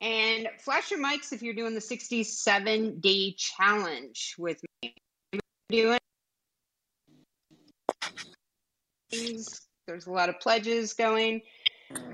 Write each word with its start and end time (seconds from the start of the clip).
And 0.00 0.48
flash 0.60 0.90
your 0.90 1.00
mics 1.00 1.32
if 1.32 1.42
you're 1.42 1.54
doing 1.54 1.74
the 1.74 1.80
67 1.80 3.00
day 3.00 3.34
challenge 3.36 4.34
with 4.38 4.60
me. 4.82 4.94
There's 9.86 10.06
a 10.06 10.10
lot 10.10 10.28
of 10.28 10.40
pledges 10.40 10.92
going. 10.94 11.42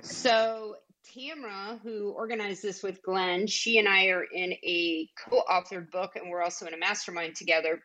So 0.03 0.77
Tamra, 1.15 1.81
who 1.83 2.11
organized 2.11 2.63
this 2.63 2.83
with 2.83 3.03
Glenn, 3.03 3.47
she 3.47 3.79
and 3.79 3.89
I 3.89 4.07
are 4.07 4.25
in 4.25 4.53
a 4.53 5.09
co-authored 5.19 5.91
book, 5.91 6.17
and 6.17 6.31
we're 6.31 6.43
also 6.43 6.67
in 6.67 6.75
a 6.75 6.79
mastermind 6.79 7.37
together. 7.37 7.83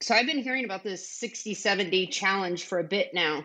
So 0.00 0.14
I've 0.14 0.26
been 0.26 0.42
hearing 0.42 0.64
about 0.64 0.84
this 0.84 1.10
67 1.10 1.90
day 1.90 2.06
challenge 2.06 2.64
for 2.64 2.78
a 2.78 2.84
bit 2.84 3.12
now. 3.14 3.44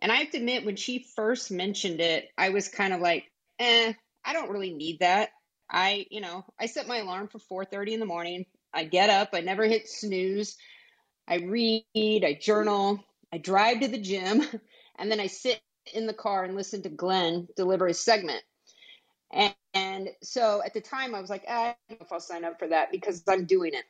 And 0.00 0.12
I 0.12 0.16
have 0.16 0.30
to 0.30 0.38
admit, 0.38 0.64
when 0.64 0.76
she 0.76 1.06
first 1.16 1.50
mentioned 1.50 2.00
it, 2.00 2.28
I 2.36 2.50
was 2.50 2.68
kind 2.68 2.92
of 2.92 3.00
like, 3.00 3.24
eh, 3.58 3.92
I 4.24 4.32
don't 4.32 4.50
really 4.50 4.74
need 4.74 5.00
that. 5.00 5.30
I, 5.70 6.06
you 6.10 6.20
know, 6.20 6.44
I 6.60 6.66
set 6.66 6.88
my 6.88 6.98
alarm 6.98 7.28
for 7.28 7.38
4:30 7.66 7.94
in 7.94 8.00
the 8.00 8.06
morning. 8.06 8.46
I 8.74 8.84
get 8.84 9.10
up, 9.10 9.30
I 9.32 9.40
never 9.40 9.64
hit 9.64 9.88
snooze. 9.88 10.56
I 11.28 11.36
read, 11.36 11.84
I 12.24 12.38
journal, 12.40 13.04
I 13.32 13.38
drive 13.38 13.80
to 13.80 13.88
the 13.88 14.00
gym, 14.00 14.42
and 14.98 15.10
then 15.10 15.20
I 15.20 15.26
sit 15.26 15.60
in 15.94 16.06
the 16.06 16.14
car 16.14 16.44
and 16.44 16.54
listen 16.54 16.82
to 16.82 16.88
Glenn 16.88 17.48
deliver 17.56 17.86
his 17.88 18.00
segment. 18.00 18.42
And, 19.32 19.54
and 19.74 20.08
so 20.22 20.62
at 20.64 20.74
the 20.74 20.80
time, 20.80 21.14
I 21.14 21.20
was 21.20 21.30
like, 21.30 21.44
ah, 21.48 21.70
I 21.70 21.76
don't 21.88 22.00
know 22.00 22.06
if 22.06 22.12
I'll 22.12 22.20
sign 22.20 22.44
up 22.44 22.58
for 22.58 22.68
that 22.68 22.90
because 22.92 23.22
I'm 23.28 23.46
doing 23.46 23.74
it. 23.74 23.84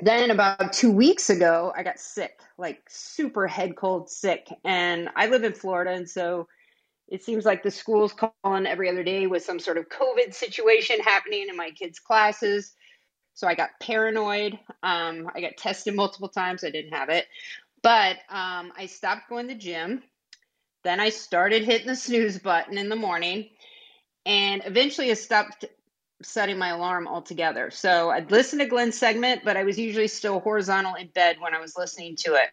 Then 0.00 0.30
about 0.30 0.72
two 0.74 0.92
weeks 0.92 1.30
ago, 1.30 1.72
I 1.76 1.82
got 1.82 1.98
sick, 1.98 2.40
like 2.58 2.82
super 2.88 3.46
head 3.46 3.76
cold 3.76 4.10
sick. 4.10 4.48
And 4.64 5.08
I 5.16 5.26
live 5.28 5.44
in 5.44 5.54
Florida, 5.54 5.92
and 5.92 6.08
so 6.08 6.48
it 7.08 7.22
seems 7.22 7.44
like 7.44 7.62
the 7.62 7.70
school's 7.70 8.12
calling 8.12 8.66
every 8.66 8.90
other 8.90 9.04
day 9.04 9.26
with 9.26 9.44
some 9.44 9.60
sort 9.60 9.78
of 9.78 9.88
COVID 9.88 10.34
situation 10.34 10.98
happening 11.00 11.46
in 11.48 11.56
my 11.56 11.70
kids' 11.70 12.00
classes. 12.00 12.74
So 13.34 13.46
I 13.46 13.54
got 13.54 13.70
paranoid. 13.80 14.58
Um, 14.82 15.30
I 15.34 15.40
got 15.40 15.56
tested 15.56 15.94
multiple 15.94 16.28
times. 16.28 16.64
I 16.64 16.70
didn't 16.70 16.94
have 16.94 17.10
it. 17.10 17.26
But 17.82 18.16
um, 18.28 18.72
I 18.76 18.86
stopped 18.86 19.28
going 19.28 19.46
to 19.48 19.54
the 19.54 19.60
gym. 19.60 20.02
Then 20.82 20.98
I 20.98 21.10
started 21.10 21.64
hitting 21.64 21.86
the 21.86 21.96
snooze 21.96 22.38
button 22.38 22.78
in 22.78 22.88
the 22.88 22.96
morning. 22.96 23.50
And 24.24 24.62
eventually 24.64 25.10
I 25.10 25.14
stopped 25.14 25.64
setting 26.22 26.58
my 26.58 26.70
alarm 26.70 27.06
altogether. 27.06 27.70
So 27.70 28.10
I'd 28.10 28.30
listen 28.30 28.58
to 28.58 28.66
Glenn's 28.66 28.98
segment, 28.98 29.42
but 29.44 29.56
I 29.56 29.64
was 29.64 29.78
usually 29.78 30.08
still 30.08 30.40
horizontal 30.40 30.94
in 30.94 31.08
bed 31.08 31.36
when 31.38 31.54
I 31.54 31.60
was 31.60 31.76
listening 31.76 32.16
to 32.20 32.34
it. 32.34 32.48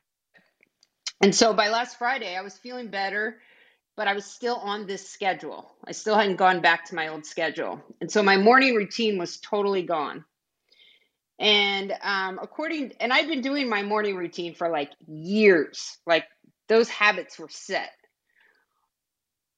And 1.22 1.34
so 1.34 1.54
by 1.54 1.70
last 1.70 1.98
Friday, 1.98 2.36
I 2.36 2.42
was 2.42 2.58
feeling 2.58 2.90
better 2.90 3.38
but 3.96 4.08
I 4.08 4.14
was 4.14 4.26
still 4.26 4.56
on 4.56 4.88
this 4.88 5.08
schedule. 5.08 5.72
I 5.86 5.92
still 5.92 6.16
hadn't 6.16 6.38
gone 6.38 6.62
back 6.62 6.86
to 6.86 6.96
my 6.96 7.10
old 7.10 7.26
schedule. 7.26 7.82
And 8.02 8.12
so 8.12 8.24
my 8.24 8.38
morning 8.38 8.76
routine 8.76 9.18
was 9.18 9.38
totally 9.38 9.84
gone. 9.84 10.26
And 11.40 11.94
um, 12.02 12.40
according, 12.42 12.94
and 13.00 13.14
I've 13.14 13.28
been 13.28 13.42
doing 13.42 13.70
my 13.70 13.84
morning 13.84 14.16
routine 14.16 14.56
for 14.56 14.70
like 14.70 14.92
years, 15.08 15.98
like 16.06 16.26
those 16.70 16.90
habits 16.90 17.38
were 17.38 17.50
set. 17.50 17.92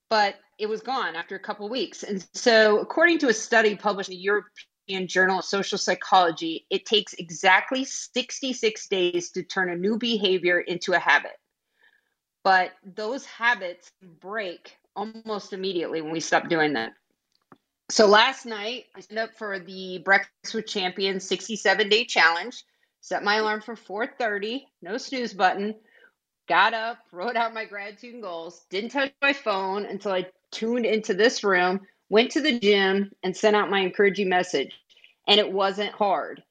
But 0.09 0.35
it 0.59 0.67
was 0.67 0.81
gone 0.81 1.15
after 1.15 1.35
a 1.35 1.39
couple 1.39 1.67
weeks. 1.69 2.03
And 2.03 2.25
so, 2.33 2.79
according 2.79 3.19
to 3.19 3.27
a 3.27 3.33
study 3.33 3.75
published 3.75 4.09
in 4.09 4.15
the 4.15 4.21
European 4.21 5.07
Journal 5.07 5.39
of 5.39 5.45
Social 5.45 5.77
Psychology, 5.77 6.65
it 6.69 6.85
takes 6.85 7.13
exactly 7.13 7.83
66 7.83 8.87
days 8.87 9.31
to 9.31 9.43
turn 9.43 9.69
a 9.69 9.75
new 9.75 9.97
behavior 9.97 10.59
into 10.59 10.93
a 10.93 10.99
habit 10.99 11.33
but 12.45 12.73
those 12.95 13.25
habits 13.25 13.91
break 14.21 14.77
almost 14.95 15.51
immediately 15.51 15.99
when 16.01 16.11
we 16.11 16.19
stop 16.19 16.47
doing 16.47 16.73
that. 16.73 16.93
So 17.89 18.05
last 18.05 18.45
night 18.45 18.85
I 18.95 18.99
signed 18.99 19.17
up 19.17 19.33
for 19.33 19.57
the 19.57 19.97
Breakfast 20.05 20.53
with 20.53 20.67
Champions 20.67 21.27
67 21.27 21.89
day 21.89 22.05
challenge. 22.05 22.63
Set 23.01 23.23
my 23.23 23.37
alarm 23.37 23.61
for 23.61 23.75
4:30, 23.75 24.63
no 24.83 24.97
snooze 24.97 25.33
button. 25.33 25.73
Got 26.47 26.75
up, 26.75 26.99
wrote 27.11 27.35
out 27.35 27.55
my 27.55 27.65
gratitude 27.65 28.13
and 28.13 28.23
goals. 28.23 28.63
Didn't 28.69 28.91
touch 28.91 29.11
my 29.23 29.33
phone 29.33 29.85
until 29.85 30.11
I 30.11 30.27
tuned 30.51 30.85
into 30.85 31.15
this 31.15 31.43
room, 31.43 31.81
went 32.09 32.29
to 32.31 32.41
the 32.41 32.59
gym, 32.59 33.11
and 33.23 33.35
sent 33.35 33.55
out 33.55 33.71
my 33.71 33.79
encouraging 33.79 34.29
message. 34.29 34.71
And 35.27 35.39
it 35.39 35.51
wasn't 35.51 35.91
hard. 35.91 36.43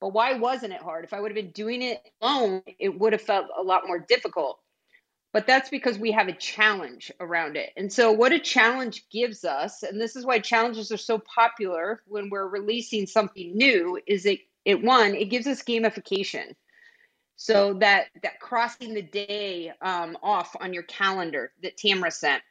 But 0.00 0.14
why 0.14 0.32
wasn't 0.32 0.72
it 0.72 0.82
hard? 0.82 1.04
If 1.04 1.12
I 1.12 1.20
would 1.20 1.30
have 1.30 1.36
been 1.36 1.52
doing 1.52 1.82
it 1.82 2.02
alone, 2.20 2.62
it 2.80 2.98
would 2.98 3.12
have 3.12 3.22
felt 3.22 3.46
a 3.56 3.62
lot 3.62 3.86
more 3.86 4.00
difficult 4.00 4.58
but 5.32 5.46
that's 5.46 5.70
because 5.70 5.98
we 5.98 6.12
have 6.12 6.28
a 6.28 6.32
challenge 6.32 7.12
around 7.20 7.56
it. 7.56 7.70
And 7.76 7.92
so, 7.92 8.12
what 8.12 8.32
a 8.32 8.38
challenge 8.38 9.08
gives 9.10 9.44
us, 9.44 9.82
and 9.82 10.00
this 10.00 10.16
is 10.16 10.26
why 10.26 10.38
challenges 10.40 10.90
are 10.90 10.96
so 10.96 11.18
popular 11.18 12.02
when 12.06 12.30
we're 12.30 12.48
releasing 12.48 13.06
something 13.06 13.56
new, 13.56 13.98
is 14.06 14.26
it 14.26 14.40
it 14.64 14.82
one 14.82 15.14
it 15.14 15.30
gives 15.30 15.46
us 15.46 15.62
gamification. 15.62 16.54
So 17.36 17.74
that 17.74 18.08
that 18.22 18.40
crossing 18.40 18.92
the 18.94 19.02
day 19.02 19.72
um, 19.80 20.18
off 20.22 20.54
on 20.60 20.74
your 20.74 20.82
calendar 20.82 21.52
that 21.62 21.78
Tamra 21.78 22.12
sent, 22.12 22.42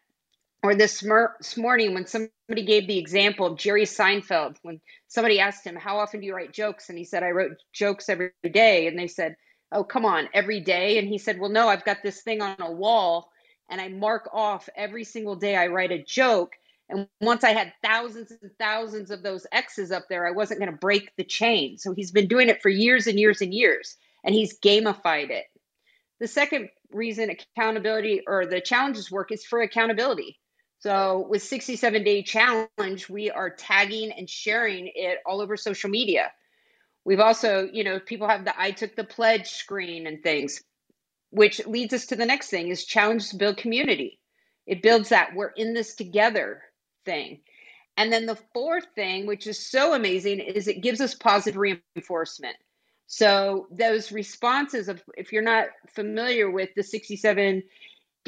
or 0.64 0.74
this, 0.74 1.02
this 1.02 1.58
morning 1.58 1.94
when 1.94 2.08
somebody 2.08 2.66
gave 2.66 2.88
the 2.88 2.98
example 2.98 3.46
of 3.46 3.58
Jerry 3.58 3.84
Seinfeld 3.84 4.58
when 4.64 4.82
somebody 5.08 5.40
asked 5.40 5.66
him 5.66 5.76
how 5.76 6.00
often 6.00 6.22
do 6.22 6.26
you 6.26 6.36
write 6.36 6.54
jokes, 6.54 6.90
and 6.90 6.98
he 6.98 7.04
said 7.04 7.24
I 7.24 7.32
wrote 7.32 7.58
jokes 7.74 8.10
every 8.10 8.32
day, 8.52 8.88
and 8.88 8.98
they 8.98 9.08
said 9.08 9.36
oh, 9.72 9.84
come 9.84 10.06
on, 10.06 10.30
every 10.34 10.60
day? 10.60 10.98
And 10.98 11.08
he 11.08 11.18
said, 11.18 11.40
well, 11.40 11.50
no, 11.50 11.68
I've 11.68 11.86
got 11.86 12.04
this 12.04 12.22
thing 12.22 12.42
on 12.42 12.56
a 12.60 12.72
wall 12.72 13.32
and 13.70 13.80
I 13.80 13.90
mark 13.90 14.30
off 14.34 14.68
every 14.76 15.04
single 15.04 15.36
day 15.36 15.56
I 15.56 15.68
write 15.68 15.92
a 15.92 16.04
joke. 16.04 16.54
And 16.90 17.08
once 17.22 17.44
I 17.44 17.52
had 17.52 17.74
thousands 17.84 18.32
and 18.32 18.52
thousands 18.60 19.12
of 19.12 19.22
those 19.22 19.46
X's 19.52 19.92
up 19.92 20.06
there, 20.10 20.28
I 20.28 20.32
wasn't 20.32 20.60
going 20.60 20.72
to 20.72 20.78
break 20.78 21.16
the 21.18 21.24
chain. 21.24 21.78
So 21.78 21.94
he's 21.94 22.12
been 22.12 22.28
doing 22.28 22.50
it 22.50 22.64
for 22.64 22.70
years 22.70 23.06
and 23.06 23.20
years 23.20 23.42
and 23.42 23.54
years, 23.54 23.96
and 24.24 24.34
he's 24.34 24.60
gamified 24.60 25.30
it. 25.30 25.46
The 26.20 26.28
second 26.28 26.70
reason 26.92 27.30
accountability 27.30 28.24
or 28.26 28.48
the 28.48 28.60
challenges 28.60 29.12
work 29.12 29.32
is 29.32 29.46
for 29.46 29.62
accountability. 29.62 30.40
So 30.80 31.28
with 31.30 31.44
67 31.44 32.04
day 32.04 32.24
challenge, 32.24 33.08
we 33.08 33.30
are 33.30 33.50
tagging 33.50 34.12
and 34.12 34.28
sharing 34.30 34.90
it 34.96 35.20
all 35.26 35.42
over 35.42 35.58
social 35.58 35.90
media. 35.90 36.32
We've 37.06 37.20
also, 37.20 37.70
you 37.72 37.84
know, 37.84 38.00
people 38.00 38.28
have 38.28 38.46
the 38.46 38.60
I 38.60 38.72
took 38.72 38.96
the 38.96 39.04
pledge 39.04 39.48
screen 39.48 40.08
and 40.08 40.22
things, 40.22 40.62
which 41.32 41.66
leads 41.66 41.94
us 41.94 42.08
to 42.08 42.16
the 42.16 42.26
next 42.26 42.50
thing 42.50 42.70
is 42.70 42.86
challenge 42.86 43.30
to 43.30 43.38
build 43.38 43.58
community. 43.58 44.20
It 44.66 44.82
builds 44.82 45.10
that 45.10 45.36
we're 45.36 45.50
in 45.50 45.74
this 45.74 45.96
together 45.96 46.62
thing. 47.06 47.42
And 47.98 48.14
then 48.14 48.26
the 48.26 48.38
fourth 48.54 48.86
thing, 48.96 49.26
which 49.26 49.48
is 49.48 49.70
so 49.70 49.94
amazing, 49.94 50.40
is 50.40 50.68
it 50.68 50.82
gives 50.82 51.02
us 51.02 51.16
positive 51.16 51.58
reinforcement. 51.58 52.56
So 53.08 53.68
those 53.72 54.12
responses 54.12 54.88
of 54.88 55.02
if 55.18 55.34
you're 55.34 55.42
not 55.42 55.66
familiar 55.96 56.50
with 56.52 56.70
the 56.76 56.84
67 56.84 57.64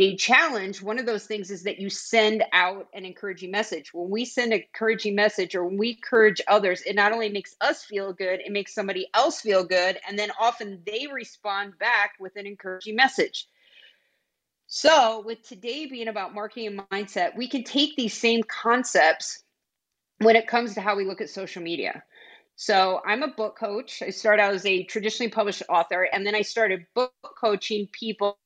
day 0.02 0.16
challenge, 0.16 0.82
one 0.82 0.98
of 0.98 1.06
those 1.06 1.28
things 1.28 1.52
is 1.52 1.62
that 1.62 1.80
you 1.80 1.88
send 1.88 2.44
out 2.54 2.88
an 2.92 3.06
encouraging 3.06 3.52
message. 3.52 3.94
When 3.94 4.10
we 4.10 4.26
send 4.26 4.52
an 4.52 4.62
encouraging 4.62 5.14
message 5.14 5.54
or 5.54 5.64
when 5.64 5.78
we 5.78 5.92
encourage 5.92 6.42
others, 6.48 6.82
it 6.82 6.96
not 6.96 7.12
only 7.12 7.30
makes 7.30 7.56
us 7.62 7.84
feel 7.84 8.12
good, 8.12 8.40
it 8.40 8.52
makes 8.52 8.74
somebody 8.74 9.08
else 9.14 9.42
feel 9.42 9.64
good. 9.64 10.00
And 10.08 10.18
then 10.18 10.32
often 10.40 10.82
they 10.88 11.08
respond 11.14 11.78
back 11.78 12.14
with 12.20 12.36
an 12.36 12.48
encouraging 12.48 12.96
message. 12.96 13.48
So, 14.66 15.22
with 15.24 15.48
today 15.48 15.86
being 15.86 16.08
about 16.08 16.34
marketing 16.34 16.68
and 16.68 16.90
mindset, 16.90 17.38
we 17.38 17.48
can 17.48 17.64
take 17.64 17.96
these 17.96 18.18
same 18.18 18.42
concepts 18.42 19.44
when 20.18 20.36
it 20.36 20.48
comes 20.48 20.74
to 20.74 20.82
how 20.82 20.96
we 20.96 21.06
look 21.06 21.22
at 21.22 21.30
social 21.30 21.62
media. 21.62 22.02
So, 22.56 23.02
I'm 23.06 23.22
a 23.22 23.28
book 23.28 23.56
coach. 23.56 24.02
I 24.02 24.10
started 24.10 24.42
out 24.42 24.56
as 24.56 24.66
a 24.66 24.84
traditionally 24.84 25.30
published 25.30 25.62
author, 25.70 26.08
and 26.12 26.26
then 26.26 26.34
I 26.34 26.42
started 26.42 26.88
book 26.96 27.14
coaching 27.40 27.88
people 27.92 28.40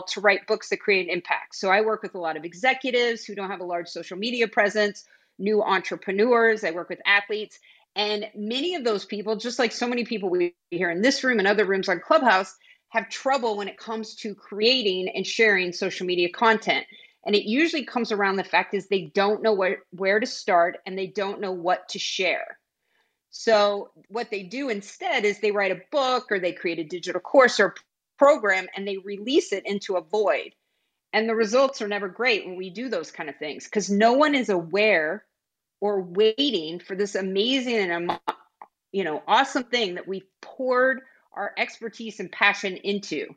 to 0.00 0.20
write 0.20 0.46
books 0.46 0.70
that 0.70 0.80
create 0.80 1.08
an 1.08 1.12
impact. 1.12 1.54
So, 1.54 1.68
I 1.68 1.82
work 1.82 2.02
with 2.02 2.14
a 2.14 2.18
lot 2.18 2.36
of 2.36 2.44
executives 2.44 3.24
who 3.24 3.34
don't 3.34 3.50
have 3.50 3.60
a 3.60 3.64
large 3.64 3.88
social 3.88 4.16
media 4.16 4.48
presence, 4.48 5.04
new 5.38 5.62
entrepreneurs. 5.62 6.64
I 6.64 6.70
work 6.70 6.88
with 6.88 7.00
athletes. 7.04 7.58
And 7.94 8.26
many 8.34 8.74
of 8.74 8.84
those 8.84 9.04
people, 9.04 9.36
just 9.36 9.58
like 9.58 9.72
so 9.72 9.86
many 9.86 10.04
people 10.04 10.30
we 10.30 10.54
hear 10.70 10.90
in 10.90 11.02
this 11.02 11.22
room 11.24 11.38
and 11.38 11.46
other 11.48 11.66
rooms 11.66 11.88
on 11.88 12.00
Clubhouse, 12.00 12.54
have 12.88 13.08
trouble 13.08 13.56
when 13.56 13.68
it 13.68 13.76
comes 13.78 14.14
to 14.16 14.34
creating 14.34 15.08
and 15.14 15.26
sharing 15.26 15.72
social 15.72 16.06
media 16.06 16.30
content. 16.30 16.86
And 17.24 17.34
it 17.34 17.44
usually 17.44 17.84
comes 17.84 18.12
around 18.12 18.36
the 18.36 18.44
fact 18.44 18.74
is 18.74 18.88
they 18.88 19.10
don't 19.14 19.42
know 19.42 19.52
where, 19.52 19.78
where 19.90 20.20
to 20.20 20.26
start 20.26 20.78
and 20.86 20.98
they 20.98 21.06
don't 21.06 21.40
know 21.40 21.52
what 21.52 21.90
to 21.90 21.98
share. 21.98 22.58
So 23.30 23.90
what 24.08 24.30
they 24.30 24.42
do 24.42 24.68
instead 24.68 25.24
is 25.24 25.40
they 25.40 25.52
write 25.52 25.72
a 25.72 25.80
book 25.90 26.26
or 26.30 26.38
they 26.38 26.52
create 26.52 26.78
a 26.78 26.84
digital 26.84 27.20
course 27.20 27.60
or 27.60 27.74
program 28.18 28.66
and 28.76 28.86
they 28.86 28.98
release 28.98 29.52
it 29.52 29.66
into 29.66 29.96
a 29.96 30.02
void. 30.02 30.54
And 31.12 31.28
the 31.28 31.34
results 31.34 31.82
are 31.82 31.88
never 31.88 32.08
great 32.08 32.46
when 32.46 32.56
we 32.56 32.70
do 32.70 32.88
those 32.88 33.10
kind 33.10 33.28
of 33.28 33.36
things 33.36 33.64
because 33.64 33.90
no 33.90 34.14
one 34.14 34.34
is 34.34 34.48
aware 34.48 35.24
or 35.80 36.00
waiting 36.00 36.78
for 36.78 36.96
this 36.96 37.14
amazing 37.14 37.90
and 37.90 38.18
you 38.92 39.04
know 39.04 39.22
awesome 39.26 39.64
thing 39.64 39.96
that 39.96 40.08
we 40.08 40.22
poured 40.40 41.00
our 41.34 41.52
expertise 41.58 42.20
and 42.20 42.30
passion 42.30 42.76
into. 42.76 43.34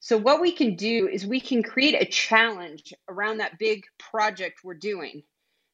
So, 0.00 0.16
what 0.18 0.40
we 0.40 0.50
can 0.50 0.74
do 0.74 1.08
is 1.08 1.24
we 1.24 1.40
can 1.40 1.62
create 1.62 1.94
a 1.94 2.10
challenge 2.10 2.92
around 3.08 3.38
that 3.38 3.58
big 3.58 3.84
project 3.98 4.64
we're 4.64 4.74
doing. 4.74 5.22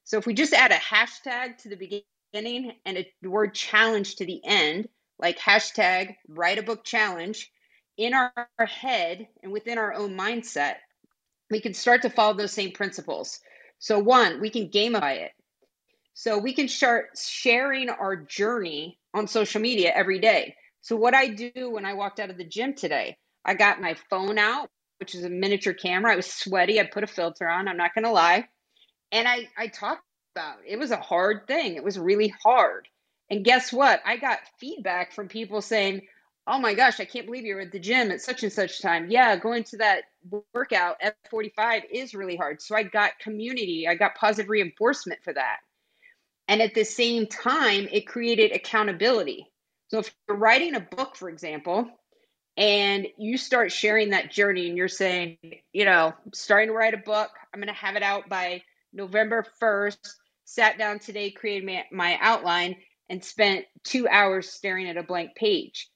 So, 0.04 0.18
if 0.18 0.26
we 0.26 0.34
just 0.34 0.52
add 0.52 0.70
a 0.70 0.76
hashtag 0.76 1.56
to 1.62 1.70
the 1.70 2.02
beginning 2.34 2.74
and 2.84 2.98
a 2.98 3.08
word 3.26 3.54
challenge 3.54 4.16
to 4.16 4.26
the 4.26 4.40
end, 4.44 4.88
like 5.18 5.38
hashtag 5.38 6.16
write 6.28 6.58
a 6.58 6.62
book 6.62 6.84
challenge, 6.84 7.50
in 7.98 8.14
our, 8.14 8.32
head 8.60 9.26
and 9.42 9.52
within 9.52 9.76
our 9.76 9.92
own 9.92 10.16
mindset, 10.16 10.76
we 11.50 11.60
can 11.60 11.74
start 11.74 12.02
to 12.02 12.10
follow 12.10 12.34
those 12.34 12.52
same 12.52 12.72
principles. 12.72 13.40
So, 13.80 13.98
one, 13.98 14.40
we 14.40 14.50
can 14.50 14.70
gamify 14.70 15.16
it. 15.16 15.32
So, 16.14 16.38
we 16.38 16.54
can 16.54 16.68
start 16.68 17.18
sharing 17.18 17.90
our 17.90 18.16
journey 18.16 18.98
on 19.12 19.26
social 19.26 19.60
media 19.60 19.92
every 19.94 20.20
day. 20.20 20.54
So, 20.80 20.96
what 20.96 21.14
I 21.14 21.28
do 21.28 21.70
when 21.70 21.84
I 21.84 21.94
walked 21.94 22.20
out 22.20 22.30
of 22.30 22.38
the 22.38 22.44
gym 22.44 22.74
today, 22.74 23.16
I 23.44 23.54
got 23.54 23.80
my 23.80 23.96
phone 24.10 24.38
out, 24.38 24.70
which 25.00 25.14
is 25.14 25.24
a 25.24 25.30
miniature 25.30 25.74
camera. 25.74 26.12
I 26.12 26.16
was 26.16 26.32
sweaty. 26.32 26.80
I 26.80 26.84
put 26.84 27.04
a 27.04 27.08
filter 27.08 27.48
on. 27.48 27.68
I'm 27.68 27.76
not 27.76 27.94
going 27.94 28.04
to 28.04 28.12
lie. 28.12 28.46
And 29.10 29.26
I, 29.26 29.48
I 29.56 29.68
talked 29.68 30.02
about 30.34 30.58
it. 30.64 30.72
it 30.72 30.78
was 30.78 30.90
a 30.92 30.96
hard 30.96 31.46
thing. 31.46 31.74
It 31.74 31.84
was 31.84 31.98
really 31.98 32.32
hard. 32.44 32.86
And 33.30 33.44
guess 33.44 33.72
what? 33.72 34.00
I 34.06 34.16
got 34.16 34.38
feedback 34.58 35.12
from 35.12 35.28
people 35.28 35.60
saying, 35.60 36.02
Oh 36.50 36.58
my 36.58 36.72
gosh, 36.72 36.98
I 36.98 37.04
can't 37.04 37.26
believe 37.26 37.44
you're 37.44 37.60
at 37.60 37.72
the 37.72 37.78
gym 37.78 38.10
at 38.10 38.22
such 38.22 38.42
and 38.42 38.50
such 38.50 38.80
time. 38.80 39.10
Yeah, 39.10 39.36
going 39.36 39.64
to 39.64 39.76
that 39.76 40.04
workout 40.54 40.96
at 41.02 41.14
45 41.30 41.82
is 41.92 42.14
really 42.14 42.36
hard. 42.36 42.62
So 42.62 42.74
I 42.74 42.84
got 42.84 43.18
community, 43.18 43.86
I 43.86 43.96
got 43.96 44.14
positive 44.14 44.48
reinforcement 44.48 45.20
for 45.22 45.34
that. 45.34 45.58
And 46.48 46.62
at 46.62 46.74
the 46.74 46.84
same 46.84 47.26
time, 47.26 47.86
it 47.92 48.06
created 48.06 48.52
accountability. 48.52 49.46
So 49.88 49.98
if 49.98 50.14
you're 50.26 50.38
writing 50.38 50.74
a 50.74 50.80
book, 50.80 51.16
for 51.16 51.28
example, 51.28 51.86
and 52.56 53.06
you 53.18 53.36
start 53.36 53.70
sharing 53.70 54.10
that 54.10 54.32
journey 54.32 54.68
and 54.68 54.76
you're 54.76 54.88
saying, 54.88 55.36
you 55.74 55.84
know, 55.84 56.14
I'm 56.24 56.32
starting 56.32 56.68
to 56.68 56.74
write 56.74 56.94
a 56.94 56.98
book, 56.98 57.28
I'm 57.52 57.60
going 57.60 57.72
to 57.72 57.78
have 57.78 57.96
it 57.96 58.02
out 58.02 58.30
by 58.30 58.62
November 58.94 59.44
1st, 59.60 59.98
sat 60.44 60.78
down 60.78 60.98
today, 60.98 61.30
created 61.30 61.66
my, 61.66 61.84
my 61.92 62.18
outline, 62.22 62.76
and 63.10 63.22
spent 63.22 63.66
two 63.84 64.08
hours 64.08 64.48
staring 64.48 64.88
at 64.88 64.96
a 64.96 65.02
blank 65.02 65.34
page. 65.36 65.90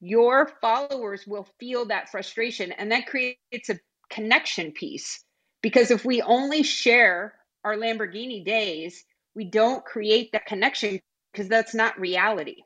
Your 0.00 0.50
followers 0.60 1.26
will 1.26 1.48
feel 1.58 1.86
that 1.86 2.10
frustration, 2.10 2.72
and 2.72 2.92
that 2.92 3.06
creates 3.06 3.68
a 3.68 3.80
connection 4.10 4.72
piece. 4.72 5.24
Because 5.62 5.90
if 5.90 6.04
we 6.04 6.22
only 6.22 6.62
share 6.62 7.34
our 7.64 7.76
Lamborghini 7.76 8.44
days, 8.44 9.04
we 9.34 9.44
don't 9.44 9.84
create 9.84 10.32
that 10.32 10.46
connection 10.46 11.00
because 11.32 11.48
that's 11.48 11.74
not 11.74 11.98
reality 11.98 12.62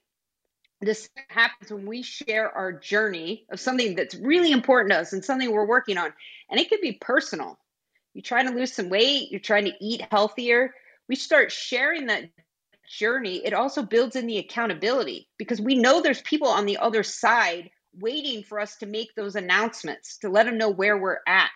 this 0.83 1.09
happens 1.29 1.71
when 1.71 1.87
we 1.87 2.03
share 2.03 2.51
our 2.51 2.73
journey 2.73 3.47
of 3.51 3.61
something 3.61 3.95
that's 3.95 4.17
really 4.17 4.51
important 4.51 4.91
to 4.91 4.99
us 4.99 5.13
and 5.13 5.25
something 5.25 5.51
we're 5.51 5.65
working 5.65 5.97
on. 5.97 6.13
And 6.51 6.59
it 6.59 6.69
could 6.69 6.81
be 6.81 6.99
personal. 7.01 7.57
You're 8.15 8.23
trying 8.23 8.49
to 8.49 8.55
lose 8.55 8.75
some 8.75 8.91
weight, 8.91 9.31
you're 9.31 9.41
trying 9.41 9.67
to 9.67 9.73
eat 9.81 10.05
healthier. 10.11 10.75
We 11.09 11.15
start 11.15 11.53
sharing 11.53 12.07
that 12.07 12.25
journey. 12.89 13.45
It 13.45 13.55
also 13.55 13.83
builds 13.83 14.17
in 14.17 14.27
the 14.27 14.39
accountability 14.39 15.29
because 15.39 15.61
we 15.61 15.75
know 15.75 16.01
there's 16.01 16.23
people 16.23 16.49
on 16.49 16.67
the 16.67 16.79
other 16.79 17.03
side 17.03 17.71
waiting 17.99 18.43
for 18.43 18.59
us 18.59 18.77
to 18.77 18.87
make 18.87 19.15
those 19.15 19.37
announcements 19.37 20.19
to 20.19 20.29
let 20.29 20.47
them 20.47 20.59
know 20.59 20.71
where 20.71 20.97
we're 20.97 21.21
at. 21.27 21.51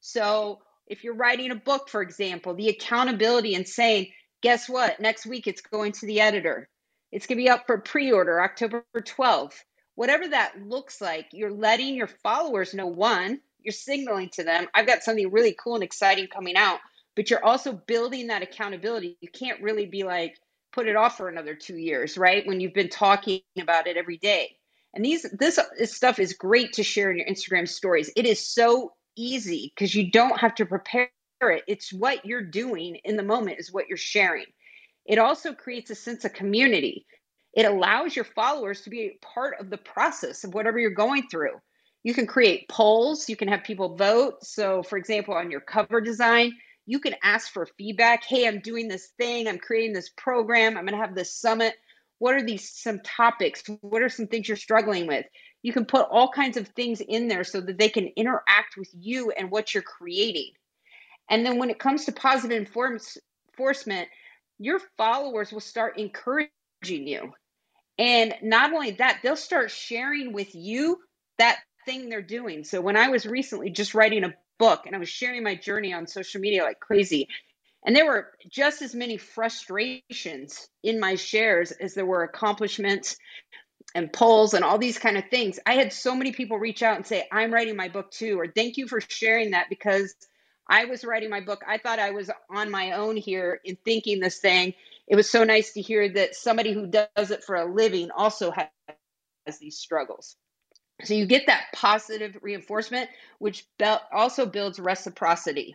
So, 0.00 0.60
if 0.88 1.04
you're 1.04 1.14
writing 1.14 1.52
a 1.52 1.56
book, 1.56 1.88
for 1.88 2.02
example, 2.02 2.54
the 2.54 2.68
accountability 2.68 3.54
and 3.54 3.66
saying, 3.66 4.08
guess 4.42 4.68
what? 4.68 5.00
Next 5.00 5.24
week 5.24 5.46
it's 5.46 5.62
going 5.62 5.92
to 5.92 6.06
the 6.06 6.20
editor 6.20 6.68
it's 7.12 7.26
going 7.26 7.36
to 7.36 7.44
be 7.44 7.50
up 7.50 7.66
for 7.66 7.78
pre 7.78 8.10
order 8.10 8.42
October 8.42 8.84
12th. 8.96 9.54
Whatever 9.94 10.28
that 10.28 10.54
looks 10.66 11.00
like, 11.00 11.26
you're 11.32 11.52
letting 11.52 11.94
your 11.94 12.06
followers 12.06 12.72
know 12.72 12.86
one, 12.86 13.40
you're 13.60 13.72
signaling 13.72 14.30
to 14.30 14.42
them, 14.42 14.66
I've 14.74 14.86
got 14.86 15.02
something 15.02 15.30
really 15.30 15.54
cool 15.62 15.74
and 15.74 15.84
exciting 15.84 16.28
coming 16.28 16.56
out, 16.56 16.80
but 17.16 17.30
you're 17.30 17.44
also 17.44 17.72
building 17.72 18.28
that 18.28 18.42
accountability. 18.42 19.16
You 19.20 19.28
can't 19.28 19.62
really 19.62 19.86
be 19.86 20.04
like, 20.04 20.38
put 20.72 20.88
it 20.88 20.96
off 20.96 21.16
for 21.16 21.28
another 21.28 21.54
two 21.54 21.76
years, 21.76 22.16
right? 22.16 22.46
When 22.46 22.60
you've 22.60 22.74
been 22.74 22.88
talking 22.88 23.40
about 23.60 23.86
it 23.86 23.96
every 23.96 24.18
day. 24.18 24.56
And 24.94 25.04
these 25.04 25.26
this, 25.38 25.58
this 25.78 25.94
stuff 25.94 26.18
is 26.18 26.34
great 26.34 26.72
to 26.74 26.82
share 26.82 27.10
in 27.10 27.18
your 27.18 27.26
Instagram 27.26 27.68
stories. 27.68 28.10
It 28.16 28.26
is 28.26 28.46
so 28.46 28.92
easy 29.16 29.72
because 29.74 29.94
you 29.94 30.10
don't 30.10 30.38
have 30.38 30.54
to 30.56 30.66
prepare 30.66 31.08
it. 31.40 31.64
It's 31.66 31.92
what 31.92 32.24
you're 32.24 32.44
doing 32.44 32.96
in 33.04 33.16
the 33.16 33.22
moment 33.22 33.58
is 33.58 33.72
what 33.72 33.88
you're 33.88 33.96
sharing. 33.96 34.46
It 35.06 35.18
also 35.18 35.54
creates 35.54 35.90
a 35.90 35.94
sense 35.94 36.24
of 36.24 36.32
community. 36.32 37.06
It 37.54 37.66
allows 37.66 38.14
your 38.16 38.24
followers 38.24 38.82
to 38.82 38.90
be 38.90 39.18
part 39.20 39.60
of 39.60 39.68
the 39.68 39.78
process 39.78 40.44
of 40.44 40.54
whatever 40.54 40.78
you're 40.78 40.90
going 40.90 41.28
through. 41.28 41.54
You 42.02 42.14
can 42.14 42.26
create 42.26 42.68
polls, 42.68 43.28
you 43.28 43.36
can 43.36 43.48
have 43.48 43.64
people 43.64 43.96
vote. 43.96 44.42
So, 44.42 44.82
for 44.82 44.96
example, 44.96 45.34
on 45.34 45.50
your 45.50 45.60
cover 45.60 46.00
design, 46.00 46.52
you 46.86 46.98
can 46.98 47.14
ask 47.22 47.52
for 47.52 47.66
feedback. 47.78 48.24
Hey, 48.24 48.46
I'm 48.46 48.60
doing 48.60 48.88
this 48.88 49.08
thing, 49.18 49.48
I'm 49.48 49.58
creating 49.58 49.92
this 49.92 50.10
program, 50.16 50.76
I'm 50.76 50.86
going 50.86 50.98
to 50.98 51.04
have 51.04 51.14
this 51.14 51.34
summit. 51.34 51.74
What 52.18 52.34
are 52.34 52.42
these 52.42 52.70
some 52.70 53.00
topics? 53.00 53.62
What 53.80 54.02
are 54.02 54.08
some 54.08 54.28
things 54.28 54.46
you're 54.46 54.56
struggling 54.56 55.08
with? 55.08 55.26
You 55.62 55.72
can 55.72 55.84
put 55.84 56.06
all 56.10 56.30
kinds 56.30 56.56
of 56.56 56.68
things 56.68 57.00
in 57.00 57.28
there 57.28 57.44
so 57.44 57.60
that 57.60 57.78
they 57.78 57.88
can 57.88 58.08
interact 58.16 58.76
with 58.76 58.90
you 58.92 59.32
and 59.32 59.50
what 59.50 59.74
you're 59.74 59.82
creating. 59.82 60.52
And 61.28 61.44
then 61.44 61.58
when 61.58 61.70
it 61.70 61.78
comes 61.78 62.04
to 62.04 62.12
positive 62.12 62.56
enforcement, 62.56 64.08
your 64.58 64.80
followers 64.96 65.52
will 65.52 65.60
start 65.60 65.98
encouraging 65.98 66.50
you. 66.82 67.32
And 67.98 68.34
not 68.42 68.72
only 68.72 68.92
that, 68.92 69.20
they'll 69.22 69.36
start 69.36 69.70
sharing 69.70 70.32
with 70.32 70.54
you 70.54 70.98
that 71.38 71.58
thing 71.84 72.08
they're 72.08 72.22
doing. 72.22 72.64
So 72.64 72.80
when 72.80 72.96
I 72.96 73.08
was 73.08 73.26
recently 73.26 73.70
just 73.70 73.94
writing 73.94 74.24
a 74.24 74.34
book 74.62 74.86
and 74.86 74.96
I 74.96 75.00
was 75.00 75.08
sharing 75.08 75.42
my 75.44 75.56
journey 75.56 75.92
on 75.92 76.06
social 76.06 76.40
media 76.40 76.62
like 76.64 76.80
crazy, 76.80 77.28
and 77.84 77.96
there 77.96 78.06
were 78.06 78.28
just 78.48 78.82
as 78.82 78.94
many 78.94 79.16
frustrations 79.18 80.68
in 80.82 81.00
my 81.00 81.16
shares 81.16 81.72
as 81.72 81.94
there 81.94 82.06
were 82.06 82.22
accomplishments 82.24 83.16
and 83.94 84.12
polls 84.12 84.54
and 84.54 84.64
all 84.64 84.78
these 84.78 84.98
kind 84.98 85.18
of 85.18 85.24
things. 85.30 85.58
I 85.66 85.74
had 85.74 85.92
so 85.92 86.14
many 86.14 86.32
people 86.32 86.58
reach 86.58 86.82
out 86.82 86.96
and 86.96 87.06
say, 87.06 87.26
I'm 87.32 87.52
writing 87.52 87.76
my 87.76 87.88
book 87.88 88.10
too, 88.12 88.40
or 88.40 88.48
thank 88.48 88.76
you 88.78 88.88
for 88.88 89.00
sharing 89.00 89.52
that 89.52 89.68
because 89.70 90.14
I 90.68 90.86
was 90.86 91.04
writing 91.04 91.30
my 91.30 91.40
book. 91.40 91.62
I 91.68 91.78
thought 91.78 91.98
I 91.98 92.12
was 92.12 92.30
on 92.50 92.70
my 92.70 92.92
own 92.92 93.16
here 93.16 93.60
in 93.64 93.76
thinking 93.84 94.20
this 94.20 94.38
thing. 94.38 94.74
It 95.08 95.16
was 95.16 95.28
so 95.30 95.44
nice 95.44 95.74
to 95.74 95.82
hear 95.82 96.08
that 96.14 96.36
somebody 96.36 96.72
who 96.72 96.86
does 96.86 97.32
it 97.32 97.44
for 97.44 97.56
a 97.56 97.72
living 97.72 98.10
also 98.16 98.52
has 98.52 99.58
these 99.60 99.78
struggles. 99.78 100.36
So 101.04 101.14
you 101.14 101.26
get 101.26 101.46
that 101.46 101.66
positive 101.74 102.36
reinforcement, 102.42 103.10
which 103.38 103.66
also 104.12 104.46
builds 104.46 104.78
reciprocity. 104.78 105.74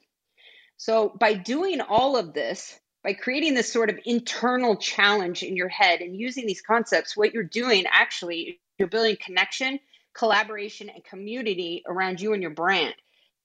So 0.77 1.09
by 1.19 1.33
doing 1.33 1.81
all 1.81 2.15
of 2.17 2.33
this, 2.33 2.79
by 3.03 3.13
creating 3.13 3.53
this 3.53 3.71
sort 3.71 3.89
of 3.89 3.99
internal 4.05 4.75
challenge 4.75 5.43
in 5.43 5.55
your 5.55 5.69
head 5.69 6.01
and 6.01 6.15
using 6.15 6.45
these 6.45 6.61
concepts, 6.61 7.15
what 7.15 7.33
you're 7.33 7.43
doing 7.43 7.85
actually, 7.91 8.59
you're 8.77 8.87
building 8.87 9.17
connection, 9.23 9.79
collaboration, 10.13 10.89
and 10.89 11.03
community 11.03 11.83
around 11.87 12.21
you 12.21 12.33
and 12.33 12.41
your 12.41 12.51
brand. 12.51 12.93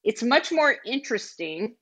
It's 0.05 0.23
much 0.23 0.53
more 0.53 0.75
interesting 0.85 1.77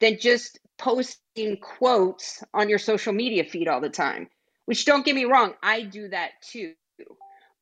than 0.00 0.18
just 0.18 0.58
posting 0.78 1.58
quotes 1.60 2.42
on 2.52 2.68
your 2.68 2.78
social 2.78 3.12
media 3.12 3.44
feed 3.44 3.68
all 3.68 3.80
the 3.80 3.88
time, 3.88 4.28
which 4.66 4.84
don't 4.84 5.04
get 5.04 5.14
me 5.14 5.24
wrong, 5.24 5.54
I 5.62 5.82
do 5.82 6.08
that 6.08 6.30
too. 6.42 6.74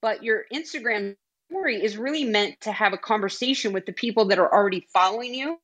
But 0.01 0.23
your 0.23 0.45
Instagram 0.53 1.17
story 1.51 1.83
is 1.83 1.97
really 1.97 2.25
meant 2.25 2.61
to 2.63 2.73
have 2.73 2.93
a 2.93 2.99
conversation 2.99 3.73
with 3.73 3.87
the 3.87 3.93
people 3.93 4.27
that 4.27 4.39
are 4.39 4.53
already 4.53 4.87
following 4.93 5.35
you. 5.35 5.59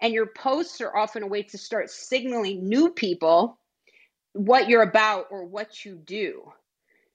And 0.00 0.14
your 0.14 0.26
posts 0.26 0.80
are 0.80 0.96
often 0.96 1.24
a 1.24 1.26
way 1.26 1.42
to 1.44 1.58
start 1.58 1.90
signaling 1.90 2.68
new 2.68 2.90
people 2.90 3.58
what 4.32 4.68
you're 4.68 4.82
about 4.82 5.26
or 5.30 5.44
what 5.44 5.84
you 5.84 5.96
do. 5.96 6.52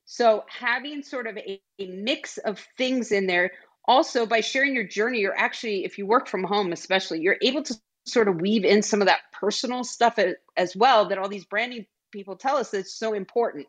So, 0.06 0.44
having 0.50 1.02
sort 1.04 1.28
of 1.28 1.38
a, 1.38 1.62
a, 1.80 1.88
mix 1.88 2.38
of 2.38 2.60
things 2.78 3.14
in 3.14 3.26
there, 3.26 3.52
also 3.88 4.26
by 4.26 4.42
sharing 4.42 4.76
your 4.76 4.84
journey, 4.84 5.20
you're 5.20 5.38
actually, 5.38 5.86
if 5.86 5.98
you 5.98 6.06
work 6.06 6.28
from 6.28 6.44
home, 6.44 6.74
especially, 6.74 7.22
you're 7.22 7.38
able 7.42 7.64
to 7.64 7.76
sort 8.06 8.28
of 8.28 8.42
weave 8.42 8.66
in 8.66 8.82
some 8.82 9.02
of 9.02 9.08
that 9.08 9.22
personal 9.32 9.86
stuff 9.86 10.20
as, 10.58 10.76
well 10.76 11.08
that 11.08 11.18
all 11.18 11.30
these 11.30 11.46
branding 11.46 11.86
people 12.12 12.36
tell 12.36 12.58
us 12.58 12.72
that's 12.72 12.94
so 12.94 13.14
important. 13.14 13.68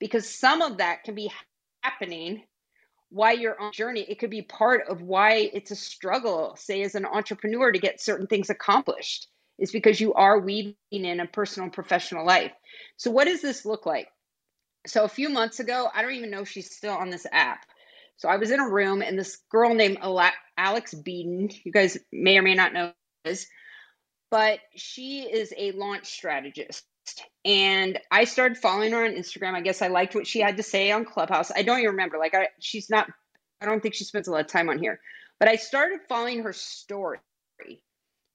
Because 0.00 0.28
some 0.28 0.62
of 0.62 0.78
that 0.78 1.04
can 1.04 1.14
be 1.14 1.30
happening 1.82 2.42
why 3.10 3.32
you're 3.32 3.60
on 3.60 3.72
journey. 3.72 4.04
It 4.08 4.18
could 4.18 4.30
be 4.30 4.42
part 4.42 4.88
of 4.88 5.02
why 5.02 5.50
it's 5.52 5.70
a 5.70 5.76
struggle, 5.76 6.56
say, 6.58 6.82
as 6.82 6.94
an 6.94 7.06
entrepreneur 7.06 7.70
to 7.70 7.78
get 7.78 8.00
certain 8.00 8.26
things 8.26 8.50
accomplished, 8.50 9.28
is 9.58 9.72
because 9.72 10.00
you 10.00 10.14
are 10.14 10.38
weaving 10.38 10.74
in 10.90 11.20
a 11.20 11.26
personal 11.26 11.70
professional 11.70 12.26
life. 12.26 12.52
So, 12.96 13.10
what 13.10 13.26
does 13.26 13.42
this 13.42 13.64
look 13.64 13.86
like? 13.86 14.08
So, 14.86 15.04
a 15.04 15.08
few 15.08 15.28
months 15.28 15.60
ago, 15.60 15.88
I 15.94 16.02
don't 16.02 16.14
even 16.14 16.30
know 16.30 16.42
if 16.42 16.48
she's 16.48 16.74
still 16.74 16.94
on 16.94 17.10
this 17.10 17.26
app. 17.30 17.64
So, 18.16 18.28
I 18.28 18.36
was 18.36 18.50
in 18.50 18.60
a 18.60 18.68
room 18.68 19.02
and 19.02 19.18
this 19.18 19.38
girl 19.50 19.74
named 19.74 19.98
Alex 20.00 20.94
Beadon, 20.94 21.54
you 21.64 21.72
guys 21.72 21.98
may 22.12 22.38
or 22.38 22.42
may 22.42 22.54
not 22.54 22.72
know 22.72 22.92
this, 23.24 23.46
but 24.30 24.58
she 24.74 25.22
is 25.22 25.52
a 25.56 25.72
launch 25.72 26.06
strategist. 26.06 26.84
And 27.44 27.98
I 28.10 28.24
started 28.24 28.58
following 28.58 28.92
her 28.92 29.04
on 29.04 29.12
Instagram. 29.12 29.54
I 29.54 29.62
guess 29.62 29.82
I 29.82 29.88
liked 29.88 30.14
what 30.14 30.26
she 30.26 30.40
had 30.40 30.58
to 30.58 30.64
say 30.64 30.90
on 30.92 31.04
Clubhouse. 31.04 31.52
I 31.54 31.62
don't 31.62 31.78
even 31.78 31.92
remember. 31.92 32.18
Like, 32.18 32.34
I, 32.34 32.48
she's 32.60 32.90
not, 32.90 33.08
I 33.60 33.66
don't 33.66 33.82
think 33.82 33.94
she 33.94 34.04
spends 34.04 34.28
a 34.28 34.32
lot 34.32 34.42
of 34.42 34.48
time 34.48 34.68
on 34.70 34.78
here. 34.78 35.00
But 35.40 35.48
I 35.48 35.56
started 35.56 36.00
following 36.08 36.42
her 36.44 36.52
story. 36.52 37.20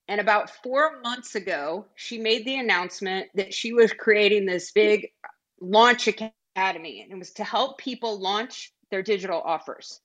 And 0.08 0.22
about 0.22 0.52
four 0.64 1.02
months 1.02 1.36
ago, 1.36 1.88
she 1.96 2.20
made 2.20 2.46
the 2.46 2.58
announcement 2.58 3.30
that 3.36 3.54
she 3.54 3.74
was 3.74 3.94
creating 3.94 4.46
this 4.46 4.72
big 4.72 5.10
launch 5.62 6.08
academy. 6.08 7.02
And 7.04 7.12
it 7.12 7.20
was 7.20 7.34
to 7.34 7.44
help 7.46 7.80
people 7.80 8.22
launch 8.22 8.74
their 8.92 9.04
digital 9.04 9.42
offers. 9.42 10.02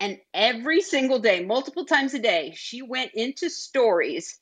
And 0.00 0.18
every 0.34 0.82
single 0.82 1.20
day, 1.20 1.44
multiple 1.44 1.86
times 1.86 2.14
a 2.14 2.18
day, 2.18 2.52
she 2.56 2.82
went 2.82 3.12
into 3.14 3.50
stories 3.50 4.38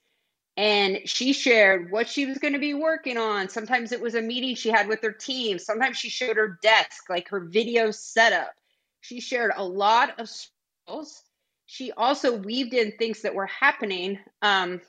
and 0.57 1.01
she 1.07 1.33
shared 1.33 1.91
what 1.91 2.09
she 2.09 2.27
was 2.27 2.39
going 2.39 2.53
to 2.53 2.59
be 2.59 2.75
working 2.75 3.17
on. 3.17 3.49
Sometimes 3.49 3.93
it 3.93 4.01
was 4.01 4.15
a 4.15 4.21
meeting 4.21 4.55
she 4.55 4.69
had 4.69 4.87
with 4.87 5.01
her 5.03 5.13
team. 5.13 5.59
Sometimes 5.59 5.97
she 5.97 6.11
showed 6.11 6.37
her 6.37 6.59
desk, 6.63 7.09
like 7.09 7.29
her 7.29 7.41
video 7.41 7.91
setup. 7.91 8.53
She 9.01 9.21
shared 9.21 9.53
a 9.57 9.65
lot 9.65 10.21
of 10.21 10.29
skills. 10.29 11.23
She 11.67 11.91
also 11.93 12.37
weaved 12.37 12.75
in 12.75 12.93
things 12.93 13.23
that 13.23 13.35
were 13.35 13.47
happening. 13.47 14.19
Um, 14.43 14.83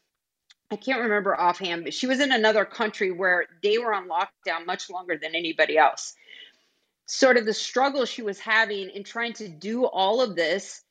I 0.70 0.76
can't 0.76 1.02
remember 1.02 1.40
offhand, 1.40 1.86
but 1.86 1.94
she 1.94 2.08
was 2.08 2.20
in 2.20 2.32
another 2.32 2.66
country 2.66 3.12
where 3.12 3.46
they 3.62 3.78
were 3.78 3.94
on 3.94 4.10
lockdown 4.10 4.66
much 4.66 4.90
longer 4.90 5.18
than 5.18 5.34
anybody 5.34 5.78
else. 5.78 6.14
Sort 7.06 7.38
of 7.38 7.46
the 7.46 7.54
struggle 7.54 8.06
she 8.06 8.22
was 8.22 8.40
having 8.40 8.90
in 8.90 9.04
trying 9.04 9.34
to 9.34 9.48
do 9.48 9.86
all 9.86 10.22
of 10.22 10.36
this, 10.36 10.82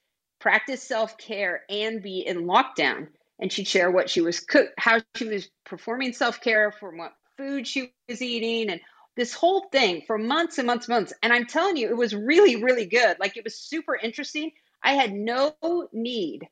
practice 0.41 0.83
self 0.83 1.19
care, 1.19 1.62
and 1.69 2.02
be 2.02 2.21
in 2.21 2.45
lockdown 2.45 3.09
and 3.39 3.53
she'd 3.53 3.67
share 3.67 3.91
what 3.91 4.11
she 4.11 4.21
was 4.21 4.41
cook, 4.41 4.69
how 4.79 5.01
she 5.17 5.27
was 5.27 5.49
performing 5.65 6.12
self 6.12 6.41
care, 6.41 6.73
from 6.73 6.99
what 6.99 7.12
food 7.37 7.67
she 7.67 7.93
was 8.09 8.23
eating, 8.23 8.71
and 8.71 8.81
this 9.17 9.35
whole 9.35 9.69
thing 9.71 10.03
for 10.07 10.19
months 10.19 10.59
and 10.59 10.67
months 10.67 10.89
and 10.89 10.95
months. 10.95 11.12
And 11.23 11.33
I'm 11.33 11.47
telling 11.47 11.77
you, 11.77 11.89
it 11.89 11.97
was 11.97 12.15
really, 12.15 12.62
really 12.62 12.87
good. 12.87 13.17
Like 13.21 13.37
it 13.37 13.45
was 13.45 13.59
super 13.59 13.95
interesting. 13.97 14.53
I 14.83 14.95
had 14.95 15.12
no 15.12 15.55
need, 15.93 16.49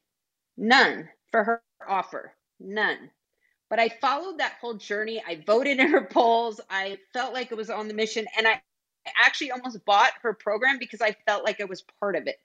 none 0.57 1.09
for 1.31 1.45
her 1.45 1.63
offer, 1.89 2.35
none. 2.59 3.11
But 3.69 3.79
I 3.79 3.89
followed 3.89 4.39
that 4.39 4.57
whole 4.61 4.75
journey. 4.75 5.23
I 5.27 5.43
voted 5.47 5.79
in 5.79 5.91
her 5.91 6.05
polls. 6.05 6.61
I 6.69 6.99
felt 7.13 7.33
like 7.33 7.53
it 7.53 7.57
was 7.57 7.71
on 7.71 7.89
the 7.89 7.95
mission. 7.95 8.27
And 8.37 8.47
I 8.47 8.61
actually 9.17 9.53
almost 9.53 9.85
bought 9.85 10.13
her 10.23 10.35
program 10.35 10.79
because 10.79 11.01
I 11.01 11.17
felt 11.27 11.45
like 11.45 11.61
I 11.61 11.65
was 11.65 11.85
part 12.01 12.17
of 12.17 12.27
it. 12.27 12.41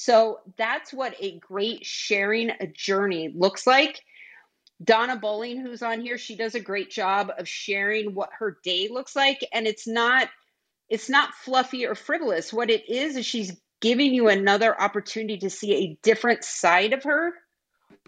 So 0.00 0.38
that's 0.56 0.92
what 0.92 1.16
a 1.18 1.40
great 1.40 1.84
sharing 1.84 2.50
a 2.50 2.68
journey 2.68 3.32
looks 3.34 3.66
like. 3.66 4.00
Donna 4.80 5.16
Bowling, 5.16 5.60
who's 5.60 5.82
on 5.82 6.00
here, 6.00 6.18
she 6.18 6.36
does 6.36 6.54
a 6.54 6.60
great 6.60 6.88
job 6.88 7.32
of 7.36 7.48
sharing 7.48 8.14
what 8.14 8.30
her 8.38 8.58
day 8.62 8.86
looks 8.92 9.16
like. 9.16 9.44
And 9.52 9.66
it's 9.66 9.88
not 9.88 10.28
it's 10.88 11.10
not 11.10 11.34
fluffy 11.34 11.84
or 11.84 11.96
frivolous. 11.96 12.52
What 12.52 12.70
it 12.70 12.88
is 12.88 13.16
is 13.16 13.26
she's 13.26 13.60
giving 13.80 14.14
you 14.14 14.28
another 14.28 14.80
opportunity 14.80 15.38
to 15.38 15.50
see 15.50 15.74
a 15.74 15.98
different 16.04 16.44
side 16.44 16.92
of 16.92 17.02
her, 17.02 17.32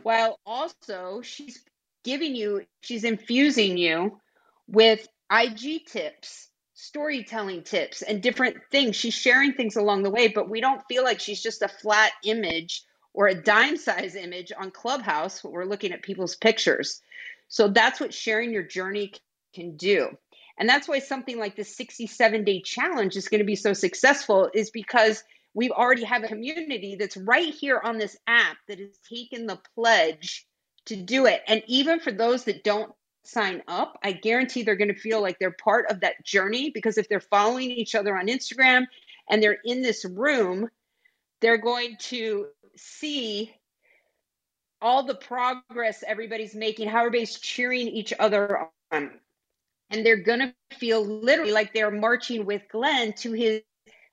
while 0.05 0.39
also 0.47 1.23
she's 1.23 1.61
giving 2.05 2.37
you, 2.37 2.67
she's 2.83 3.03
infusing 3.03 3.77
you 3.77 4.21
with 4.69 5.09
IG 5.29 5.87
tips 5.87 6.50
storytelling 6.81 7.63
tips 7.63 8.03
and 8.03 8.23
different 8.23 8.57
things. 8.73 8.97
She's 8.97 9.15
sharing 9.15 9.53
things 9.53 9.77
along 9.77 10.03
the 10.03 10.11
way, 10.11 10.29
but 10.29 10.49
we 10.49 10.61
don't 10.61 10.83
feel 10.89 11.05
like 11.05 11.21
she's 11.21 11.43
just 11.43 11.63
a 11.63 11.69
flat 11.69 12.13
image 12.25 12.83
or 13.13 13.29
a 13.29 13.43
dime 13.43 13.77
size 13.77 14.17
image 14.17 14.53
on 14.59 14.71
Clubhouse 14.71 15.45
we're 15.45 15.65
looking 15.65 15.93
at 15.93 16.03
people's 16.03 16.37
pictures. 16.37 17.01
So 17.49 17.69
that's 17.69 18.01
what 18.01 18.15
sharing 18.15 18.53
your 18.53 18.63
journey 18.63 19.13
can 19.55 19.77
do. 19.77 20.09
And 20.59 20.69
that's 20.69 20.89
why 20.89 21.01
something 21.01 21.39
like 21.39 21.57
the 21.57 21.65
67 21.65 22.45
day 22.45 22.63
challenge 22.63 23.17
is 23.17 23.29
going 23.29 23.41
to 23.41 23.47
be 23.47 23.57
so 23.57 23.73
successful, 23.73 24.51
is 24.55 24.71
because 24.71 25.23
we 25.55 25.71
already 25.71 26.05
have 26.05 26.23
a 26.23 26.29
community 26.29 26.97
that's 26.99 27.17
right 27.17 27.53
here 27.53 27.81
on 27.83 27.99
this 27.99 28.17
app 28.27 28.57
that 28.69 28.79
has 28.79 28.99
taken 29.09 29.47
the 29.47 29.61
pledge 29.75 30.47
to 30.87 30.97
do 30.97 31.27
it. 31.27 31.43
And 31.47 31.63
even 31.67 32.01
for 32.01 32.13
those 32.13 32.45
that 32.45 32.65
don't 32.65 32.93
sign 33.25 33.63
up, 33.69 33.99
I 34.03 34.13
guarantee 34.13 34.63
they're 34.63 34.77
going 34.77 34.93
to 34.93 35.01
feel 35.01 35.21
like 35.21 35.39
they're 35.39 35.51
part 35.51 35.91
of 35.91 36.01
that 36.01 36.25
journey 36.25 36.71
because 36.71 36.99
if 36.99 37.09
they're 37.09 37.21
following 37.21 37.71
each 37.71 37.95
other 37.95 38.17
on 38.17 38.27
Instagram 38.27 38.87
and 39.29 39.43
they're 39.43 39.59
in 39.65 39.83
this 39.83 40.05
room, 40.05 40.69
they're 41.41 41.59
going 41.59 41.97
to 41.99 42.47
see 42.77 43.55
all 44.83 45.03
the 45.03 45.15
progress 45.15 46.03
everybody's 46.07 46.55
making, 46.55 46.89
how 46.89 47.01
everybody's 47.01 47.39
cheering 47.39 47.89
each 47.89 48.13
other 48.19 48.69
on. 48.91 49.11
And 49.91 50.07
they're 50.07 50.23
going 50.23 50.41
to 50.41 50.77
feel 50.77 51.05
literally 51.05 51.53
like 51.53 51.75
they're 51.75 51.91
marching 51.91 52.47
with 52.47 52.63
Glenn 52.71 53.13
to 53.15 53.33
his 53.33 53.63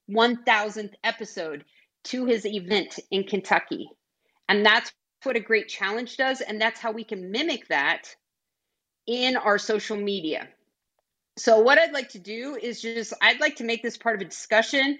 1000th 0.09 0.93
episode, 1.03 1.63
to 2.05 2.25
his 2.25 2.45
event 2.45 2.99
in 3.11 3.23
Kentucky. 3.23 3.89
And 4.49 4.65
that's 4.65 4.91
what 5.23 5.35
a 5.35 5.41
great 5.41 5.67
challenge 5.67 6.17
does. 6.17 6.41
And 6.41 6.59
that's 6.59 6.79
how 6.79 6.91
we 6.91 7.03
can 7.03 7.31
mimic 7.31 7.67
that 7.67 8.15
in 9.07 9.37
our 9.37 9.57
social 9.57 9.97
media. 9.97 10.47
So, 11.37 11.59
what 11.59 11.77
I'd 11.77 11.93
like 11.93 12.09
to 12.09 12.19
do 12.19 12.57
is 12.61 12.81
just, 12.81 13.13
I'd 13.21 13.39
like 13.39 13.57
to 13.57 13.63
make 13.63 13.83
this 13.83 13.97
part 13.97 14.15
of 14.15 14.21
a 14.21 14.25
discussion. 14.25 14.97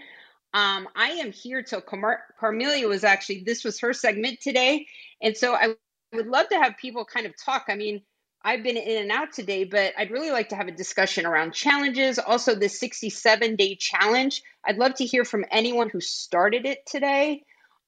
Um, 0.54 0.88
I 0.96 1.10
am 1.12 1.32
here 1.32 1.62
till 1.62 1.82
Car- 1.82 2.24
Carmelia 2.40 2.88
was 2.88 3.04
actually, 3.04 3.44
this 3.46 3.64
was 3.64 3.80
her 3.82 3.94
segment 3.94 4.40
today. 4.40 4.88
And 5.22 5.36
so 5.36 5.54
I 5.54 5.76
would 6.14 6.28
love 6.28 6.48
to 6.50 6.56
have 6.56 6.78
people 6.78 7.06
kind 7.06 7.26
of 7.26 7.34
talk. 7.44 7.66
I 7.68 7.76
mean, 7.76 8.02
I've 8.44 8.64
been 8.64 8.78
in 8.78 9.02
and 9.02 9.12
out 9.12 9.34
today, 9.34 9.66
but 9.66 9.94
I'd 9.98 10.12
really 10.12 10.32
like 10.32 10.50
to 10.50 10.56
have 10.56 10.68
a 10.68 10.72
discussion 10.72 11.26
around 11.26 11.54
challenges. 11.54 12.18
Also, 12.18 12.56
the 12.56 12.70
67 12.70 13.56
day 13.56 13.76
challenge. 13.76 14.42
I'd 14.64 14.78
love 14.78 14.94
to 14.96 15.06
hear 15.06 15.26
from 15.26 15.44
anyone 15.52 15.90
who 15.90 16.00
started 16.00 16.66
it 16.66 16.86
today 16.86 17.44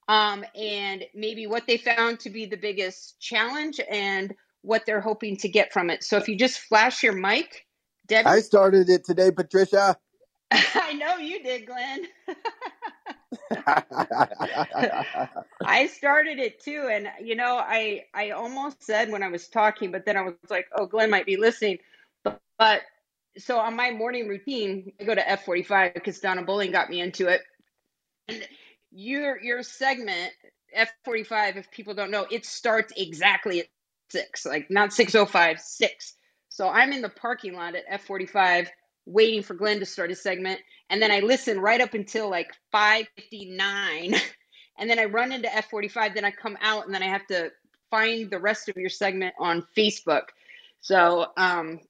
um, 0.10 0.44
and 0.56 1.06
maybe 1.14 1.46
what 1.46 1.68
they 1.68 1.78
found 1.78 2.20
to 2.22 2.32
be 2.32 2.48
the 2.48 2.58
biggest 2.58 3.20
challenge 3.20 3.80
and 3.90 4.34
what 4.62 4.86
they're 4.86 5.02
hoping 5.02 5.38
to 5.38 5.50
get 5.50 5.74
from 5.74 5.90
it. 5.90 6.04
So 6.04 6.18
if 6.18 6.28
you 6.28 6.38
just 6.38 6.60
flash 6.60 7.04
your 7.04 7.14
mic, 7.14 7.66
Debbie. 8.08 8.28
I 8.28 8.40
started 8.42 8.90
it 8.90 9.06
today, 9.06 9.32
Patricia. 9.32 9.98
I 10.52 10.94
know 10.94 11.18
you 11.18 11.44
did, 11.44 11.68
Glenn. 11.68 12.08
I 15.64 15.86
started 15.88 16.40
it 16.40 16.60
too, 16.60 16.88
and 16.92 17.08
you 17.24 17.36
know, 17.36 17.58
I 17.58 18.06
I 18.14 18.32
almost 18.32 18.84
said 18.84 19.12
when 19.12 19.22
I 19.22 19.28
was 19.28 19.48
talking, 19.48 19.92
but 19.92 20.06
then 20.06 20.18
I 20.18 20.22
was 20.22 20.34
like, 20.50 20.68
oh, 20.76 20.88
Glenn 20.88 21.12
might 21.12 21.28
be 21.28 21.38
listening. 21.38 21.78
But, 22.24 22.42
but 22.58 22.82
so 23.38 23.60
on 23.60 23.76
my 23.76 23.92
morning 23.92 24.28
routine, 24.28 24.92
I 25.00 25.04
go 25.04 25.14
to 25.14 25.22
F45 25.22 25.94
because 25.94 26.20
Donna 26.20 26.44
Bowling 26.44 26.72
got 26.72 26.90
me 26.90 27.00
into 27.00 27.28
it. 27.28 27.42
And 28.28 28.48
your 28.92 29.40
your 29.42 29.62
segment 29.62 30.34
F45, 30.76 31.58
if 31.58 31.72
people 31.72 31.94
don't 31.94 32.12
know, 32.12 32.26
it 32.30 32.46
starts 32.46 32.94
exactly 32.98 33.62
at 33.62 33.68
six, 34.10 34.46
like 34.46 34.70
not 34.70 34.94
605, 34.94 35.60
six. 35.60 36.14
So 36.50 36.68
I'm 36.68 36.92
in 36.92 37.02
the 37.02 37.10
parking 37.10 37.54
lot 37.54 37.76
at 37.76 37.88
F45 38.06 38.68
waiting 39.06 39.44
for 39.44 39.54
Glenn 39.54 39.80
to 39.80 39.86
start 39.86 40.10
his 40.10 40.22
segment. 40.22 40.60
And 40.90 41.02
then 41.02 41.12
I 41.12 41.20
listen 41.20 41.60
right 41.60 41.82
up 41.82 41.94
until 41.94 42.30
like 42.30 42.52
559. 42.72 44.16
And 44.82 44.90
then 44.90 44.98
I 44.98 45.04
run 45.04 45.34
into 45.34 45.50
F45. 45.50 46.16
Then 46.16 46.24
I 46.24 46.32
come 46.32 46.58
out 46.62 46.86
and 46.86 46.96
then 46.96 47.04
I 47.04 47.08
have 47.08 47.28
to 47.28 47.52
find 47.92 48.32
the 48.32 48.40
rest 48.40 48.70
of 48.70 48.78
your 48.78 48.90
segment 48.90 49.36
on 49.38 49.68
Facebook. 49.76 50.28
So, 50.80 51.28
um, 51.36 51.82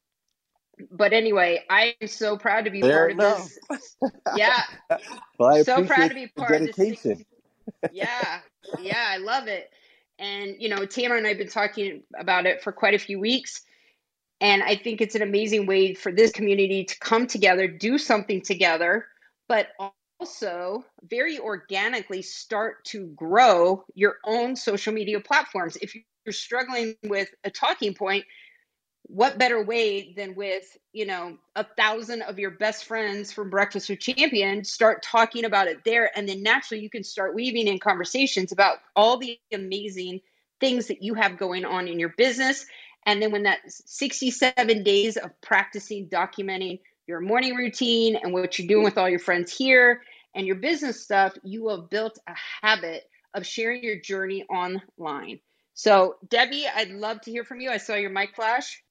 but 0.89 1.13
anyway, 1.13 1.63
I 1.69 1.95
am 2.01 2.07
so 2.07 2.35
proud 2.35 2.65
to 2.65 2.71
be 2.71 2.81
There, 2.81 2.97
part 2.97 3.11
of 3.11 3.17
no. 3.17 3.45
this. 3.69 3.95
Yeah, 4.35 4.63
Well, 5.37 5.63
so 5.63 5.85
proud 5.85 6.07
to 6.07 6.15
be 6.15 6.27
part 6.27 6.61
of 6.61 6.75
this. 6.75 7.05
yeah, 7.91 8.39
yeah, 8.79 9.05
I 9.07 9.17
love 9.17 9.47
it. 9.47 9.69
And 10.19 10.55
you 10.59 10.69
know, 10.69 10.85
Tamara 10.85 11.17
and 11.17 11.25
I 11.25 11.29
have 11.29 11.37
been 11.37 11.49
talking 11.49 12.03
about 12.17 12.45
it 12.45 12.61
for 12.61 12.71
quite 12.71 12.93
a 12.93 12.99
few 12.99 13.19
weeks. 13.19 13.61
And 14.41 14.63
I 14.63 14.75
think 14.75 15.01
it's 15.01 15.15
an 15.15 15.21
amazing 15.21 15.65
way 15.65 15.93
for 15.93 16.11
this 16.11 16.31
community 16.31 16.85
to 16.85 16.99
come 16.99 17.27
together, 17.27 17.67
do 17.67 17.97
something 17.97 18.41
together, 18.41 19.07
but 19.47 19.69
also 20.19 20.85
very 21.03 21.39
organically 21.39 22.21
start 22.21 22.85
to 22.85 23.07
grow 23.07 23.83
your 23.95 24.17
own 24.25 24.55
social 24.55 24.93
media 24.93 25.19
platforms. 25.19 25.77
If 25.81 25.95
you're 25.95 26.33
struggling 26.33 26.95
with 27.03 27.29
a 27.43 27.49
talking 27.49 27.93
point, 27.93 28.25
what 29.09 29.39
better 29.39 29.63
way 29.63 30.13
than 30.13 30.35
with 30.35 30.77
you 30.93 31.03
know 31.03 31.35
a 31.55 31.63
thousand 31.63 32.21
of 32.21 32.37
your 32.37 32.51
best 32.51 32.85
friends 32.85 33.31
from 33.31 33.49
breakfast 33.49 33.89
with 33.89 33.99
champions 33.99 34.71
start 34.71 35.01
talking 35.01 35.45
about 35.45 35.67
it 35.67 35.83
there. 35.83 36.11
And 36.15 36.29
then 36.29 36.43
naturally 36.43 36.83
you 36.83 36.91
can 36.91 37.03
start 37.03 37.33
weaving 37.33 37.67
in 37.67 37.79
conversations 37.79 38.51
about 38.51 38.77
all 38.95 39.17
the 39.17 39.39
amazing 39.51 40.21
things 40.59 40.87
that 40.87 41.01
you 41.01 41.15
have 41.15 41.39
going 41.39 41.65
on 41.65 41.87
in 41.87 41.99
your 41.99 42.13
business. 42.17 42.67
And 43.05 43.19
then 43.19 43.31
when 43.31 43.43
that 43.43 43.59
67 43.67 44.83
days 44.83 45.17
of 45.17 45.31
practicing 45.41 46.07
documenting 46.07 46.79
your 47.07 47.19
morning 47.19 47.55
routine 47.55 48.15
and 48.15 48.31
what 48.31 48.59
you're 48.59 48.67
doing 48.67 48.83
with 48.83 48.99
all 48.99 49.09
your 49.09 49.17
friends 49.17 49.51
here 49.51 50.03
and 50.35 50.45
your 50.45 50.57
business 50.57 51.01
stuff 51.01 51.33
you 51.43 51.67
have 51.69 51.89
built 51.89 52.19
a 52.27 52.35
habit 52.61 53.09
of 53.33 53.45
sharing 53.45 53.83
your 53.83 53.99
journey 53.99 54.43
online 54.43 55.39
so 55.79 56.15
debbie 56.29 56.65
i'd 56.75 56.91
love 56.91 57.21
to 57.21 57.31
hear 57.31 57.45
from 57.45 57.61
you 57.61 57.69
i 57.71 57.77
saw 57.77 57.95
your 57.95 58.09
mic 58.09 58.35
flash 58.35 58.83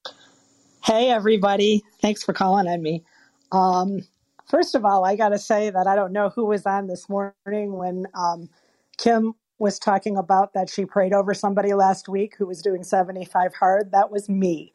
Hey, 0.85 1.11
everybody. 1.11 1.83
Thanks 2.01 2.23
for 2.25 2.33
calling 2.33 2.67
on 2.67 2.83
me. 2.83 3.05
Um, 3.53 4.01
first 4.49 4.75
of 4.75 4.85
all, 4.87 5.05
I 5.05 5.17
got 5.17 5.31
to 5.31 5.39
say 5.39 5.71
that 5.71 5.87
I 5.87 5.95
don't 5.95 6.13
know 6.13 6.31
who 6.31 6.47
was 6.47 6.65
on 6.65 6.87
this 6.87 7.09
morning 7.11 7.35
when 7.75 8.07
um, 8.15 8.49
Kim 8.97 9.35
was 9.59 9.79
talking 9.79 10.17
about 10.17 10.55
that 10.55 10.71
she 10.71 10.87
prayed 10.87 11.13
over 11.13 11.35
somebody 11.35 11.75
last 11.75 12.09
week 12.09 12.37
who 12.39 12.47
was 12.47 12.63
doing 12.63 12.85
75 12.85 13.55
hard. 13.55 13.93
That 13.93 14.11
was 14.11 14.31
me. 14.31 14.73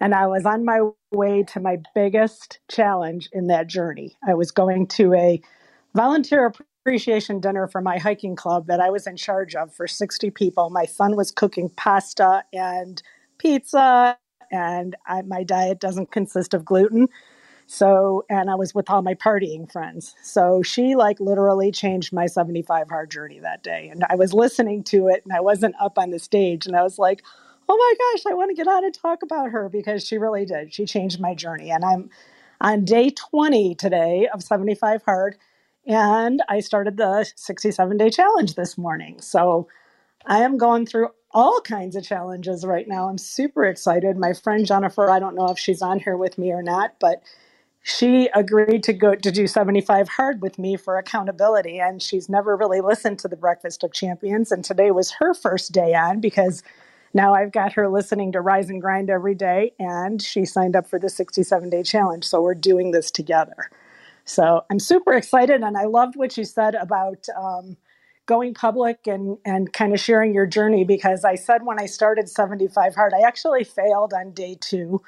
And 0.00 0.14
I 0.14 0.26
was 0.26 0.44
on 0.46 0.64
my 0.64 0.80
way 1.12 1.44
to 1.44 1.60
my 1.60 1.78
biggest 1.94 2.58
challenge 2.70 3.28
in 3.32 3.46
that 3.48 3.68
journey. 3.68 4.16
I 4.28 4.34
was 4.34 4.50
going 4.50 4.88
to 4.88 5.14
a 5.14 5.40
volunteer 5.94 6.52
appreciation 6.84 7.40
dinner 7.40 7.68
for 7.68 7.80
my 7.80 7.98
hiking 7.98 8.36
club 8.36 8.66
that 8.66 8.80
I 8.80 8.90
was 8.90 9.06
in 9.06 9.16
charge 9.16 9.54
of 9.54 9.74
for 9.74 9.88
60 9.88 10.30
people. 10.32 10.70
My 10.70 10.84
son 10.86 11.16
was 11.16 11.30
cooking 11.32 11.70
pasta 11.70 12.44
and 12.52 13.02
pizza 13.38 14.18
and 14.52 14.96
I, 15.06 15.22
my 15.22 15.44
diet 15.44 15.80
doesn't 15.80 16.12
consist 16.12 16.54
of 16.54 16.66
gluten. 16.66 17.08
So, 17.66 18.26
and 18.30 18.50
I 18.50 18.56
was 18.56 18.74
with 18.74 18.90
all 18.90 19.02
my 19.02 19.14
partying 19.14 19.70
friends. 19.72 20.14
So 20.22 20.62
she 20.62 20.96
like 20.96 21.20
literally 21.20 21.72
changed 21.72 22.12
my 22.12 22.26
75 22.26 22.88
hard 22.88 23.10
journey 23.10 23.40
that 23.40 23.62
day. 23.62 23.88
And 23.90 24.04
I 24.10 24.16
was 24.16 24.34
listening 24.34 24.84
to 24.86 25.08
it 25.08 25.22
and 25.24 25.34
I 25.36 25.40
wasn't 25.40 25.76
up 25.80 25.98
on 25.98 26.10
the 26.10 26.18
stage. 26.20 26.66
And 26.66 26.76
I 26.76 26.82
was 26.82 26.98
like, 26.98 27.22
oh 27.68 27.76
my 27.76 27.94
gosh, 28.18 28.32
I 28.32 28.34
want 28.34 28.50
to 28.50 28.56
get 28.56 28.68
on 28.68 28.84
and 28.84 28.94
talk 28.94 29.22
about 29.22 29.50
her 29.50 29.68
because 29.70 30.06
she 30.06 30.18
really 30.18 30.46
did. 30.46 30.74
She 30.74 30.86
changed 30.86 31.20
my 31.20 31.34
journey. 31.34 31.70
And 31.70 31.84
I'm 31.84 32.10
on 32.60 32.84
day 32.84 33.10
20 33.10 33.74
today 33.76 34.28
of 34.34 34.42
75 34.42 35.02
hard. 35.04 35.36
And 35.86 36.42
I 36.48 36.60
started 36.60 36.96
the 36.96 37.30
67 37.36 37.96
day 37.96 38.10
challenge 38.10 38.54
this 38.54 38.78
morning. 38.78 39.20
So 39.20 39.68
I 40.26 40.40
am 40.40 40.58
going 40.58 40.86
through 40.86 41.10
all 41.32 41.60
kinds 41.62 41.96
of 41.96 42.04
challenges 42.04 42.64
right 42.66 42.88
now. 42.88 43.08
I'm 43.08 43.18
super 43.18 43.64
excited. 43.66 44.16
My 44.18 44.32
friend 44.34 44.66
Jennifer, 44.66 45.10
I 45.10 45.18
don't 45.20 45.36
know 45.36 45.48
if 45.48 45.58
she's 45.58 45.82
on 45.82 46.00
here 46.00 46.16
with 46.16 46.38
me 46.38 46.52
or 46.52 46.62
not, 46.62 46.94
but 47.00 47.22
she 47.82 48.28
agreed 48.34 48.82
to 48.84 48.92
go 48.92 49.14
to 49.14 49.32
do 49.32 49.46
75 49.46 50.08
hard 50.08 50.42
with 50.42 50.58
me 50.58 50.76
for 50.76 50.98
accountability 50.98 51.80
and 51.80 52.02
she's 52.02 52.28
never 52.28 52.56
really 52.56 52.80
listened 52.80 53.18
to 53.20 53.28
the 53.28 53.36
breakfast 53.36 53.84
of 53.84 53.92
champions 53.92 54.52
and 54.52 54.64
today 54.64 54.90
was 54.90 55.12
her 55.12 55.34
first 55.34 55.72
day 55.72 55.94
on 55.94 56.20
because 56.20 56.62
now 57.14 57.34
i've 57.34 57.52
got 57.52 57.72
her 57.74 57.88
listening 57.88 58.32
to 58.32 58.40
rise 58.40 58.70
and 58.70 58.82
grind 58.82 59.10
every 59.10 59.34
day 59.34 59.72
and 59.78 60.22
she 60.22 60.44
signed 60.46 60.76
up 60.76 60.88
for 60.88 60.98
the 60.98 61.10
67 61.10 61.70
day 61.70 61.82
challenge 61.82 62.24
so 62.24 62.42
we're 62.42 62.54
doing 62.54 62.92
this 62.92 63.10
together 63.10 63.70
so 64.24 64.64
i'm 64.70 64.80
super 64.80 65.12
excited 65.14 65.62
and 65.62 65.76
i 65.78 65.84
loved 65.84 66.16
what 66.16 66.36
you 66.36 66.44
said 66.44 66.74
about 66.76 67.26
um, 67.36 67.76
going 68.26 68.54
public 68.54 69.00
and, 69.06 69.38
and 69.44 69.72
kind 69.72 69.94
of 69.94 70.00
sharing 70.00 70.34
your 70.34 70.46
journey 70.46 70.84
because 70.84 71.24
i 71.24 71.34
said 71.36 71.64
when 71.66 71.80
i 71.80 71.86
started 71.86 72.28
75 72.28 72.94
hard 72.94 73.14
i 73.14 73.20
actually 73.26 73.64
failed 73.64 74.14
on 74.14 74.32
day 74.32 74.56
two 74.60 75.00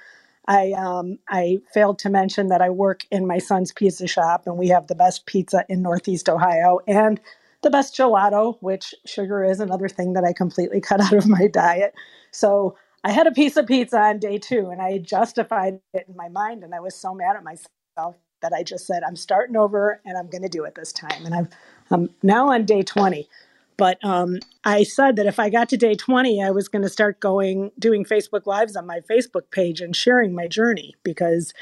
I 0.48 0.72
um, 0.72 1.18
I 1.31 1.59
failed 1.74 2.00
to 2.00 2.11
mention 2.11 2.48
that 2.48 2.62
I 2.62 2.70
work 2.70 3.07
in 3.12 3.26
my 3.26 3.38
son's 3.38 3.72
pizza 3.72 4.09
shop, 4.09 4.44
and 4.46 4.59
we 4.59 4.68
have 4.68 4.88
the 4.88 4.96
best 4.96 5.26
pizza 5.26 5.64
in 5.70 5.83
Northeast 5.83 6.29
Ohio 6.29 6.81
and 6.87 7.20
the 7.62 7.70
best 7.70 7.96
gelato, 7.96 8.59
which 8.61 8.94
sugar 9.07 9.44
is 9.44 9.61
another 9.61 9.88
thing 9.88 10.14
that 10.14 10.24
I 10.24 10.35
completely 10.35 10.83
cut 10.83 11.00
out 11.00 11.14
of 11.14 11.29
my 11.29 11.48
diet. 11.48 11.94
So 12.33 12.76
I 13.05 13.12
had 13.12 13.29
a 13.29 13.33
piece 13.33 13.57
of 13.57 13.66
pizza 13.68 13.98
on 14.00 14.20
day 14.20 14.38
two, 14.38 14.70
and 14.70 14.83
I 14.83 14.98
justified 14.98 15.81
it 15.94 16.07
in 16.09 16.16
my 16.16 16.29
mind, 16.29 16.64
and 16.64 16.74
I 16.74 16.81
was 16.81 16.94
so 16.96 17.14
mad 17.14 17.37
at 17.37 17.44
myself 17.44 18.16
that 18.42 18.53
I 18.53 18.62
just 18.62 18.87
said, 18.87 19.03
"I'm 19.03 19.16
starting 19.16 19.57
over, 19.57 20.01
and 20.05 20.16
I'm 20.16 20.29
going 20.29 20.42
to 20.42 20.49
do 20.49 20.64
it 20.64 20.75
this 20.75 20.92
time." 20.92 21.25
And 21.25 21.35
I'm, 21.35 21.49
I'm 21.90 22.11
now 22.22 22.51
on 22.51 22.64
day 22.64 22.83
20. 22.83 23.29
But 23.77 24.03
um, 24.05 24.38
I 24.64 24.83
said 24.83 25.16
that 25.16 25.27
if 25.27 25.38
I 25.38 25.51
got 25.51 25.68
to 25.70 25.77
day 25.77 25.94
20, 25.94 26.42
I 26.42 26.51
was 26.51 26.68
going 26.68 26.83
to 26.83 26.88
start 26.88 27.20
going, 27.20 27.70
doing 27.79 28.05
Facebook 28.05 28.46
Lives 28.46 28.75
on 28.75 28.87
my 28.87 29.01
Facebook 29.01 29.51
page 29.51 29.81
and 29.81 29.94
sharing 29.94 30.35
my 30.35 30.46
journey 30.46 30.94
because 31.03 31.53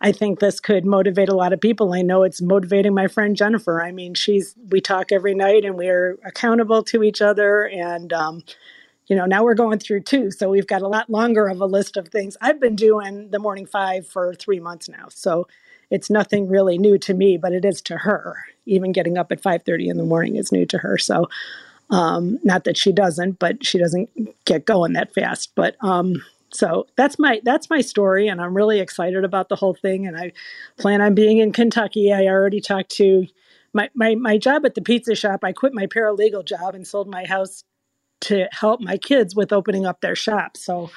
I 0.00 0.10
think 0.10 0.40
this 0.40 0.58
could 0.58 0.84
motivate 0.84 1.28
a 1.28 1.36
lot 1.36 1.52
of 1.52 1.60
people. 1.60 1.94
I 1.94 2.02
know 2.02 2.24
it's 2.24 2.42
motivating 2.42 2.94
my 2.94 3.06
friend 3.06 3.36
Jennifer. 3.36 3.80
I 3.80 3.92
mean, 3.92 4.14
she's, 4.14 4.56
we 4.70 4.80
talk 4.80 5.12
every 5.12 5.34
night 5.34 5.64
and 5.64 5.76
we're 5.76 6.18
accountable 6.24 6.82
to 6.84 7.04
each 7.04 7.22
other. 7.22 7.66
And, 7.66 8.12
um, 8.12 8.42
you 9.06 9.14
know, 9.14 9.26
now 9.26 9.44
we're 9.44 9.54
going 9.54 9.78
through 9.78 10.00
two. 10.00 10.32
So 10.32 10.50
we've 10.50 10.66
got 10.66 10.82
a 10.82 10.88
lot 10.88 11.08
longer 11.08 11.46
of 11.46 11.60
a 11.60 11.66
list 11.66 11.96
of 11.96 12.08
things. 12.08 12.36
I've 12.40 12.58
been 12.58 12.74
doing 12.74 13.30
the 13.30 13.38
morning 13.38 13.66
five 13.66 14.08
for 14.08 14.34
three 14.34 14.58
months 14.58 14.88
now. 14.88 15.06
So 15.08 15.46
it's 15.92 16.08
nothing 16.08 16.48
really 16.48 16.78
new 16.78 16.96
to 16.98 17.12
me, 17.12 17.36
but 17.36 17.52
it 17.52 17.66
is 17.66 17.82
to 17.82 17.98
her. 17.98 18.36
Even 18.64 18.92
getting 18.92 19.18
up 19.18 19.30
at 19.30 19.42
5:30 19.42 19.88
in 19.90 19.98
the 19.98 20.04
morning 20.04 20.36
is 20.36 20.50
new 20.50 20.64
to 20.66 20.78
her. 20.78 20.96
So 20.96 21.28
um, 21.90 22.38
not 22.42 22.64
that 22.64 22.78
she 22.78 22.92
doesn't, 22.92 23.38
but 23.38 23.64
she 23.64 23.78
doesn't 23.78 24.08
get 24.46 24.64
going 24.64 24.94
that 24.94 25.12
fast. 25.12 25.52
But 25.54 25.76
um, 25.84 26.14
so 26.50 26.86
that's 26.96 27.18
my 27.18 27.42
that's 27.44 27.68
my 27.68 27.82
story, 27.82 28.26
and 28.26 28.40
I'm 28.40 28.56
really 28.56 28.80
excited 28.80 29.22
about 29.22 29.50
the 29.50 29.56
whole 29.56 29.74
thing. 29.74 30.06
And 30.06 30.16
I 30.16 30.32
plan 30.78 31.02
on 31.02 31.14
being 31.14 31.38
in 31.38 31.52
Kentucky. 31.52 32.10
I 32.10 32.24
already 32.24 32.62
talked 32.62 32.90
to 32.92 33.26
my 33.74 33.90
my 33.94 34.14
my 34.14 34.38
job 34.38 34.64
at 34.64 34.74
the 34.74 34.82
pizza 34.82 35.14
shop. 35.14 35.40
I 35.44 35.52
quit 35.52 35.74
my 35.74 35.86
paralegal 35.86 36.46
job 36.46 36.74
and 36.74 36.86
sold 36.86 37.06
my 37.06 37.26
house 37.26 37.64
to 38.22 38.48
help 38.52 38.80
my 38.80 38.96
kids 38.96 39.34
with 39.34 39.52
opening 39.52 39.84
up 39.84 40.00
their 40.00 40.16
shop. 40.16 40.56
So 40.56 40.90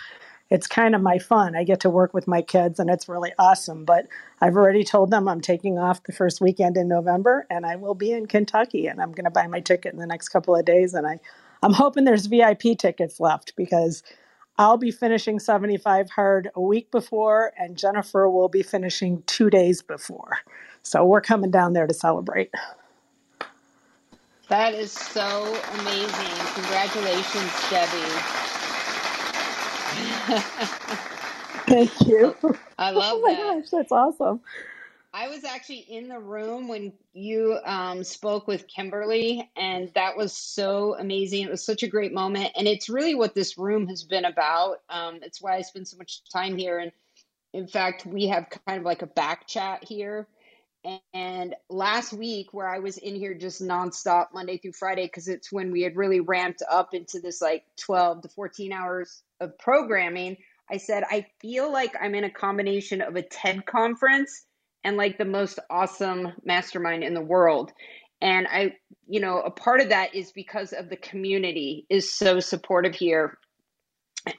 it's 0.55 0.67
kind 0.67 0.95
of 0.95 1.01
my 1.01 1.19
fun. 1.19 1.53
I 1.53 1.65
get 1.65 1.81
to 1.81 1.89
work 1.89 2.13
with 2.13 2.29
my 2.29 2.41
kids 2.41 2.79
and 2.79 2.89
it's 2.89 3.09
really 3.09 3.33
awesome. 3.37 3.83
But 3.83 4.07
I've 4.39 4.55
already 4.55 4.85
told 4.85 5.11
them 5.11 5.27
I'm 5.27 5.41
taking 5.41 5.77
off 5.77 6.03
the 6.03 6.13
first 6.13 6.39
weekend 6.39 6.77
in 6.77 6.87
November 6.87 7.45
and 7.49 7.65
I 7.65 7.75
will 7.75 7.93
be 7.93 8.13
in 8.13 8.25
Kentucky 8.25 8.87
and 8.87 9.01
I'm 9.01 9.11
going 9.11 9.25
to 9.25 9.29
buy 9.29 9.47
my 9.47 9.59
ticket 9.59 9.91
in 9.91 9.99
the 9.99 10.07
next 10.07 10.29
couple 10.29 10.55
of 10.55 10.63
days. 10.63 10.93
And 10.93 11.05
I, 11.05 11.19
I'm 11.61 11.73
hoping 11.73 12.05
there's 12.05 12.27
VIP 12.27 12.77
tickets 12.79 13.19
left 13.19 13.53
because 13.57 14.01
I'll 14.57 14.77
be 14.77 14.91
finishing 14.91 15.39
75 15.39 16.09
hard 16.09 16.49
a 16.55 16.61
week 16.61 16.89
before 16.89 17.51
and 17.57 17.77
Jennifer 17.77 18.29
will 18.29 18.47
be 18.47 18.63
finishing 18.63 19.23
two 19.25 19.49
days 19.49 19.81
before. 19.81 20.37
So 20.83 21.03
we're 21.03 21.19
coming 21.19 21.51
down 21.51 21.73
there 21.73 21.85
to 21.85 21.93
celebrate. 21.93 22.49
That 24.47 24.73
is 24.73 24.93
so 24.93 25.53
amazing. 25.79 26.45
Congratulations, 26.53 27.69
Debbie. 27.69 28.44
Thank 31.67 32.07
you. 32.07 32.35
I 32.77 32.91
love 32.91 33.17
oh 33.17 33.21
my 33.21 33.33
that. 33.33 33.61
gosh, 33.61 33.69
that's 33.71 33.91
awesome. 33.91 34.41
I 35.13 35.29
was 35.29 35.45
actually 35.45 35.85
in 35.89 36.09
the 36.09 36.19
room 36.19 36.67
when 36.67 36.91
you 37.13 37.57
um, 37.63 38.03
spoke 38.03 38.47
with 38.47 38.67
Kimberly, 38.67 39.49
and 39.55 39.89
that 39.95 40.17
was 40.17 40.33
so 40.33 40.97
amazing. 40.99 41.45
It 41.45 41.49
was 41.49 41.65
such 41.65 41.83
a 41.83 41.87
great 41.87 42.13
moment, 42.13 42.51
and 42.57 42.67
it's 42.67 42.89
really 42.89 43.15
what 43.15 43.33
this 43.33 43.57
room 43.57 43.87
has 43.87 44.03
been 44.03 44.25
about. 44.25 44.79
Um, 44.89 45.19
it's 45.21 45.41
why 45.41 45.55
I 45.55 45.61
spend 45.61 45.87
so 45.87 45.97
much 45.97 46.21
time 46.33 46.57
here. 46.57 46.79
And 46.79 46.91
in 47.53 47.65
fact, 47.65 48.05
we 48.05 48.27
have 48.27 48.47
kind 48.67 48.77
of 48.77 48.83
like 48.83 49.03
a 49.03 49.07
back 49.07 49.47
chat 49.47 49.85
here. 49.85 50.27
And 51.13 51.55
last 51.69 52.13
week, 52.13 52.47
where 52.51 52.67
I 52.67 52.79
was 52.79 52.97
in 52.97 53.15
here 53.15 53.33
just 53.33 53.61
nonstop 53.61 54.27
Monday 54.33 54.57
through 54.57 54.73
Friday, 54.73 55.05
because 55.05 55.27
it's 55.27 55.51
when 55.51 55.71
we 55.71 55.81
had 55.81 55.95
really 55.95 56.19
ramped 56.19 56.61
up 56.69 56.93
into 56.93 57.19
this 57.19 57.41
like 57.41 57.63
12 57.79 58.21
to 58.23 58.29
14 58.29 58.71
hours 58.71 59.23
of 59.39 59.57
programming, 59.57 60.37
I 60.69 60.77
said, 60.77 61.03
I 61.09 61.25
feel 61.41 61.71
like 61.71 61.95
I'm 61.99 62.15
in 62.15 62.23
a 62.23 62.29
combination 62.29 63.01
of 63.01 63.15
a 63.15 63.21
TED 63.21 63.65
conference 63.65 64.45
and 64.83 64.97
like 64.97 65.17
the 65.17 65.25
most 65.25 65.59
awesome 65.69 66.33
mastermind 66.43 67.03
in 67.03 67.13
the 67.13 67.21
world. 67.21 67.71
And 68.21 68.47
I, 68.47 68.75
you 69.07 69.19
know, 69.19 69.39
a 69.39 69.51
part 69.51 69.81
of 69.81 69.89
that 69.89 70.15
is 70.15 70.31
because 70.31 70.73
of 70.73 70.89
the 70.89 70.97
community 70.97 71.85
is 71.89 72.15
so 72.15 72.39
supportive 72.39 72.95
here. 72.95 73.37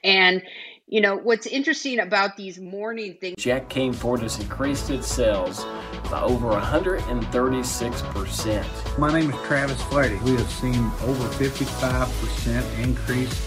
And, 0.03 0.41
you 0.89 1.01
know, 1.01 1.17
what's 1.17 1.45
interesting 1.45 1.99
about 1.99 2.37
these 2.37 2.57
morning 2.59 3.15
things. 3.15 3.35
Jack 3.37 3.67
Kain 3.67 3.91
Ford 3.91 4.21
has 4.21 4.39
increased 4.39 4.89
its 4.89 5.05
sales 5.05 5.65
by 6.09 6.21
over 6.21 6.51
136%. 6.51 8.97
My 8.97 9.11
name 9.11 9.29
is 9.29 9.35
Travis 9.41 9.81
Flaherty. 9.83 10.15
We 10.23 10.31
have 10.31 10.49
seen 10.49 10.85
over 11.03 11.27
55% 11.35 12.79
increase 12.79 13.45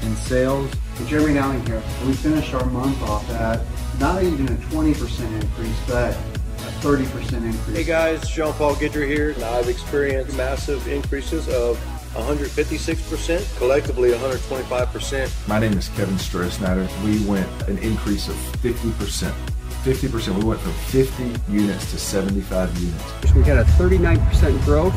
in 0.00 0.16
sales. 0.16 0.72
Jeremy 1.06 1.34
Nowling 1.34 1.66
here. 1.66 1.82
We 2.06 2.14
finished 2.14 2.54
our 2.54 2.64
month 2.66 3.02
off 3.02 3.28
at 3.30 3.60
not 4.00 4.22
even 4.22 4.48
a 4.48 4.52
20% 4.52 5.42
increase, 5.42 5.78
but 5.86 6.14
a 6.14 6.70
30% 6.80 7.44
increase. 7.44 7.76
Hey 7.76 7.84
guys, 7.84 8.26
Jean 8.30 8.54
Paul 8.54 8.74
Gidger 8.76 9.06
here. 9.06 9.34
I've 9.44 9.68
experienced 9.68 10.34
massive 10.38 10.88
increases 10.88 11.50
of 11.50 11.78
156%, 12.18 13.58
collectively 13.58 14.10
125%. 14.10 15.48
My 15.48 15.58
name 15.58 15.74
is 15.74 15.88
Kevin 15.90 16.16
Strosnider. 16.16 16.88
We 17.04 17.24
went 17.24 17.48
an 17.68 17.78
increase 17.78 18.28
of 18.28 18.34
50%. 18.34 19.32
50%. 19.84 20.36
We 20.36 20.44
went 20.44 20.60
from 20.60 20.72
50 20.72 21.52
units 21.52 21.90
to 21.92 21.98
75 21.98 22.76
units. 22.78 23.34
We 23.34 23.42
had 23.44 23.58
a 23.58 23.64
39% 23.64 24.64
growth 24.64 24.94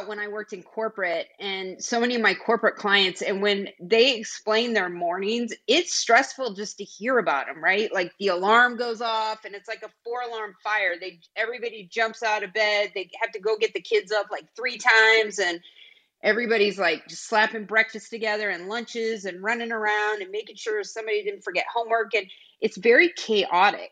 when 0.06 0.20
I 0.20 0.28
worked 0.28 0.54
in 0.54 0.62
corporate 0.62 1.28
and 1.40 1.84
so 1.84 2.00
many 2.00 2.14
of 2.14 2.22
my 2.22 2.36
corporate 2.36 2.76
clients, 2.76 3.24
and 3.24 3.42
when 3.42 3.70
they 3.82 4.16
explain 4.16 4.74
their 4.74 4.90
mornings, 4.90 5.52
it's 5.68 5.96
stressful 5.96 6.54
just 6.54 6.78
to 6.78 6.84
hear 6.84 7.18
about 7.18 7.48
them, 7.48 7.64
right? 7.64 7.92
Like 7.92 8.12
the 8.20 8.28
alarm 8.28 8.78
goes 8.78 9.02
off 9.02 9.46
and 9.46 9.56
it's 9.56 9.68
like 9.68 9.82
a 9.82 9.90
four 10.04 10.22
alarm 10.22 10.54
fire. 10.64 10.94
They 11.00 11.20
everybody 11.36 11.90
jumps 11.92 12.22
out 12.22 12.44
of 12.44 12.54
bed. 12.54 12.92
They 12.94 13.10
have 13.20 13.32
to 13.32 13.40
go 13.40 13.58
get 13.58 13.74
the 13.74 13.82
kids 13.82 14.12
up 14.12 14.28
like 14.32 14.46
three 14.56 14.78
times 14.78 15.40
and 15.40 15.60
everybody's 16.22 16.78
like 16.78 17.08
just 17.08 17.28
slapping 17.28 17.66
breakfast 17.66 18.12
together 18.12 18.50
and 18.50 18.70
lunches 18.70 19.26
and 19.26 19.42
running 19.42 19.72
around 19.72 20.22
and 20.22 20.30
making 20.30 20.56
sure 20.56 20.84
somebody 20.84 21.24
didn't 21.24 21.44
forget 21.44 21.66
homework 21.74 22.14
and 22.14 22.28
it's 22.62 22.78
very 22.78 23.10
chaotic 23.16 23.92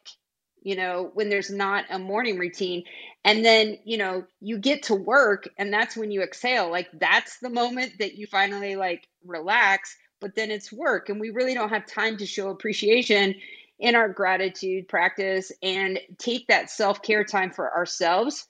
you 0.64 0.76
know, 0.76 1.12
when 1.14 1.30
there's 1.30 1.50
not 1.50 1.86
a 1.90 2.00
morning 2.00 2.38
routine. 2.38 2.84
And 3.24 3.44
then, 3.44 3.78
you 3.84 3.98
know, 3.98 4.26
you 4.42 4.58
get 4.58 4.84
to 4.84 4.96
work 4.96 5.48
and 5.58 5.72
that's 5.72 5.98
when 5.98 6.12
you 6.12 6.22
exhale. 6.22 6.70
Like 6.72 6.88
that's 6.94 7.40
the 7.40 7.50
moment 7.50 7.94
that 8.00 8.16
you 8.16 8.28
finally 8.28 8.76
like 8.76 9.08
relax, 9.26 9.96
but 10.20 10.36
then 10.36 10.52
it's 10.52 10.72
work. 10.72 11.10
And 11.10 11.20
we 11.20 11.30
really 11.30 11.54
don't 11.54 11.70
have 11.70 11.86
time 11.86 12.18
to 12.18 12.26
show 12.26 12.50
appreciation 12.50 13.36
in 13.80 13.96
our 13.96 14.10
gratitude 14.10 14.88
practice 14.88 15.52
and 15.62 16.00
take 16.18 16.48
that 16.48 16.70
self 16.70 17.02
care 17.02 17.24
time 17.24 17.52
for 17.52 17.76
ourselves. 17.76 18.48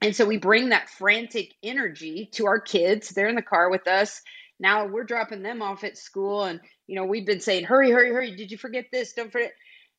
And 0.00 0.14
so 0.14 0.26
we 0.26 0.36
bring 0.36 0.70
that 0.70 0.90
frantic 0.90 1.54
energy 1.62 2.28
to 2.32 2.46
our 2.46 2.60
kids. 2.60 3.10
They're 3.10 3.28
in 3.28 3.36
the 3.36 3.42
car 3.42 3.70
with 3.70 3.86
us. 3.86 4.20
Now 4.58 4.86
we're 4.86 5.04
dropping 5.04 5.42
them 5.42 5.62
off 5.62 5.84
at 5.84 5.96
school. 5.96 6.44
And, 6.44 6.60
you 6.86 6.96
know, 6.96 7.04
we've 7.04 7.26
been 7.26 7.40
saying, 7.40 7.64
hurry, 7.64 7.90
hurry, 7.90 8.12
hurry. 8.12 8.36
Did 8.36 8.50
you 8.50 8.58
forget 8.58 8.86
this? 8.92 9.12
Don't 9.12 9.30
forget 9.30 9.52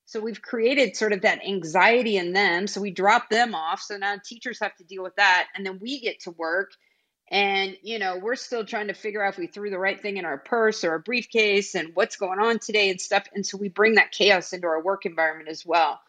so 0.05 0.19
we've 0.19 0.41
created 0.41 0.95
sort 0.95 1.13
of 1.13 1.21
that 1.21 1.45
anxiety 1.45 2.17
in 2.17 2.33
them. 2.33 2.67
So 2.67 2.81
we 2.81 2.91
drop 2.91 3.29
them 3.29 3.55
off. 3.55 3.81
So 3.81 3.97
now 3.97 4.17
teachers 4.23 4.59
have 4.59 4.75
to 4.77 4.83
deal 4.83 5.03
with 5.03 5.15
that. 5.15 5.47
And 5.55 5.65
then 5.65 5.79
we 5.81 6.01
get 6.01 6.21
to 6.21 6.31
work. 6.31 6.71
And, 7.31 7.77
you 7.81 7.99
know, 7.99 8.17
we're 8.17 8.35
still 8.35 8.65
trying 8.65 8.89
to 8.89 8.93
figure 8.93 9.23
out 9.23 9.33
if 9.33 9.39
we 9.39 9.47
threw 9.47 9.69
the 9.69 9.79
right 9.79 9.99
thing 9.99 10.17
in 10.17 10.25
our 10.25 10.37
purse 10.37 10.83
or 10.83 10.93
a 10.93 10.99
briefcase 10.99 11.73
and 11.73 11.95
what's 11.95 12.17
going 12.17 12.39
on 12.39 12.59
today 12.59 12.89
and 12.89 12.99
stuff. 12.99 13.25
And 13.33 13.45
so 13.45 13.57
we 13.57 13.69
bring 13.69 13.95
that 13.95 14.11
chaos 14.11 14.53
into 14.53 14.67
our 14.67 14.83
work 14.83 15.05
environment 15.05 15.49
as 15.49 15.65
well. 15.65 15.99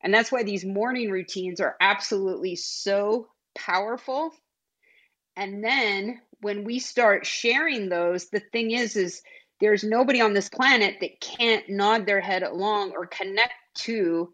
And 0.00 0.14
that's 0.14 0.32
why 0.32 0.44
these 0.44 0.64
morning 0.64 1.10
routines 1.10 1.60
are 1.60 1.76
absolutely 1.80 2.56
so 2.56 3.28
powerful. 3.54 4.32
And 5.36 5.62
then 5.62 6.20
when 6.40 6.64
we 6.64 6.78
start 6.78 7.26
sharing 7.26 7.88
those, 7.88 8.30
the 8.30 8.40
thing 8.40 8.70
is, 8.70 8.96
is 8.96 9.22
there's 9.60 9.84
nobody 9.84 10.20
on 10.20 10.32
this 10.32 10.48
planet 10.48 10.96
that 11.00 11.20
can't 11.20 11.68
nod 11.68 12.06
their 12.06 12.20
head 12.20 12.42
along 12.42 12.92
or 12.92 13.06
connect 13.06 13.54
to 13.74 14.32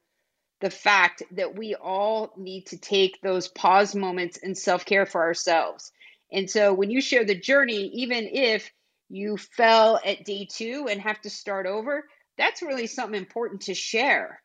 the 0.60 0.70
fact 0.70 1.22
that 1.32 1.56
we 1.56 1.74
all 1.74 2.32
need 2.36 2.66
to 2.66 2.78
take 2.78 3.20
those 3.20 3.48
pause 3.48 3.94
moments 3.94 4.38
and 4.42 4.56
self 4.56 4.84
care 4.84 5.06
for 5.06 5.22
ourselves. 5.22 5.92
And 6.32 6.48
so 6.48 6.72
when 6.72 6.90
you 6.90 7.00
share 7.00 7.24
the 7.24 7.38
journey, 7.38 7.90
even 7.94 8.28
if 8.32 8.70
you 9.08 9.36
fell 9.36 10.00
at 10.04 10.24
day 10.24 10.48
two 10.50 10.88
and 10.90 11.00
have 11.00 11.20
to 11.22 11.30
start 11.30 11.66
over, 11.66 12.04
that's 12.38 12.62
really 12.62 12.86
something 12.86 13.18
important 13.18 13.62
to 13.62 13.74
share 13.74 14.40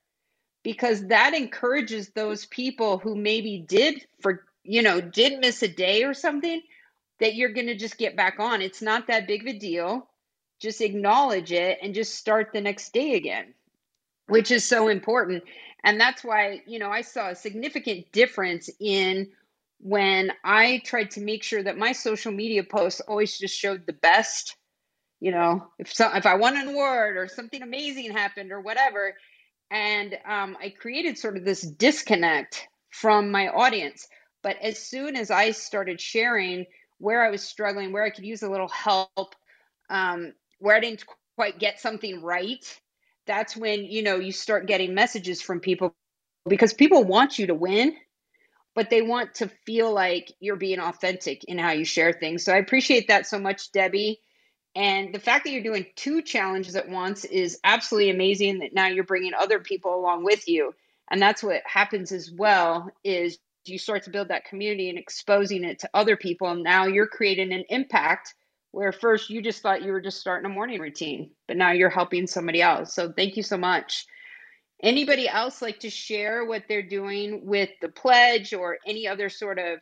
because 0.63 1.07
that 1.07 1.33
encourages 1.33 2.09
those 2.09 2.45
people 2.45 2.97
who 2.97 3.15
maybe 3.15 3.65
did 3.67 4.05
for 4.21 4.45
you 4.63 4.81
know 4.81 5.01
did 5.01 5.39
miss 5.39 5.63
a 5.63 5.67
day 5.67 6.03
or 6.03 6.13
something 6.13 6.61
that 7.19 7.35
you're 7.35 7.53
going 7.53 7.67
to 7.67 7.77
just 7.77 7.97
get 7.97 8.15
back 8.15 8.39
on 8.39 8.61
it's 8.61 8.81
not 8.81 9.07
that 9.07 9.27
big 9.27 9.41
of 9.41 9.47
a 9.47 9.57
deal 9.57 10.07
just 10.61 10.81
acknowledge 10.81 11.51
it 11.51 11.79
and 11.81 11.95
just 11.95 12.15
start 12.15 12.51
the 12.53 12.61
next 12.61 12.93
day 12.93 13.15
again, 13.15 13.53
which 14.27 14.51
is 14.51 14.63
so 14.63 14.87
important. 14.87 15.43
And 15.83 15.99
that's 15.99 16.23
why, 16.23 16.61
you 16.67 16.79
know, 16.79 16.89
I 16.89 17.01
saw 17.01 17.29
a 17.29 17.35
significant 17.35 18.11
difference 18.11 18.69
in 18.79 19.31
when 19.79 20.31
I 20.43 20.81
tried 20.85 21.11
to 21.11 21.21
make 21.21 21.41
sure 21.41 21.63
that 21.63 21.77
my 21.77 21.91
social 21.91 22.31
media 22.31 22.63
posts 22.63 23.01
always 23.01 23.37
just 23.37 23.57
showed 23.57 23.85
the 23.87 23.93
best. 23.93 24.55
You 25.19 25.31
know, 25.31 25.67
if 25.79 25.93
so, 25.93 26.11
if 26.15 26.25
I 26.25 26.35
won 26.35 26.57
an 26.57 26.69
award 26.69 27.17
or 27.17 27.27
something 27.27 27.61
amazing 27.61 28.11
happened 28.11 28.51
or 28.51 28.61
whatever, 28.61 29.15
and 29.71 30.17
um, 30.25 30.57
I 30.61 30.69
created 30.69 31.17
sort 31.17 31.37
of 31.37 31.45
this 31.45 31.61
disconnect 31.61 32.67
from 32.89 33.31
my 33.31 33.47
audience. 33.47 34.07
But 34.43 34.57
as 34.61 34.79
soon 34.79 35.15
as 35.15 35.31
I 35.31 35.51
started 35.51 36.01
sharing 36.01 36.65
where 36.97 37.23
I 37.23 37.29
was 37.29 37.41
struggling, 37.41 37.91
where 37.91 38.03
I 38.03 38.09
could 38.09 38.25
use 38.25 38.43
a 38.43 38.49
little 38.49 38.67
help, 38.67 39.35
um, 39.89 40.33
where 40.61 40.75
I 40.75 40.79
didn't 40.79 41.03
quite 41.35 41.59
get 41.59 41.79
something 41.79 42.21
right, 42.21 42.63
that's 43.27 43.55
when, 43.55 43.85
you 43.85 44.03
know, 44.03 44.15
you 44.15 44.31
start 44.31 44.67
getting 44.67 44.93
messages 44.93 45.41
from 45.41 45.59
people 45.59 45.93
because 46.47 46.73
people 46.73 47.03
want 47.03 47.37
you 47.37 47.47
to 47.47 47.53
win, 47.53 47.95
but 48.73 48.89
they 48.89 49.01
want 49.01 49.35
to 49.35 49.49
feel 49.65 49.93
like 49.93 50.31
you're 50.39 50.55
being 50.55 50.79
authentic 50.79 51.43
in 51.45 51.57
how 51.57 51.71
you 51.71 51.85
share 51.85 52.13
things. 52.13 52.43
So 52.43 52.53
I 52.53 52.57
appreciate 52.57 53.07
that 53.09 53.27
so 53.27 53.37
much, 53.37 53.71
Debbie. 53.71 54.19
And 54.75 55.13
the 55.13 55.19
fact 55.19 55.43
that 55.43 55.51
you're 55.51 55.63
doing 55.63 55.85
two 55.95 56.21
challenges 56.21 56.75
at 56.75 56.89
once 56.89 57.25
is 57.25 57.59
absolutely 57.63 58.09
amazing 58.09 58.59
that 58.59 58.73
now 58.73 58.87
you're 58.87 59.03
bringing 59.03 59.33
other 59.33 59.59
people 59.59 59.93
along 59.93 60.23
with 60.23 60.47
you. 60.47 60.73
And 61.11 61.21
that's 61.21 61.43
what 61.43 61.61
happens 61.65 62.11
as 62.13 62.31
well 62.31 62.89
is 63.03 63.37
you 63.65 63.77
start 63.77 64.03
to 64.03 64.09
build 64.09 64.29
that 64.29 64.45
community 64.45 64.89
and 64.89 64.97
exposing 64.97 65.63
it 65.63 65.79
to 65.79 65.89
other 65.93 66.15
people 66.15 66.49
and 66.49 66.63
now 66.63 66.85
you're 66.85 67.07
creating 67.07 67.53
an 67.53 67.63
impact 67.69 68.33
where 68.71 68.91
first 68.91 69.29
you 69.29 69.41
just 69.41 69.61
thought 69.61 69.83
you 69.83 69.91
were 69.91 70.01
just 70.01 70.19
starting 70.19 70.49
a 70.49 70.53
morning 70.53 70.79
routine, 70.79 71.31
but 71.47 71.57
now 71.57 71.71
you're 71.71 71.89
helping 71.89 72.27
somebody 72.27 72.61
else. 72.61 72.93
So 72.93 73.11
thank 73.11 73.37
you 73.37 73.43
so 73.43 73.57
much. 73.57 74.05
Anybody 74.81 75.29
else 75.29 75.61
like 75.61 75.79
to 75.81 75.89
share 75.89 76.45
what 76.45 76.63
they're 76.67 76.81
doing 76.81 77.45
with 77.45 77.69
the 77.81 77.89
pledge 77.89 78.53
or 78.53 78.77
any 78.85 79.07
other 79.07 79.29
sort 79.29 79.59
of 79.59 79.79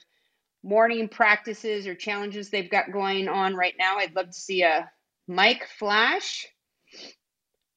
morning 0.64 1.08
practices 1.08 1.88
or 1.88 1.96
challenges 1.96 2.50
they've 2.50 2.70
got 2.70 2.92
going 2.92 3.30
on 3.30 3.56
right 3.56 3.76
now? 3.78 3.98
I'd 3.98 4.16
love 4.16 4.28
to 4.28 4.34
see 4.34 4.64
a 4.64 4.90
mic 5.28 5.68
flash. 5.78 6.48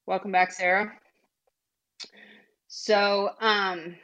Welcome 0.07 0.33
back, 0.33 0.51
Sarah. 0.51 0.92
So, 2.66 3.31
um, 3.40 3.96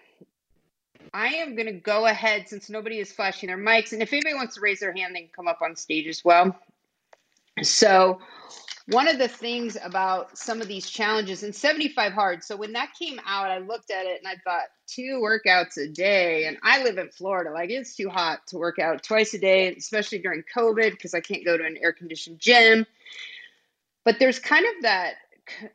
I 1.12 1.28
am 1.28 1.56
going 1.56 1.66
to 1.66 1.72
go 1.72 2.06
ahead 2.06 2.48
since 2.48 2.68
nobody 2.68 2.98
is 2.98 3.10
flashing 3.10 3.48
their 3.48 3.58
mics. 3.58 3.92
And 3.92 4.02
if 4.02 4.12
anybody 4.12 4.34
wants 4.34 4.56
to 4.56 4.60
raise 4.60 4.80
their 4.80 4.92
hand, 4.92 5.16
they 5.16 5.20
can 5.20 5.30
come 5.34 5.48
up 5.48 5.60
on 5.62 5.74
stage 5.74 6.06
as 6.06 6.22
well. 6.24 6.56
So, 7.62 8.20
one 8.86 9.06
of 9.06 9.18
the 9.18 9.28
things 9.28 9.76
about 9.82 10.38
some 10.38 10.62
of 10.62 10.68
these 10.68 10.88
challenges 10.88 11.42
and 11.42 11.54
75 11.54 12.12
hard. 12.12 12.42
So, 12.42 12.56
when 12.56 12.72
that 12.72 12.90
came 12.98 13.20
out, 13.26 13.50
I 13.50 13.58
looked 13.58 13.90
at 13.90 14.06
it 14.06 14.20
and 14.22 14.28
I 14.28 14.36
thought, 14.44 14.64
two 14.86 15.20
workouts 15.22 15.76
a 15.76 15.86
day. 15.86 16.46
And 16.46 16.56
I 16.62 16.82
live 16.82 16.98
in 16.98 17.10
Florida. 17.10 17.50
Like, 17.50 17.70
it's 17.70 17.94
too 17.94 18.08
hot 18.08 18.46
to 18.48 18.56
work 18.56 18.78
out 18.78 19.02
twice 19.02 19.34
a 19.34 19.38
day, 19.38 19.74
especially 19.74 20.18
during 20.18 20.42
COVID 20.54 20.92
because 20.92 21.14
I 21.14 21.20
can't 21.20 21.44
go 21.44 21.56
to 21.56 21.64
an 21.64 21.76
air 21.82 21.92
conditioned 21.92 22.38
gym. 22.38 22.86
But 24.04 24.18
there's 24.18 24.38
kind 24.38 24.64
of 24.64 24.82
that 24.82 25.14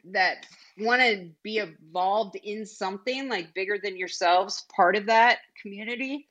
that 0.05 0.45
want 0.77 1.01
to 1.01 1.29
be 1.43 1.57
involved 1.57 2.35
in 2.35 2.65
something 2.65 3.29
like 3.29 3.53
bigger 3.53 3.77
than 3.81 3.97
yourselves, 3.97 4.65
part 4.75 4.95
of 4.95 5.07
that 5.07 5.39
community 5.61 6.27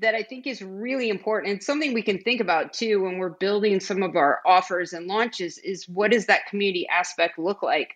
that 0.00 0.14
I 0.14 0.22
think 0.22 0.46
is 0.46 0.60
really 0.62 1.08
important 1.08 1.52
and 1.52 1.62
something 1.62 1.94
we 1.94 2.02
can 2.02 2.18
think 2.18 2.40
about 2.40 2.72
too 2.72 3.02
when 3.02 3.18
we're 3.18 3.30
building 3.30 3.80
some 3.80 4.02
of 4.02 4.14
our 4.14 4.40
offers 4.44 4.92
and 4.92 5.06
launches 5.06 5.58
is 5.58 5.88
what 5.88 6.10
does 6.10 6.26
that 6.26 6.46
community 6.46 6.86
aspect 6.88 7.38
look 7.38 7.62
like? 7.62 7.94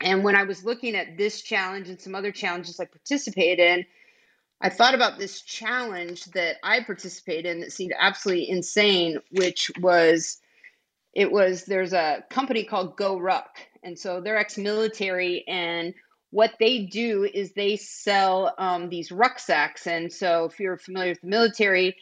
And 0.00 0.24
when 0.24 0.36
I 0.36 0.44
was 0.44 0.64
looking 0.64 0.96
at 0.96 1.16
this 1.16 1.42
challenge 1.42 1.88
and 1.88 2.00
some 2.00 2.14
other 2.14 2.32
challenges 2.32 2.80
I 2.80 2.84
participated 2.84 3.58
in, 3.58 3.86
I 4.60 4.70
thought 4.70 4.94
about 4.94 5.18
this 5.18 5.42
challenge 5.42 6.24
that 6.26 6.56
I 6.64 6.82
participated 6.82 7.46
in 7.46 7.60
that 7.60 7.72
seemed 7.72 7.94
absolutely 7.98 8.50
insane, 8.50 9.18
which 9.30 9.70
was 9.80 10.38
it 11.14 11.30
was 11.30 11.64
there's 11.64 11.92
a 11.92 12.24
company 12.30 12.64
called 12.64 12.96
GoRuck 12.96 13.48
and 13.82 13.98
so 13.98 14.20
they're 14.20 14.36
ex-military 14.36 15.44
and 15.48 15.94
what 16.30 16.54
they 16.60 16.80
do 16.86 17.24
is 17.24 17.52
they 17.52 17.76
sell 17.76 18.54
um, 18.58 18.88
these 18.88 19.10
rucksacks. 19.10 19.86
And 19.86 20.12
so 20.12 20.44
if 20.44 20.60
you're 20.60 20.76
familiar 20.76 21.12
with 21.12 21.20
the 21.22 21.28
military 21.28 21.96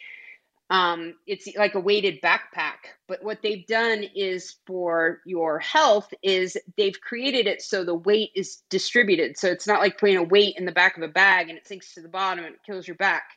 um, 0.69 1.15
it's 1.25 1.47
like 1.55 1.75
a 1.75 1.79
weighted 1.79 2.21
backpack. 2.21 2.91
But 3.07 3.23
what 3.23 3.41
they've 3.41 3.65
done 3.65 4.03
is 4.15 4.57
for 4.65 5.21
your 5.25 5.59
health 5.59 6.13
is 6.21 6.57
they've 6.75 6.99
created 6.99 7.47
it 7.47 7.61
so 7.61 7.83
the 7.83 7.95
weight 7.95 8.31
is 8.35 8.61
distributed. 8.69 9.37
So 9.37 9.47
it's 9.47 9.67
not 9.67 9.79
like 9.79 9.97
putting 9.97 10.17
a 10.17 10.23
weight 10.23 10.55
in 10.57 10.65
the 10.65 10.71
back 10.71 10.97
of 10.97 11.03
a 11.03 11.07
bag 11.07 11.49
and 11.49 11.57
it 11.57 11.67
sinks 11.67 11.93
to 11.93 12.01
the 12.01 12.09
bottom 12.09 12.43
and 12.43 12.55
it 12.55 12.63
kills 12.65 12.87
your 12.87 12.97
back. 12.97 13.29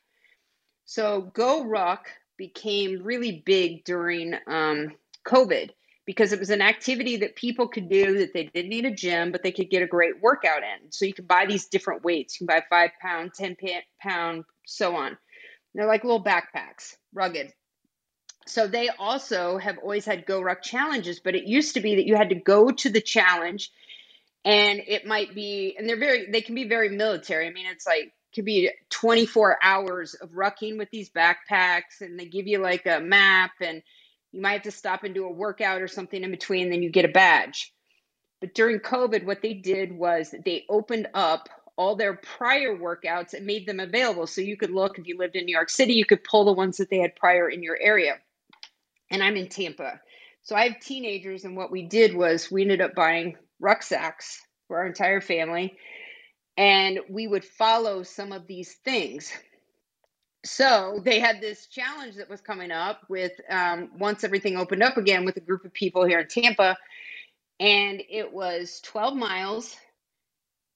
So 0.87 1.31
GoRuck 1.35 2.01
became 2.37 3.03
really 3.05 3.43
big 3.45 3.85
during 3.85 4.35
um, 4.47 4.93
covid 5.27 5.71
because 6.11 6.33
it 6.33 6.41
was 6.41 6.51
an 6.51 6.61
activity 6.61 7.19
that 7.19 7.37
people 7.37 7.69
could 7.69 7.89
do 7.89 8.19
that 8.19 8.33
they 8.35 8.51
didn't 8.53 8.69
need 8.69 8.85
a 8.85 8.91
gym, 8.91 9.31
but 9.31 9.45
they 9.45 9.53
could 9.53 9.71
get 9.71 9.81
a 9.81 9.87
great 9.87 10.21
workout 10.21 10.65
in. 10.65 10.91
So 10.91 11.05
you 11.05 11.15
could 11.15 11.29
buy 11.29 11.47
these 11.47 11.69
different 11.69 12.03
weights. 12.03 12.35
You 12.35 12.49
can 12.49 12.57
buy 12.57 12.65
five 12.69 12.91
pound, 13.01 13.33
10 13.33 13.57
pound, 14.03 14.43
so 14.67 14.97
on. 14.97 15.17
They're 15.73 15.87
like 15.87 16.03
little 16.03 16.25
backpacks, 16.25 16.97
rugged. 17.15 17.53
So 18.45 18.67
they 18.67 18.89
also 18.89 19.57
have 19.59 19.79
always 19.79 20.05
had 20.05 20.27
GoRuck 20.27 20.63
challenges, 20.63 21.21
but 21.21 21.37
it 21.37 21.45
used 21.45 21.75
to 21.75 21.81
be 21.81 21.95
that 21.95 22.07
you 22.07 22.17
had 22.17 22.31
to 22.31 22.35
go 22.35 22.73
to 22.73 22.91
the 22.91 23.01
challenge 23.01 23.71
and 24.45 24.81
it 24.85 25.07
might 25.07 25.33
be, 25.33 25.77
and 25.79 25.89
they're 25.89 25.97
very, 25.97 26.29
they 26.29 26.41
can 26.41 26.57
be 26.57 26.67
very 26.67 26.89
military. 26.89 27.47
I 27.47 27.53
mean, 27.53 27.67
it's 27.67 27.87
like, 27.87 28.13
could 28.35 28.45
be 28.45 28.69
24 28.91 29.59
hours 29.63 30.15
of 30.15 30.31
rucking 30.31 30.77
with 30.77 30.91
these 30.91 31.09
backpacks 31.11 32.01
and 32.01 32.19
they 32.19 32.27
give 32.27 32.49
you 32.49 32.59
like 32.59 32.87
a 32.87 32.99
map 32.99 33.53
and 33.61 33.83
you 34.33 34.41
might 34.41 34.53
have 34.53 34.63
to 34.63 34.71
stop 34.71 35.05
and 35.05 35.15
do 35.15 35.25
a 35.27 35.33
workout 35.33 35.83
or 35.83 35.89
something 35.89 36.23
in 36.23 36.31
between, 36.31 36.71
then 36.71 36.83
you 36.83 36.91
get 36.91 37.05
a 37.05 37.09
badge. 37.09 37.73
But 38.41 38.55
during 38.55 38.79
COVID, 38.79 39.25
what 39.25 39.43
they 39.43 39.55
did 39.55 39.93
was 39.93 40.35
they 40.45 40.65
opened 40.69 41.09
up 41.15 41.49
all 41.77 41.97
their 41.97 42.15
prior 42.15 42.77
workouts 42.77 43.35
and 43.35 43.47
made 43.47 43.67
them 43.67 43.81
available. 43.81 44.27
So 44.27 44.41
you 44.41 44.57
could 44.57 44.71
look, 44.71 44.99
if 44.99 45.07
you 45.07 45.19
lived 45.19 45.37
in 45.37 45.45
New 45.47 45.55
York 45.55 45.71
City, 45.71 45.95
you 45.95 46.05
could 46.05 46.25
pull 46.25 46.45
the 46.45 46.53
ones 46.53 46.77
that 46.77 46.91
they 46.91 46.99
had 46.99 47.17
prior 47.17 47.49
in 47.49 47.63
your 47.63 47.79
area. 47.81 48.19
And 49.11 49.23
I'm 49.23 49.37
in 49.37 49.49
Tampa. 49.49 50.01
So 50.43 50.57
I 50.57 50.69
have 50.69 50.81
teenagers, 50.81 51.45
and 51.45 51.57
what 51.57 51.71
we 51.71 51.83
did 51.83 52.15
was 52.15 52.51
we 52.51 52.63
ended 52.63 52.81
up 52.81 52.95
buying 52.95 53.37
rucksacks 53.61 54.41
for 54.69 54.79
our 54.79 54.87
entire 54.87 55.21
family. 55.21 55.77
And 56.57 57.01
we 57.09 57.27
would 57.27 57.45
follow 57.45 58.03
some 58.03 58.33
of 58.33 58.47
these 58.47 58.75
things 58.85 59.33
so 60.45 61.01
they 61.05 61.21
had 61.21 61.41
this 61.41 61.67
challenge 61.67 62.17
that 62.17 62.31
was 62.31 62.41
coming 62.41 62.71
up 62.71 63.03
with 63.09 63.33
um, 63.51 63.91
once 63.99 64.25
everything 64.25 64.57
opened 64.57 64.83
up 64.83 64.97
again 64.97 65.25
with 65.25 65.37
a 65.37 65.41
group 65.41 65.65
of 65.65 65.73
people 65.73 66.05
here 66.05 66.21
in 66.21 66.29
Tampa, 66.29 66.77
and 67.59 68.03
it 68.09 68.33
was 68.33 68.81
12 68.85 69.17
miles 69.17 69.77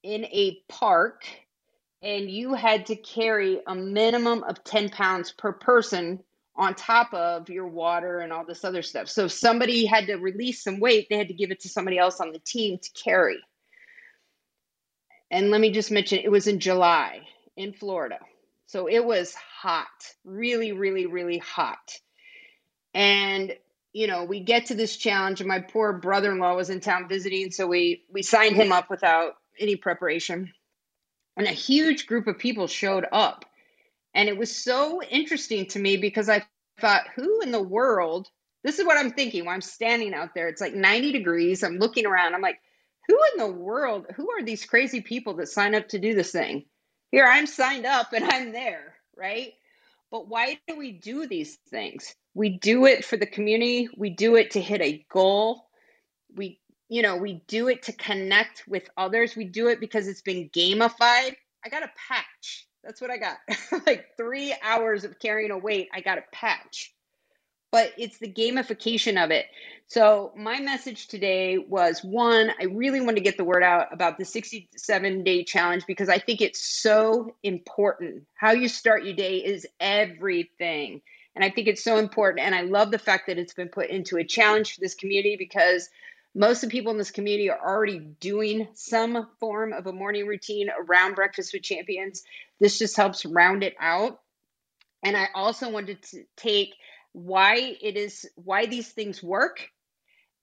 in 0.02 0.26
a 0.26 0.58
park, 0.68 1.24
and 2.02 2.30
you 2.30 2.52
had 2.52 2.86
to 2.86 2.96
carry 2.96 3.60
a 3.66 3.74
minimum 3.74 4.42
of 4.44 4.62
10 4.64 4.90
pounds 4.90 5.32
per 5.32 5.52
person 5.52 6.22
on 6.56 6.74
top 6.74 7.12
of 7.14 7.48
your 7.48 7.66
water 7.66 8.18
and 8.20 8.32
all 8.32 8.44
this 8.44 8.64
other 8.64 8.82
stuff. 8.82 9.08
So 9.08 9.24
if 9.24 9.32
somebody 9.32 9.86
had 9.86 10.06
to 10.06 10.16
release 10.16 10.62
some 10.62 10.78
weight, 10.78 11.08
they 11.08 11.16
had 11.16 11.28
to 11.28 11.34
give 11.34 11.50
it 11.50 11.60
to 11.60 11.68
somebody 11.68 11.98
else 11.98 12.20
on 12.20 12.32
the 12.32 12.38
team 12.38 12.78
to 12.78 12.90
carry. 12.90 13.38
And 15.30 15.50
let 15.50 15.60
me 15.60 15.70
just 15.70 15.90
mention 15.90 16.18
it 16.18 16.30
was 16.30 16.46
in 16.46 16.60
July 16.60 17.22
in 17.56 17.72
Florida. 17.72 18.18
So 18.74 18.88
it 18.88 19.04
was 19.04 19.32
hot, 19.36 19.86
really, 20.24 20.72
really, 20.72 21.06
really 21.06 21.38
hot. 21.38 21.96
And 22.92 23.54
you 23.92 24.08
know, 24.08 24.24
we 24.24 24.40
get 24.40 24.66
to 24.66 24.74
this 24.74 24.96
challenge, 24.96 25.40
and 25.40 25.46
my 25.46 25.60
poor 25.60 25.92
brother-in-law 25.92 26.56
was 26.56 26.70
in 26.70 26.80
town 26.80 27.08
visiting, 27.08 27.52
so 27.52 27.68
we 27.68 28.02
we 28.12 28.22
signed 28.22 28.56
him 28.56 28.72
up 28.72 28.90
without 28.90 29.34
any 29.60 29.76
preparation. 29.76 30.52
And 31.36 31.46
a 31.46 31.52
huge 31.52 32.08
group 32.08 32.26
of 32.26 32.40
people 32.40 32.66
showed 32.66 33.06
up. 33.12 33.44
And 34.12 34.28
it 34.28 34.36
was 34.36 34.50
so 34.56 35.00
interesting 35.04 35.66
to 35.66 35.78
me 35.78 35.96
because 35.96 36.28
I 36.28 36.44
thought, 36.80 37.06
who 37.14 37.42
in 37.42 37.52
the 37.52 37.62
world? 37.62 38.26
This 38.64 38.80
is 38.80 38.84
what 38.84 38.98
I'm 38.98 39.12
thinking 39.12 39.44
while 39.44 39.54
I'm 39.54 39.60
standing 39.60 40.14
out 40.14 40.34
there. 40.34 40.48
It's 40.48 40.60
like 40.60 40.74
90 40.74 41.12
degrees. 41.12 41.62
I'm 41.62 41.78
looking 41.78 42.06
around. 42.06 42.34
I'm 42.34 42.42
like, 42.42 42.58
who 43.06 43.16
in 43.34 43.38
the 43.38 43.52
world? 43.52 44.06
Who 44.16 44.32
are 44.32 44.42
these 44.42 44.64
crazy 44.64 45.00
people 45.00 45.34
that 45.34 45.46
sign 45.46 45.76
up 45.76 45.90
to 45.90 46.00
do 46.00 46.16
this 46.16 46.32
thing? 46.32 46.64
Here 47.14 47.26
I'm 47.26 47.46
signed 47.46 47.86
up 47.86 48.12
and 48.12 48.24
I'm 48.24 48.50
there, 48.50 48.96
right? 49.16 49.52
But 50.10 50.26
why 50.26 50.58
do 50.66 50.76
we 50.76 50.90
do 50.90 51.28
these 51.28 51.58
things? 51.70 52.12
We 52.34 52.58
do 52.58 52.86
it 52.86 53.04
for 53.04 53.16
the 53.16 53.26
community, 53.26 53.88
we 53.96 54.10
do 54.10 54.34
it 54.34 54.50
to 54.52 54.60
hit 54.60 54.80
a 54.80 55.06
goal. 55.12 55.68
We 56.34 56.58
you 56.88 57.02
know, 57.02 57.16
we 57.16 57.44
do 57.46 57.68
it 57.68 57.84
to 57.84 57.92
connect 57.92 58.64
with 58.66 58.90
others. 58.96 59.36
We 59.36 59.44
do 59.44 59.68
it 59.68 59.78
because 59.78 60.08
it's 60.08 60.22
been 60.22 60.50
gamified. 60.50 61.36
I 61.64 61.68
got 61.70 61.84
a 61.84 61.90
patch. 62.08 62.66
That's 62.82 63.00
what 63.00 63.10
I 63.10 63.16
got. 63.16 63.38
like 63.86 64.06
3 64.16 64.54
hours 64.60 65.04
of 65.04 65.18
carrying 65.20 65.52
a 65.52 65.58
weight, 65.58 65.88
I 65.94 66.00
got 66.00 66.18
a 66.18 66.24
patch 66.32 66.93
but 67.74 67.92
it's 67.98 68.18
the 68.18 68.32
gamification 68.32 69.22
of 69.22 69.32
it. 69.32 69.46
So, 69.88 70.32
my 70.36 70.60
message 70.60 71.08
today 71.08 71.58
was 71.58 72.04
one, 72.04 72.52
I 72.60 72.66
really 72.66 73.00
want 73.00 73.16
to 73.16 73.22
get 73.22 73.36
the 73.36 73.42
word 73.42 73.64
out 73.64 73.92
about 73.92 74.16
the 74.16 74.24
67 74.24 75.24
day 75.24 75.42
challenge 75.42 75.84
because 75.84 76.08
I 76.08 76.18
think 76.18 76.40
it's 76.40 76.64
so 76.64 77.34
important. 77.42 78.26
How 78.34 78.52
you 78.52 78.68
start 78.68 79.02
your 79.02 79.16
day 79.16 79.38
is 79.38 79.66
everything. 79.80 81.02
And 81.34 81.44
I 81.44 81.50
think 81.50 81.66
it's 81.66 81.82
so 81.82 81.96
important. 81.98 82.46
And 82.46 82.54
I 82.54 82.60
love 82.60 82.92
the 82.92 82.98
fact 82.98 83.26
that 83.26 83.40
it's 83.40 83.54
been 83.54 83.70
put 83.70 83.90
into 83.90 84.18
a 84.18 84.24
challenge 84.24 84.76
for 84.76 84.80
this 84.80 84.94
community 84.94 85.34
because 85.36 85.88
most 86.32 86.62
of 86.62 86.70
the 86.70 86.76
people 86.76 86.92
in 86.92 86.98
this 86.98 87.10
community 87.10 87.50
are 87.50 87.58
already 87.58 87.98
doing 87.98 88.68
some 88.74 89.30
form 89.40 89.72
of 89.72 89.88
a 89.88 89.92
morning 89.92 90.28
routine 90.28 90.68
around 90.78 91.16
Breakfast 91.16 91.52
with 91.52 91.64
Champions. 91.64 92.22
This 92.60 92.78
just 92.78 92.96
helps 92.96 93.26
round 93.26 93.64
it 93.64 93.74
out. 93.80 94.20
And 95.04 95.16
I 95.16 95.26
also 95.34 95.70
wanted 95.70 96.02
to 96.04 96.24
take 96.36 96.74
why 97.14 97.76
it 97.80 97.96
is 97.96 98.28
why 98.34 98.66
these 98.66 98.90
things 98.90 99.22
work 99.22 99.70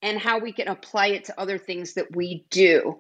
and 0.02 0.18
how 0.18 0.40
we 0.40 0.52
can 0.52 0.68
apply 0.68 1.08
it 1.08 1.26
to 1.26 1.40
other 1.40 1.60
things 1.60 1.94
that 1.94 2.16
we 2.16 2.46
do. 2.50 3.00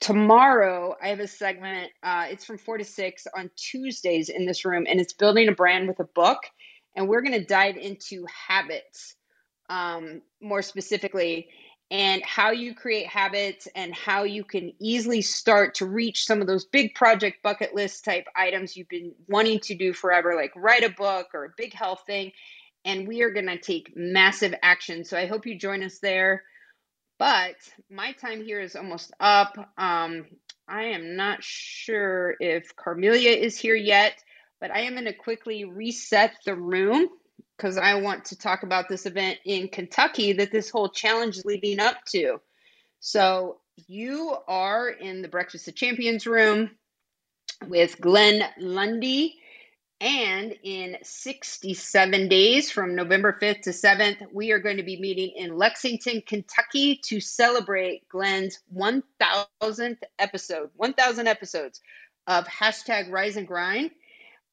Tomorrow 0.00 0.96
i 1.02 1.08
have 1.08 1.20
a 1.20 1.28
segment 1.28 1.92
uh, 2.02 2.24
it's 2.30 2.46
from 2.46 2.56
four 2.56 2.78
to 2.78 2.84
six 2.84 3.26
on 3.36 3.50
tuesdays 3.54 4.30
in 4.30 4.46
this 4.46 4.64
room 4.64 4.86
and 4.88 4.98
it's 4.98 5.12
building 5.12 5.48
a 5.48 5.52
brand 5.52 5.86
with 5.86 6.00
a 6.00 6.08
book 6.14 6.38
and 6.96 7.06
we're 7.06 7.20
going 7.20 7.38
to 7.38 7.44
dive 7.44 7.76
into 7.76 8.26
habits 8.48 9.14
um, 9.68 10.22
more 10.40 10.62
specifically 10.62 11.48
and 11.90 12.22
how 12.24 12.50
you 12.50 12.74
create 12.74 13.06
habits 13.08 13.68
and 13.74 13.94
how 13.94 14.22
you 14.22 14.44
can 14.44 14.72
easily 14.80 15.20
start 15.20 15.74
to 15.74 15.86
reach 15.86 16.24
some 16.24 16.40
of 16.40 16.46
those 16.46 16.64
big 16.64 16.94
project 16.94 17.42
bucket 17.42 17.74
list 17.74 18.04
type 18.04 18.26
items 18.34 18.76
you've 18.76 18.88
been 18.88 19.12
wanting 19.28 19.60
to 19.60 19.74
do 19.74 19.92
forever 19.92 20.34
like 20.34 20.52
write 20.56 20.84
a 20.84 20.90
book 20.90 21.28
or 21.34 21.44
a 21.44 21.54
big 21.56 21.74
health 21.74 22.02
thing 22.06 22.32
and 22.84 23.08
we 23.08 23.22
are 23.22 23.32
going 23.32 23.46
to 23.46 23.58
take 23.58 23.94
massive 23.96 24.54
action. 24.62 25.04
So 25.04 25.18
I 25.18 25.26
hope 25.26 25.46
you 25.46 25.58
join 25.58 25.82
us 25.84 26.00
there. 26.00 26.44
But 27.18 27.56
my 27.90 28.12
time 28.12 28.44
here 28.44 28.60
is 28.60 28.76
almost 28.76 29.12
up. 29.20 29.56
Um, 29.78 30.26
I 30.68 30.84
am 30.86 31.16
not 31.16 31.42
sure 31.42 32.36
if 32.40 32.76
Carmelia 32.76 33.36
is 33.36 33.58
here 33.58 33.76
yet, 33.76 34.14
but 34.60 34.72
I 34.72 34.82
am 34.82 34.94
going 34.94 35.06
to 35.06 35.14
quickly 35.14 35.64
reset 35.64 36.32
the 36.46 36.56
room 36.56 37.08
because 37.56 37.78
I 37.78 37.96
want 37.96 38.26
to 38.26 38.38
talk 38.38 38.64
about 38.64 38.88
this 38.88 39.06
event 39.06 39.38
in 39.46 39.68
Kentucky 39.68 40.34
that 40.34 40.52
this 40.52 40.70
whole 40.70 40.90
challenge 40.90 41.38
is 41.38 41.46
leading 41.46 41.80
up 41.80 41.96
to. 42.12 42.40
So 43.00 43.58
you 43.88 44.36
are 44.48 44.88
in 44.90 45.22
the 45.22 45.28
Breakfast 45.28 45.68
of 45.68 45.76
Champions 45.76 46.26
room. 46.26 46.70
with 47.68 48.00
Glenn 48.00 48.44
Lundy. 48.58 49.39
And 50.00 50.54
in 50.62 50.96
67 51.02 52.28
days 52.28 52.70
from 52.70 52.94
November 52.94 53.38
5th 53.40 53.62
to 53.62 53.70
7th, 53.70 54.32
we 54.32 54.50
are 54.52 54.58
going 54.58 54.78
to 54.78 54.82
be 54.82 54.98
meeting 54.98 55.32
in 55.36 55.58
Lexington, 55.58 56.22
Kentucky 56.26 57.00
to 57.04 57.20
celebrate 57.20 58.08
Glenn's 58.08 58.60
1000th 58.74 59.98
episode, 60.18 60.70
1000 60.74 61.28
episodes 61.28 61.82
of 62.26 62.46
hashtag 62.46 63.10
Rise 63.10 63.36
and 63.36 63.46
Grind 63.46 63.90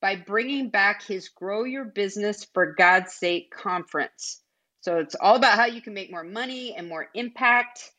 by 0.01 0.17
bringing 0.17 0.69
back 0.69 1.03
his 1.03 1.29
Grow 1.29 1.63
Your 1.63 1.85
Business 1.85 2.45
for 2.53 2.73
God's 2.73 3.13
Sake 3.13 3.49
conference. 3.49 4.41
So 4.81 4.97
it's 4.97 5.15
all 5.15 5.35
about 5.35 5.57
how 5.57 5.65
you 5.65 5.81
can 5.81 5.93
make 5.93 6.11
more 6.11 6.25
money 6.25 6.75
and 6.75 6.89
more 6.89 7.07
impact. 7.13 7.89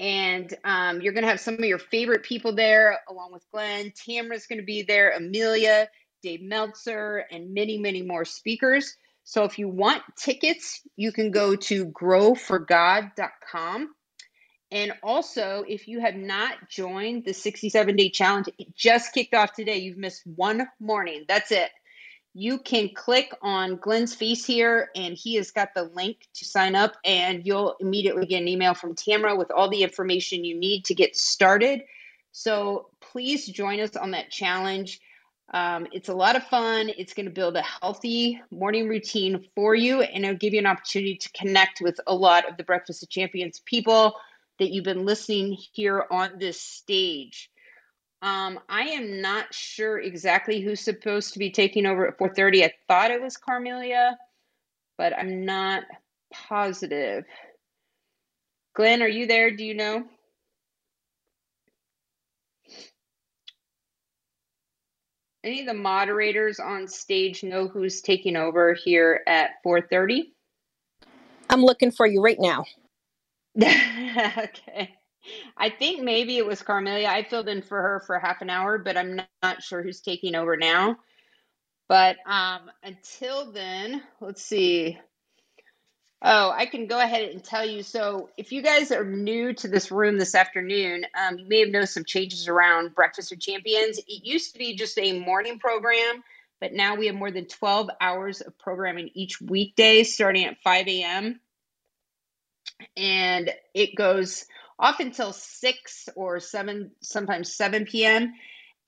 And 0.00 0.52
um, 0.64 1.00
you're 1.00 1.12
going 1.12 1.24
to 1.24 1.30
have 1.30 1.40
some 1.40 1.54
of 1.54 1.64
your 1.64 1.78
favorite 1.78 2.24
people 2.24 2.54
there, 2.54 2.98
along 3.08 3.32
with 3.32 3.44
Glenn. 3.52 3.92
Tamara's 3.92 4.46
going 4.46 4.58
to 4.58 4.64
be 4.64 4.82
there, 4.82 5.12
Amelia. 5.12 5.88
Dave 6.24 6.42
Meltzer, 6.42 7.24
and 7.30 7.52
many, 7.52 7.78
many 7.78 8.02
more 8.02 8.24
speakers. 8.24 8.96
So 9.24 9.44
if 9.44 9.58
you 9.58 9.68
want 9.68 10.02
tickets, 10.16 10.80
you 10.96 11.12
can 11.12 11.30
go 11.30 11.54
to 11.54 11.86
growforgod.com. 11.86 13.94
And 14.70 14.92
also, 15.02 15.64
if 15.68 15.86
you 15.86 16.00
have 16.00 16.16
not 16.16 16.70
joined 16.70 17.26
the 17.26 17.34
67 17.34 17.94
day 17.94 18.08
challenge, 18.08 18.48
it 18.58 18.74
just 18.74 19.12
kicked 19.12 19.34
off 19.34 19.52
today. 19.52 19.78
You've 19.78 19.98
missed 19.98 20.26
one 20.26 20.66
morning. 20.80 21.26
That's 21.28 21.52
it. 21.52 21.70
You 22.32 22.58
can 22.58 22.90
click 22.94 23.32
on 23.42 23.76
Glenn's 23.76 24.14
face 24.14 24.44
here, 24.44 24.88
and 24.96 25.14
he 25.14 25.36
has 25.36 25.52
got 25.52 25.68
the 25.74 25.84
link 25.84 26.16
to 26.34 26.44
sign 26.44 26.74
up, 26.74 26.94
and 27.04 27.46
you'll 27.46 27.76
immediately 27.78 28.26
get 28.26 28.42
an 28.42 28.48
email 28.48 28.74
from 28.74 28.96
Tamara 28.96 29.36
with 29.36 29.52
all 29.52 29.68
the 29.68 29.84
information 29.84 30.44
you 30.44 30.58
need 30.58 30.86
to 30.86 30.94
get 30.94 31.16
started. 31.16 31.82
So 32.32 32.88
please 33.00 33.46
join 33.46 33.78
us 33.78 33.94
on 33.94 34.10
that 34.12 34.30
challenge. 34.30 35.00
Um, 35.54 35.86
it's 35.92 36.08
a 36.08 36.14
lot 36.14 36.34
of 36.34 36.42
fun. 36.48 36.90
It's 36.98 37.14
going 37.14 37.26
to 37.26 37.32
build 37.32 37.56
a 37.56 37.62
healthy 37.62 38.42
morning 38.50 38.88
routine 38.88 39.46
for 39.54 39.72
you, 39.72 40.02
and 40.02 40.24
it'll 40.24 40.36
give 40.36 40.52
you 40.52 40.58
an 40.58 40.66
opportunity 40.66 41.14
to 41.14 41.30
connect 41.30 41.80
with 41.80 42.00
a 42.08 42.14
lot 42.14 42.50
of 42.50 42.56
the 42.56 42.64
Breakfast 42.64 43.04
of 43.04 43.08
Champions 43.08 43.62
people 43.64 44.16
that 44.58 44.70
you've 44.72 44.84
been 44.84 45.06
listening 45.06 45.56
here 45.72 46.04
on 46.10 46.40
this 46.40 46.60
stage. 46.60 47.52
Um, 48.20 48.58
I 48.68 48.82
am 48.82 49.20
not 49.20 49.54
sure 49.54 49.96
exactly 49.96 50.60
who's 50.60 50.80
supposed 50.80 51.34
to 51.34 51.38
be 51.38 51.52
taking 51.52 51.86
over 51.86 52.08
at 52.08 52.18
4:30. 52.18 52.64
I 52.64 52.72
thought 52.88 53.12
it 53.12 53.22
was 53.22 53.36
Carmelia, 53.36 54.16
but 54.98 55.16
I'm 55.16 55.44
not 55.44 55.84
positive. 56.32 57.26
Glenn, 58.74 59.02
are 59.02 59.08
you 59.08 59.28
there? 59.28 59.52
Do 59.52 59.64
you 59.64 59.74
know? 59.74 60.04
Any 65.44 65.60
of 65.60 65.66
the 65.66 65.74
moderators 65.74 66.58
on 66.58 66.88
stage 66.88 67.44
know 67.44 67.68
who's 67.68 68.00
taking 68.00 68.36
over 68.36 68.74
here 68.74 69.22
at 69.26 69.50
4.30 69.64 70.22
i'm 71.50 71.62
looking 71.62 71.90
for 71.92 72.06
you 72.06 72.22
right 72.22 72.40
now. 72.40 72.64
Okay. 74.36 74.94
I 75.56 75.70
think 75.70 76.02
maybe 76.02 76.36
it 76.36 76.46
was 76.46 76.62
carmelia. 76.62 77.08
I 77.08 77.22
filled 77.22 77.48
in 77.48 77.62
for 77.62 77.80
her 77.80 78.02
for 78.06 78.18
half 78.18 78.42
an 78.42 78.50
hour 78.50 78.78
but 78.78 78.96
i'm 78.96 79.20
not 79.42 79.62
sure 79.62 79.82
who's 79.82 80.00
taking 80.00 80.34
over 80.34 80.56
now. 80.56 80.96
But 81.88 82.16
um, 82.26 82.70
until 82.82 83.52
then 83.52 84.02
let's 84.20 84.42
see 84.44 84.98
Oh, 86.24 86.52
I 86.52 86.66
can 86.66 86.88
go 86.88 87.00
ahead 87.00 87.30
and 87.30 87.44
tell 87.44 87.66
you. 87.66 87.82
So, 87.82 88.30
if 88.38 88.52
you 88.52 88.62
guys 88.62 88.92
are 88.92 89.06
new 89.06 89.54
to 89.54 89.68
this 89.68 89.90
room 89.92 90.18
this 90.18 90.36
afternoon, 90.36 91.06
um, 91.18 91.40
you 91.40 91.48
may 91.48 91.60
have 91.60 91.70
noticed 91.70 91.94
some 91.94 92.04
changes 92.04 92.48
around 92.48 92.94
Breakfast 92.94 93.32
of 93.32 93.40
Champions. 93.40 93.98
It 94.00 94.26
used 94.26 94.54
to 94.54 94.60
be 94.60 94.76
just 94.76 94.98
a 94.98 95.20
morning 95.20 95.60
program, 95.60 96.24
but 96.60 96.74
now 96.74 96.96
we 96.96 97.06
have 97.08 97.16
more 97.16 97.32
than 97.32 97.46
12 97.46 97.90
hours 98.02 98.42
of 98.42 98.58
programming 98.58 99.10
each 99.14 99.40
weekday 99.40 100.04
starting 100.04 100.46
at 100.46 100.62
5 100.62 100.88
a.m. 100.88 101.40
And 102.96 103.50
it 103.74 103.96
goes 103.96 104.46
off 104.78 105.00
until 105.00 105.32
6 105.32 106.10
or 106.16 106.40
7, 106.40 106.92
sometimes 107.00 107.56
7 107.56 107.86
p.m. 107.86 108.34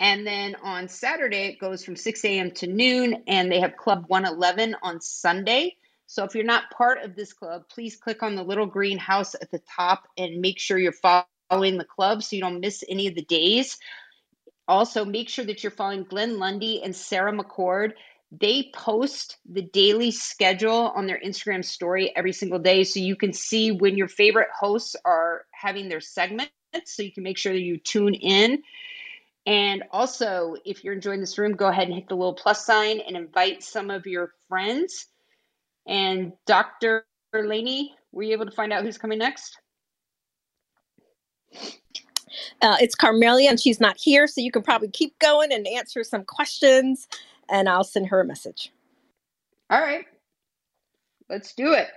And 0.01 0.27
then 0.27 0.57
on 0.63 0.89
Saturday, 0.89 1.47
it 1.49 1.61
goes 1.61 1.85
from 1.85 1.97
6 1.97 2.25
a.m. 2.27 2.53
to 2.53 2.69
noon, 2.69 3.25
and 3.29 3.53
they 3.53 3.61
have 3.61 3.77
Club 3.79 4.07
111 4.09 4.77
on 4.83 5.01
Sunday. 5.01 5.77
So 6.07 6.25
if 6.25 6.35
you're 6.35 6.45
not 6.45 6.71
part 6.71 7.03
of 7.03 7.17
this 7.17 7.33
club, 7.33 7.65
please 7.69 7.97
click 7.97 8.23
on 8.23 8.37
the 8.37 8.45
little 8.45 8.67
green 8.67 8.99
house 8.99 9.35
at 9.35 9.51
the 9.51 9.61
top 9.77 10.07
and 10.17 10.41
make 10.41 10.59
sure 10.59 10.79
you're 10.79 10.93
following 10.93 11.79
the 11.79 11.85
club 11.85 12.23
so 12.23 12.37
you 12.37 12.43
don't 12.43 12.61
miss 12.61 12.85
any 12.89 13.09
of 13.09 13.15
the 13.15 13.25
days. 13.25 13.77
Also, 14.69 15.05
make 15.05 15.29
sure 15.29 15.45
that 15.45 15.63
you're 15.63 15.71
following 15.71 16.05
Glenn 16.05 16.39
Lundy 16.39 16.83
and 16.83 16.95
Sarah 16.95 17.33
McCord. 17.33 17.93
They 18.33 18.71
post 18.75 19.37
the 19.51 19.63
daily 19.63 20.11
schedule 20.11 20.93
on 20.95 21.07
their 21.07 21.21
Instagram 21.21 21.65
story 21.65 22.15
every 22.15 22.33
single 22.33 22.59
day 22.59 22.85
so 22.85 23.01
you 23.01 23.17
can 23.17 23.33
see 23.33 23.71
when 23.71 23.97
your 23.97 24.09
favorite 24.09 24.49
hosts 24.57 24.97
are 25.05 25.45
having 25.53 25.89
their 25.89 26.01
segments 26.01 26.51
so 26.85 27.03
you 27.03 27.13
can 27.13 27.23
make 27.23 27.39
sure 27.39 27.53
that 27.53 27.61
you 27.61 27.79
tune 27.79 28.15
in. 28.15 28.63
And 29.45 29.85
also, 29.93 30.57
if 30.65 30.83
you're 30.83 30.95
enjoying 30.95 31.21
this 31.21 31.39
room, 31.39 31.53
go 31.53 31.69
ahead 31.69 31.87
and 31.87 31.95
hit 31.95 32.09
the 32.09 32.17
little 32.17 32.35
plus 32.35 32.67
sign 32.67 33.01
and 33.01 33.17
invite 33.17 33.63
some 33.63 33.91
of 33.91 34.07
your 34.07 34.33
friends 34.49 35.07
and 35.87 36.33
Dr. 36.47 37.07
Laney, 37.33 37.95
were 38.13 38.23
you 38.23 38.33
able 38.33 38.47
to 38.47 38.53
find 38.53 38.73
out 38.73 38.83
who's 38.83 38.99
coming 38.99 39.19
next? 39.19 39.59
Uh, 42.63 42.77
it's 42.81 42.95
Carmelia, 42.95 43.49
and 43.49 43.61
she's 43.61 43.81
not 43.81 43.97
here, 43.99 44.27
so 44.27 44.41
you 44.41 44.51
can 44.51 44.63
probably 44.63 44.89
keep 44.89 45.19
going 45.19 45.53
and 45.53 45.67
answer 45.67 46.03
some 46.05 46.25
questions, 46.25 47.09
and 47.49 47.69
I'll 47.69 47.85
send 47.85 48.09
her 48.09 48.21
a 48.21 48.25
message. 48.25 48.73
All 49.71 49.81
right, 49.81 50.05
let's 51.29 51.55
do 51.55 51.73
it. 51.73 51.89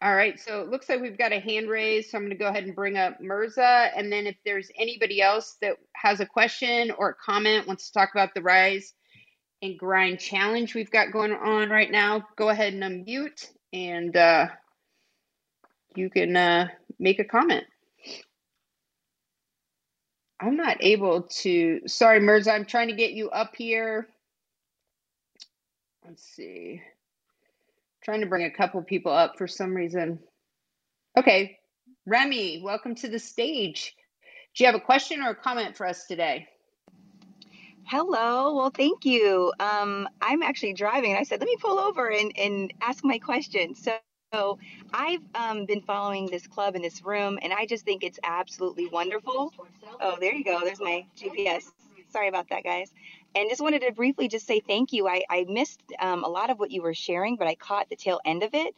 All 0.00 0.14
right, 0.14 0.38
so 0.38 0.60
it 0.60 0.68
looks 0.68 0.88
like 0.88 1.00
we've 1.00 1.18
got 1.18 1.32
a 1.32 1.40
hand 1.40 1.68
raised, 1.68 2.10
so 2.10 2.18
I'm 2.18 2.24
going 2.24 2.30
to 2.30 2.38
go 2.38 2.46
ahead 2.46 2.64
and 2.64 2.74
bring 2.74 2.96
up 2.96 3.20
Mirza, 3.20 3.90
and 3.96 4.12
then 4.12 4.26
if 4.26 4.36
there's 4.44 4.70
anybody 4.78 5.20
else 5.20 5.56
that 5.60 5.76
has 5.94 6.20
a 6.20 6.26
question 6.26 6.92
or 6.92 7.10
a 7.10 7.14
comment, 7.14 7.66
wants 7.66 7.88
to 7.88 7.92
talk 7.92 8.10
about 8.12 8.32
the 8.34 8.42
rise 8.42 8.94
and 9.62 9.78
grind 9.78 10.20
challenge 10.20 10.74
we've 10.74 10.90
got 10.90 11.12
going 11.12 11.32
on 11.32 11.70
right 11.70 11.90
now, 11.90 12.26
go 12.36 12.48
ahead 12.48 12.74
and 12.74 12.82
unmute 12.82 13.50
and 13.72 14.16
uh, 14.16 14.48
you 15.96 16.10
can 16.10 16.36
uh, 16.36 16.68
make 16.98 17.18
a 17.18 17.24
comment. 17.24 17.64
I'm 20.40 20.56
not 20.56 20.78
able 20.80 21.22
to. 21.22 21.80
Sorry, 21.86 22.20
Mirza, 22.20 22.52
I'm 22.52 22.64
trying 22.64 22.88
to 22.88 22.94
get 22.94 23.12
you 23.12 23.30
up 23.30 23.56
here. 23.56 24.08
Let's 26.06 26.24
see. 26.24 26.80
trying 28.02 28.20
to 28.22 28.26
bring 28.26 28.46
a 28.46 28.50
couple 28.50 28.82
people 28.82 29.12
up 29.12 29.38
for 29.38 29.48
some 29.48 29.74
reason. 29.74 30.20
Okay, 31.18 31.58
Remy, 32.06 32.62
welcome 32.62 32.94
to 32.96 33.08
the 33.08 33.18
stage. 33.18 33.94
Do 34.56 34.64
you 34.64 34.66
have 34.66 34.76
a 34.80 34.84
question 34.84 35.22
or 35.22 35.30
a 35.30 35.34
comment 35.36 35.76
for 35.76 35.86
us 35.86 36.06
today? 36.06 36.48
Hello. 37.90 38.54
Well, 38.54 38.68
thank 38.68 39.06
you. 39.06 39.50
Um, 39.58 40.10
I'm 40.20 40.42
actually 40.42 40.74
driving, 40.74 41.12
and 41.12 41.18
I 41.18 41.22
said, 41.22 41.40
let 41.40 41.46
me 41.46 41.56
pull 41.58 41.78
over 41.78 42.10
and, 42.10 42.30
and 42.36 42.70
ask 42.82 43.02
my 43.02 43.18
question. 43.18 43.74
So, 43.74 43.96
so 44.34 44.58
I've 44.92 45.22
um, 45.34 45.64
been 45.64 45.80
following 45.80 46.26
this 46.26 46.46
club 46.46 46.76
in 46.76 46.82
this 46.82 47.02
room, 47.02 47.38
and 47.40 47.50
I 47.50 47.64
just 47.64 47.86
think 47.86 48.04
it's 48.04 48.18
absolutely 48.22 48.88
wonderful. 48.88 49.54
Oh, 50.02 50.18
there 50.20 50.34
you 50.34 50.44
go. 50.44 50.60
There's 50.62 50.82
my 50.82 51.06
GPS. 51.18 51.70
Sorry 52.10 52.28
about 52.28 52.50
that, 52.50 52.62
guys. 52.62 52.92
And 53.34 53.48
just 53.48 53.62
wanted 53.62 53.80
to 53.80 53.92
briefly 53.92 54.28
just 54.28 54.46
say 54.46 54.60
thank 54.60 54.92
you. 54.92 55.08
I, 55.08 55.24
I 55.30 55.46
missed 55.48 55.80
um, 55.98 56.24
a 56.24 56.28
lot 56.28 56.50
of 56.50 56.58
what 56.58 56.70
you 56.70 56.82
were 56.82 56.92
sharing, 56.92 57.36
but 57.36 57.48
I 57.48 57.54
caught 57.54 57.88
the 57.88 57.96
tail 57.96 58.20
end 58.22 58.42
of 58.42 58.52
it. 58.52 58.74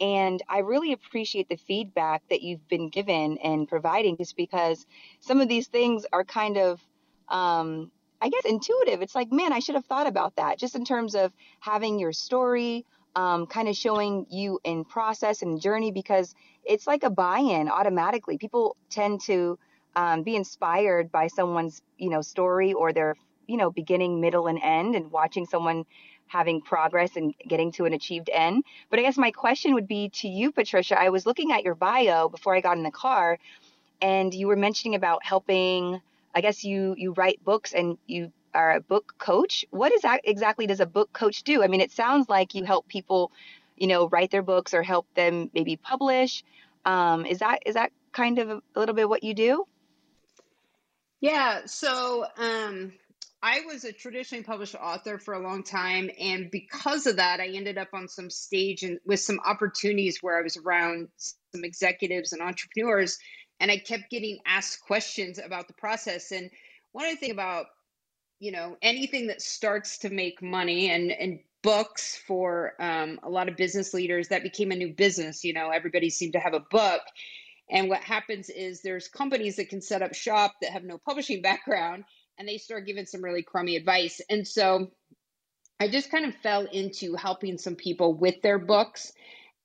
And 0.00 0.40
I 0.48 0.58
really 0.58 0.92
appreciate 0.92 1.48
the 1.48 1.56
feedback 1.56 2.22
that 2.30 2.42
you've 2.42 2.68
been 2.68 2.90
given 2.90 3.38
and 3.38 3.66
providing, 3.66 4.18
just 4.18 4.36
because 4.36 4.86
some 5.18 5.40
of 5.40 5.48
these 5.48 5.66
things 5.66 6.06
are 6.12 6.22
kind 6.22 6.58
of 6.58 6.80
um, 7.28 7.90
I 8.22 8.28
guess 8.28 8.44
intuitive. 8.44 9.02
It's 9.02 9.16
like, 9.16 9.32
man, 9.32 9.52
I 9.52 9.58
should 9.58 9.74
have 9.74 9.84
thought 9.84 10.06
about 10.06 10.36
that 10.36 10.56
just 10.56 10.76
in 10.76 10.84
terms 10.84 11.16
of 11.16 11.32
having 11.58 11.98
your 11.98 12.12
story, 12.12 12.86
um, 13.16 13.46
kind 13.46 13.68
of 13.68 13.74
showing 13.76 14.26
you 14.30 14.60
in 14.62 14.84
process 14.84 15.42
and 15.42 15.60
journey 15.60 15.90
because 15.90 16.32
it's 16.64 16.86
like 16.86 17.02
a 17.02 17.10
buy-in 17.10 17.68
automatically. 17.68 18.38
People 18.38 18.76
tend 18.90 19.22
to 19.22 19.58
um, 19.96 20.22
be 20.22 20.36
inspired 20.36 21.10
by 21.10 21.26
someone's, 21.26 21.82
you 21.98 22.10
know, 22.10 22.22
story 22.22 22.72
or 22.72 22.92
their, 22.92 23.16
you 23.48 23.56
know, 23.56 23.72
beginning, 23.72 24.20
middle, 24.20 24.46
and 24.46 24.60
end, 24.62 24.94
and 24.94 25.10
watching 25.10 25.44
someone 25.44 25.84
having 26.28 26.60
progress 26.62 27.16
and 27.16 27.34
getting 27.48 27.72
to 27.72 27.86
an 27.86 27.92
achieved 27.92 28.30
end. 28.32 28.62
But 28.88 29.00
I 29.00 29.02
guess 29.02 29.18
my 29.18 29.32
question 29.32 29.74
would 29.74 29.88
be 29.88 30.10
to 30.20 30.28
you, 30.28 30.52
Patricia. 30.52 30.98
I 30.98 31.10
was 31.10 31.26
looking 31.26 31.50
at 31.50 31.64
your 31.64 31.74
bio 31.74 32.28
before 32.28 32.54
I 32.54 32.60
got 32.60 32.76
in 32.76 32.84
the 32.84 32.92
car, 32.92 33.38
and 34.00 34.32
you 34.32 34.46
were 34.46 34.56
mentioning 34.56 34.94
about 34.94 35.24
helping 35.24 36.00
I 36.34 36.40
guess 36.40 36.64
you 36.64 36.94
you 36.96 37.12
write 37.12 37.44
books 37.44 37.72
and 37.72 37.98
you 38.06 38.32
are 38.54 38.72
a 38.72 38.80
book 38.80 39.14
coach. 39.18 39.64
What 39.70 39.92
is 39.92 40.02
that 40.02 40.22
exactly 40.24 40.66
does 40.66 40.80
a 40.80 40.86
book 40.86 41.12
coach 41.12 41.42
do? 41.42 41.62
I 41.62 41.68
mean, 41.68 41.80
it 41.80 41.92
sounds 41.92 42.28
like 42.28 42.54
you 42.54 42.64
help 42.64 42.88
people, 42.88 43.32
you 43.76 43.86
know, 43.86 44.08
write 44.08 44.30
their 44.30 44.42
books 44.42 44.74
or 44.74 44.82
help 44.82 45.06
them 45.14 45.50
maybe 45.54 45.76
publish. 45.76 46.44
Um, 46.84 47.26
is 47.26 47.38
that 47.38 47.60
is 47.66 47.74
that 47.74 47.92
kind 48.12 48.38
of 48.38 48.50
a 48.50 48.62
little 48.78 48.94
bit 48.94 49.08
what 49.08 49.22
you 49.22 49.34
do? 49.34 49.66
Yeah. 51.20 51.60
So 51.66 52.26
um, 52.36 52.92
I 53.42 53.60
was 53.60 53.84
a 53.84 53.92
traditionally 53.92 54.44
published 54.44 54.74
author 54.74 55.18
for 55.18 55.34
a 55.34 55.40
long 55.40 55.62
time, 55.62 56.10
and 56.20 56.50
because 56.50 57.06
of 57.06 57.16
that, 57.16 57.40
I 57.40 57.48
ended 57.48 57.78
up 57.78 57.88
on 57.92 58.08
some 58.08 58.28
stage 58.28 58.82
and 58.82 58.98
with 59.06 59.20
some 59.20 59.38
opportunities 59.44 60.18
where 60.20 60.38
I 60.38 60.42
was 60.42 60.56
around 60.56 61.08
some 61.16 61.64
executives 61.64 62.32
and 62.32 62.42
entrepreneurs, 62.42 63.18
and 63.60 63.70
I 63.70 63.78
kept 63.78 64.10
getting 64.10 64.38
asked 64.46 64.82
questions 64.82 65.38
about 65.38 65.68
the 65.68 65.74
process. 65.74 66.32
And 66.32 66.50
one 66.92 67.06
of 67.06 67.12
the 67.12 67.16
thing 67.16 67.30
about 67.30 67.66
you 68.40 68.50
know 68.52 68.76
anything 68.82 69.28
that 69.28 69.40
starts 69.40 69.98
to 69.98 70.10
make 70.10 70.42
money 70.42 70.90
and 70.90 71.12
and 71.12 71.38
books 71.62 72.20
for 72.26 72.74
um, 72.80 73.20
a 73.22 73.30
lot 73.30 73.48
of 73.48 73.56
business 73.56 73.94
leaders 73.94 74.28
that 74.28 74.42
became 74.42 74.72
a 74.72 74.76
new 74.76 74.92
business. 74.92 75.44
You 75.44 75.52
know, 75.52 75.70
everybody 75.70 76.10
seemed 76.10 76.32
to 76.34 76.40
have 76.40 76.54
a 76.54 76.64
book. 76.70 77.02
And 77.70 77.88
what 77.88 78.00
happens 78.00 78.50
is 78.50 78.82
there's 78.82 79.08
companies 79.08 79.56
that 79.56 79.68
can 79.68 79.80
set 79.80 80.02
up 80.02 80.14
shop 80.14 80.54
that 80.60 80.72
have 80.72 80.84
no 80.84 80.98
publishing 80.98 81.40
background 81.40 82.04
and 82.38 82.48
they 82.48 82.58
start 82.58 82.86
giving 82.86 83.06
some 83.06 83.22
really 83.22 83.42
crummy 83.42 83.76
advice. 83.76 84.20
And 84.28 84.46
so 84.46 84.90
I 85.80 85.88
just 85.88 86.10
kind 86.10 86.24
of 86.26 86.34
fell 86.36 86.66
into 86.66 87.14
helping 87.14 87.58
some 87.58 87.76
people 87.76 88.14
with 88.14 88.42
their 88.42 88.58
books 88.58 89.12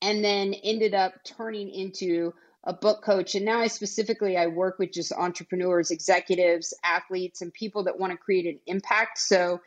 and 0.01 0.23
then 0.23 0.53
ended 0.53 0.93
up 0.93 1.13
turning 1.23 1.69
into 1.69 2.33
a 2.67 2.73
book 2.73 3.01
coach 3.01 3.33
and 3.33 3.45
now 3.45 3.59
i 3.59 3.67
specifically 3.67 4.37
i 4.37 4.45
work 4.45 4.77
with 4.77 4.91
just 4.91 5.11
entrepreneurs 5.13 5.89
executives 5.89 6.73
athletes 6.83 7.41
and 7.41 7.51
people 7.53 7.85
that 7.85 7.97
want 7.97 8.11
to 8.11 8.17
create 8.17 8.45
an 8.45 8.59
impact 8.67 9.17
so 9.17 9.59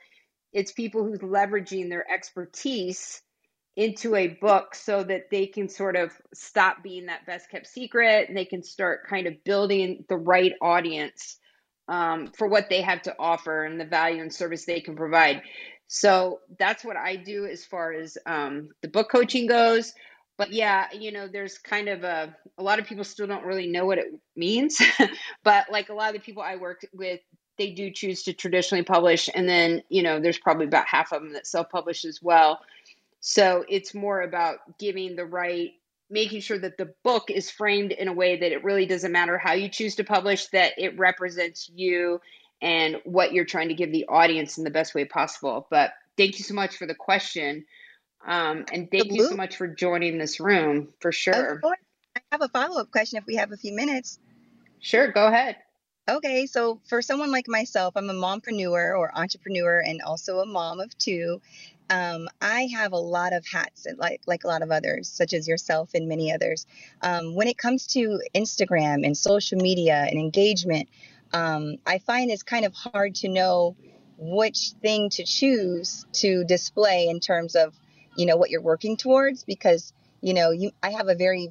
it's 0.52 0.72
people 0.72 1.04
who's 1.04 1.20
leveraging 1.20 1.88
their 1.88 2.08
expertise 2.10 3.22
into 3.76 4.14
a 4.14 4.28
book 4.28 4.74
so 4.74 5.02
that 5.02 5.30
they 5.30 5.46
can 5.46 5.68
sort 5.68 5.96
of 5.96 6.12
stop 6.34 6.82
being 6.82 7.06
that 7.06 7.24
best 7.26 7.50
kept 7.50 7.66
secret 7.66 8.28
and 8.28 8.36
they 8.36 8.44
can 8.44 8.62
start 8.62 9.08
kind 9.08 9.26
of 9.26 9.42
building 9.44 10.04
the 10.08 10.16
right 10.16 10.52
audience 10.60 11.38
um, 11.88 12.30
for 12.36 12.48
what 12.48 12.68
they 12.68 12.82
have 12.82 13.02
to 13.02 13.14
offer 13.18 13.64
and 13.64 13.80
the 13.80 13.84
value 13.84 14.22
and 14.22 14.32
service 14.32 14.64
they 14.64 14.80
can 14.80 14.96
provide. 14.96 15.42
So 15.86 16.40
that's 16.58 16.84
what 16.84 16.96
I 16.96 17.16
do 17.16 17.46
as 17.46 17.64
far 17.64 17.92
as 17.92 18.16
um, 18.26 18.68
the 18.82 18.88
book 18.88 19.10
coaching 19.10 19.46
goes. 19.46 19.92
But 20.40 20.54
yeah, 20.54 20.86
you 20.94 21.12
know, 21.12 21.28
there's 21.28 21.58
kind 21.58 21.86
of 21.90 22.02
a, 22.02 22.34
a 22.56 22.62
lot 22.62 22.78
of 22.78 22.86
people 22.86 23.04
still 23.04 23.26
don't 23.26 23.44
really 23.44 23.66
know 23.66 23.84
what 23.84 23.98
it 23.98 24.06
means. 24.34 24.80
but 25.44 25.66
like 25.70 25.90
a 25.90 25.92
lot 25.92 26.08
of 26.08 26.14
the 26.14 26.24
people 26.24 26.42
I 26.42 26.56
work 26.56 26.80
with, 26.94 27.20
they 27.58 27.72
do 27.72 27.90
choose 27.90 28.22
to 28.22 28.32
traditionally 28.32 28.82
publish. 28.82 29.28
And 29.34 29.46
then, 29.46 29.82
you 29.90 30.02
know, 30.02 30.18
there's 30.18 30.38
probably 30.38 30.64
about 30.64 30.86
half 30.86 31.12
of 31.12 31.20
them 31.20 31.34
that 31.34 31.46
self 31.46 31.68
publish 31.68 32.06
as 32.06 32.20
well. 32.22 32.60
So 33.20 33.66
it's 33.68 33.92
more 33.92 34.22
about 34.22 34.78
giving 34.78 35.14
the 35.14 35.26
right 35.26 35.72
making 36.08 36.40
sure 36.40 36.58
that 36.58 36.78
the 36.78 36.94
book 37.04 37.30
is 37.30 37.50
framed 37.50 37.92
in 37.92 38.08
a 38.08 38.12
way 38.14 38.40
that 38.40 38.50
it 38.50 38.64
really 38.64 38.86
doesn't 38.86 39.12
matter 39.12 39.36
how 39.36 39.52
you 39.52 39.68
choose 39.68 39.94
to 39.96 40.04
publish, 40.04 40.46
that 40.46 40.72
it 40.78 40.98
represents 40.98 41.70
you 41.74 42.18
and 42.62 42.96
what 43.04 43.34
you're 43.34 43.44
trying 43.44 43.68
to 43.68 43.74
give 43.74 43.92
the 43.92 44.06
audience 44.08 44.56
in 44.56 44.64
the 44.64 44.70
best 44.70 44.94
way 44.94 45.04
possible. 45.04 45.66
But 45.70 45.92
thank 46.16 46.38
you 46.38 46.44
so 46.46 46.54
much 46.54 46.78
for 46.78 46.86
the 46.86 46.94
question. 46.94 47.66
Um, 48.26 48.66
and 48.72 48.90
thank 48.90 49.12
you 49.12 49.24
so 49.24 49.36
much 49.36 49.56
for 49.56 49.66
joining 49.66 50.18
this 50.18 50.40
room 50.40 50.88
for 51.00 51.12
sure. 51.12 51.60
I 52.16 52.20
have 52.32 52.42
a 52.42 52.48
follow 52.48 52.80
up 52.80 52.90
question 52.90 53.18
if 53.18 53.26
we 53.26 53.36
have 53.36 53.52
a 53.52 53.56
few 53.56 53.74
minutes. 53.74 54.18
Sure, 54.80 55.10
go 55.10 55.26
ahead. 55.26 55.56
Okay, 56.08 56.46
so 56.46 56.80
for 56.88 57.02
someone 57.02 57.30
like 57.30 57.46
myself, 57.46 57.96
I'm 57.96 58.10
a 58.10 58.14
mompreneur 58.14 58.98
or 58.98 59.16
entrepreneur 59.16 59.80
and 59.80 60.02
also 60.02 60.40
a 60.40 60.46
mom 60.46 60.80
of 60.80 60.96
two. 60.98 61.40
Um, 61.88 62.28
I 62.40 62.68
have 62.72 62.92
a 62.92 62.98
lot 62.98 63.32
of 63.32 63.46
hats, 63.46 63.86
like 63.96 64.22
like 64.26 64.44
a 64.44 64.48
lot 64.48 64.62
of 64.62 64.70
others, 64.70 65.08
such 65.08 65.32
as 65.32 65.46
yourself 65.46 65.90
and 65.94 66.08
many 66.08 66.32
others. 66.32 66.66
Um, 67.02 67.34
when 67.34 67.48
it 67.48 67.58
comes 67.58 67.86
to 67.88 68.20
Instagram 68.34 69.04
and 69.04 69.16
social 69.16 69.58
media 69.58 70.06
and 70.08 70.18
engagement, 70.18 70.88
um, 71.32 71.76
I 71.86 71.98
find 71.98 72.30
it's 72.30 72.42
kind 72.42 72.64
of 72.64 72.74
hard 72.74 73.16
to 73.16 73.28
know 73.28 73.76
which 74.16 74.72
thing 74.82 75.10
to 75.10 75.24
choose 75.24 76.06
to 76.12 76.44
display 76.44 77.08
in 77.08 77.20
terms 77.20 77.54
of 77.56 77.74
you 78.16 78.26
know 78.26 78.36
what 78.36 78.50
you're 78.50 78.62
working 78.62 78.96
towards 78.96 79.44
because 79.44 79.92
you 80.20 80.34
know 80.34 80.50
you 80.50 80.72
I 80.82 80.90
have 80.90 81.08
a 81.08 81.14
very 81.14 81.50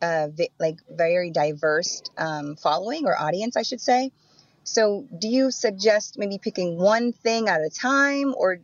uh, 0.00 0.28
like 0.60 0.78
very 0.90 1.30
diverse 1.30 2.02
um, 2.16 2.56
following 2.56 3.06
or 3.06 3.20
audience, 3.20 3.56
I 3.56 3.62
should 3.62 3.80
say. 3.80 4.12
So, 4.64 5.06
do 5.18 5.28
you 5.28 5.50
suggest 5.50 6.18
maybe 6.18 6.38
picking 6.38 6.76
one 6.76 7.12
thing 7.12 7.48
at 7.48 7.62
a 7.62 7.70
time 7.70 8.34
or 8.36 8.60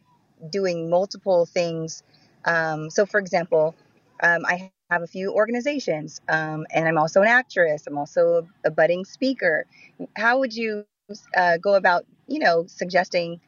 doing 0.50 0.90
multiple 0.90 1.46
things. 1.46 2.02
Um, 2.44 2.90
so, 2.90 3.06
for 3.06 3.18
example, 3.20 3.74
um, 4.22 4.44
I 4.46 4.70
have 4.90 5.02
a 5.02 5.06
few 5.06 5.32
organizations, 5.32 6.20
um, 6.28 6.66
and 6.70 6.86
I'm 6.86 6.98
also 6.98 7.22
an 7.22 7.28
actress. 7.28 7.86
I'm 7.86 7.98
also 7.98 8.46
a, 8.64 8.70
budding 8.70 9.04
speaker. 9.04 9.66
How 10.16 10.38
would 10.38 10.54
you 10.54 10.84
uh, 11.36 11.56
go 11.58 11.74
about, 11.74 12.04
you 12.26 12.38
know, 12.38 12.64
suggesting 12.66 13.40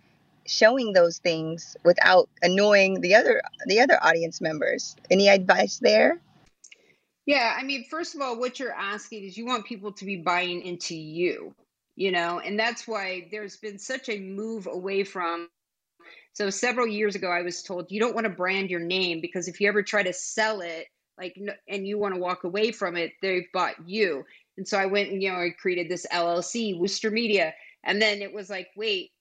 showing 0.47 0.93
those 0.93 1.19
things 1.19 1.77
without 1.85 2.29
annoying 2.43 3.01
the 3.01 3.15
other 3.15 3.43
the 3.67 3.81
other 3.81 3.99
audience 4.03 4.41
members? 4.41 4.97
Any 5.11 5.29
advice 5.29 5.79
there? 5.79 6.21
Yeah, 7.27 7.57
I 7.59 7.65
mean, 7.65 7.85
first 7.91 8.15
of 8.15 8.21
all, 8.21 8.39
what 8.39 8.61
you're 8.61 8.73
asking 8.73 9.25
is 9.25 9.37
you 9.37 9.47
want 9.47 9.67
people 9.67 9.93
to 9.93 10.05
be 10.05 10.17
buying 10.17 10.63
into 10.63 10.95
you, 10.95 11.55
you 11.97 12.13
know, 12.13 12.39
and 12.39 12.59
that's 12.59 12.87
why 12.87 13.27
there's 13.33 13.57
been 13.57 13.81
such 13.81 14.09
a 14.09 14.21
move 14.21 14.69
away 14.69 15.03
from 15.03 15.49
so 16.37 16.51
several 16.51 16.87
years 16.87 17.15
ago, 17.15 17.31
I 17.31 17.41
was 17.41 17.63
told 17.63 17.91
you 17.91 17.99
don't 17.99 18.15
want 18.15 18.27
to 18.27 18.31
brand 18.31 18.69
your 18.69 18.81
name 18.81 19.23
because 19.23 19.49
if 19.49 19.59
you 19.59 19.69
ever 19.69 19.83
try 19.83 20.03
to 20.03 20.13
sell 20.13 20.61
it, 20.61 20.87
like, 21.17 21.35
and 21.67 21.87
you 21.87 21.99
want 21.99 22.15
to 22.15 22.21
walk 22.21 22.45
away 22.45 22.73
from 22.73 22.95
it, 22.95 23.13
they've 23.23 23.51
bought 23.55 23.89
you. 23.89 24.23
And 24.59 24.69
so 24.69 24.77
I 24.77 24.85
went 24.85 25.11
and, 25.11 25.23
you 25.23 25.33
know, 25.33 25.39
I 25.39 25.49
created 25.59 25.89
this 25.89 26.07
LLC, 26.13 26.79
Wooster 26.79 27.11
Media. 27.11 27.55
And 27.85 28.03
then 28.03 28.21
it 28.21 28.35
was 28.35 28.51
like, 28.51 28.69
wait, 28.77 29.13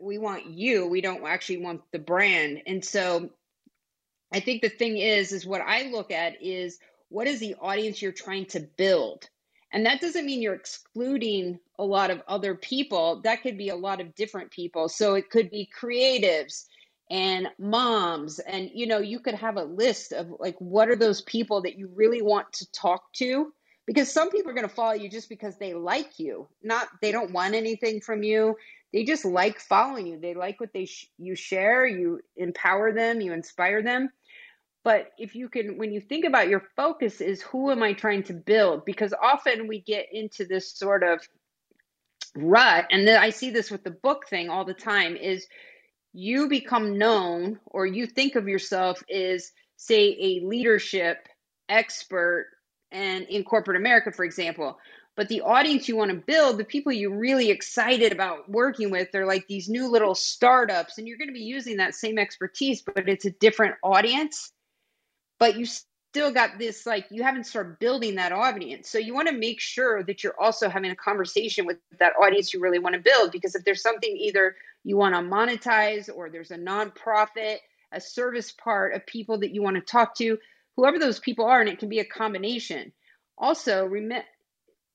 we 0.00 0.18
want 0.18 0.46
you. 0.46 0.86
We 0.86 1.00
don't 1.00 1.24
actually 1.24 1.58
want 1.58 1.82
the 1.92 1.98
brand. 1.98 2.62
And 2.66 2.84
so 2.84 3.30
I 4.32 4.40
think 4.40 4.62
the 4.62 4.68
thing 4.68 4.98
is, 4.98 5.32
is 5.32 5.46
what 5.46 5.60
I 5.60 5.90
look 5.90 6.10
at 6.10 6.42
is 6.42 6.78
what 7.08 7.26
is 7.26 7.40
the 7.40 7.54
audience 7.60 8.02
you're 8.02 8.12
trying 8.12 8.46
to 8.46 8.60
build? 8.60 9.28
And 9.72 9.86
that 9.86 10.00
doesn't 10.00 10.24
mean 10.24 10.42
you're 10.42 10.54
excluding 10.54 11.58
a 11.78 11.84
lot 11.84 12.10
of 12.10 12.22
other 12.28 12.54
people. 12.54 13.20
That 13.22 13.42
could 13.42 13.58
be 13.58 13.68
a 13.68 13.76
lot 13.76 14.00
of 14.00 14.14
different 14.14 14.50
people. 14.50 14.88
So 14.88 15.14
it 15.14 15.30
could 15.30 15.50
be 15.50 15.68
creatives 15.78 16.64
and 17.10 17.48
moms. 17.58 18.38
And, 18.38 18.70
you 18.72 18.86
know, 18.86 18.98
you 18.98 19.20
could 19.20 19.34
have 19.34 19.56
a 19.56 19.64
list 19.64 20.12
of 20.12 20.28
like, 20.38 20.56
what 20.58 20.88
are 20.88 20.96
those 20.96 21.20
people 21.22 21.62
that 21.62 21.78
you 21.78 21.90
really 21.94 22.22
want 22.22 22.52
to 22.54 22.70
talk 22.72 23.12
to? 23.14 23.52
Because 23.86 24.10
some 24.10 24.30
people 24.30 24.50
are 24.50 24.54
going 24.54 24.68
to 24.68 24.74
follow 24.74 24.94
you 24.94 25.08
just 25.08 25.28
because 25.28 25.56
they 25.58 25.74
like 25.74 26.18
you, 26.18 26.48
not 26.62 26.88
they 27.00 27.12
don't 27.12 27.32
want 27.32 27.54
anything 27.54 28.00
from 28.00 28.24
you. 28.24 28.56
They 28.92 29.04
just 29.04 29.24
like 29.24 29.60
following 29.60 30.06
you. 30.06 30.18
They 30.18 30.34
like 30.34 30.60
what 30.60 30.72
they 30.72 30.86
sh- 30.86 31.10
you 31.18 31.34
share. 31.34 31.86
You 31.86 32.20
empower 32.36 32.92
them. 32.92 33.20
You 33.20 33.32
inspire 33.32 33.82
them. 33.82 34.10
But 34.84 35.10
if 35.18 35.34
you 35.34 35.48
can, 35.48 35.78
when 35.78 35.92
you 35.92 36.00
think 36.00 36.24
about 36.24 36.48
your 36.48 36.62
focus, 36.76 37.20
is 37.20 37.42
who 37.42 37.72
am 37.72 37.82
I 37.82 37.92
trying 37.92 38.22
to 38.24 38.32
build? 38.32 38.84
Because 38.84 39.12
often 39.20 39.66
we 39.66 39.80
get 39.80 40.06
into 40.12 40.44
this 40.44 40.72
sort 40.72 41.02
of 41.02 41.20
rut, 42.36 42.86
and 42.92 43.06
then 43.06 43.20
I 43.20 43.30
see 43.30 43.50
this 43.50 43.68
with 43.68 43.82
the 43.82 43.90
book 43.90 44.28
thing 44.28 44.48
all 44.48 44.64
the 44.64 44.74
time, 44.74 45.16
is 45.16 45.44
you 46.12 46.48
become 46.48 46.98
known 46.98 47.58
or 47.66 47.84
you 47.84 48.06
think 48.06 48.36
of 48.36 48.46
yourself 48.46 49.02
as, 49.12 49.50
say, 49.76 50.16
a 50.20 50.46
leadership 50.46 51.26
expert 51.68 52.46
and 52.92 53.24
in 53.24 53.42
corporate 53.42 53.76
America, 53.76 54.12
for 54.12 54.24
example. 54.24 54.78
But 55.16 55.28
the 55.28 55.40
audience 55.40 55.88
you 55.88 55.96
want 55.96 56.10
to 56.10 56.16
build, 56.16 56.58
the 56.58 56.64
people 56.64 56.92
you're 56.92 57.18
really 57.18 57.50
excited 57.50 58.12
about 58.12 58.50
working 58.50 58.90
with, 58.90 59.10
they're 59.12 59.26
like 59.26 59.46
these 59.46 59.68
new 59.68 59.88
little 59.88 60.14
startups, 60.14 60.98
and 60.98 61.08
you're 61.08 61.16
going 61.16 61.28
to 61.28 61.34
be 61.34 61.40
using 61.40 61.78
that 61.78 61.94
same 61.94 62.18
expertise, 62.18 62.82
but 62.82 63.08
it's 63.08 63.24
a 63.24 63.30
different 63.30 63.76
audience. 63.82 64.52
But 65.38 65.56
you 65.56 65.66
still 66.16 66.32
got 66.32 66.58
this 66.58 66.86
like 66.86 67.06
you 67.10 67.22
haven't 67.22 67.44
started 67.44 67.78
building 67.78 68.14
that 68.14 68.32
audience. 68.32 68.88
So 68.88 68.98
you 68.98 69.14
want 69.14 69.28
to 69.28 69.34
make 69.34 69.60
sure 69.60 70.02
that 70.02 70.22
you're 70.22 70.40
also 70.40 70.68
having 70.68 70.90
a 70.90 70.96
conversation 70.96 71.66
with 71.66 71.78
that 71.98 72.14
audience 72.22 72.54
you 72.54 72.60
really 72.60 72.78
want 72.78 72.94
to 72.94 73.02
build 73.02 73.32
because 73.32 73.54
if 73.54 73.64
there's 73.64 73.82
something 73.82 74.16
either 74.16 74.56
you 74.84 74.96
want 74.96 75.14
to 75.14 75.20
monetize 75.20 76.08
or 76.14 76.30
there's 76.30 76.50
a 76.50 76.56
nonprofit 76.56 77.58
a 77.92 78.00
service 78.00 78.52
part 78.52 78.94
of 78.94 79.06
people 79.06 79.38
that 79.38 79.52
you 79.52 79.62
want 79.62 79.76
to 79.76 79.82
talk 79.82 80.14
to 80.16 80.38
whoever 80.76 80.98
those 80.98 81.18
people 81.20 81.44
are 81.44 81.60
and 81.60 81.68
it 81.68 81.78
can 81.78 81.88
be 81.88 82.00
a 82.00 82.04
combination. 82.04 82.92
Also 83.38 83.84
remember 83.84 84.24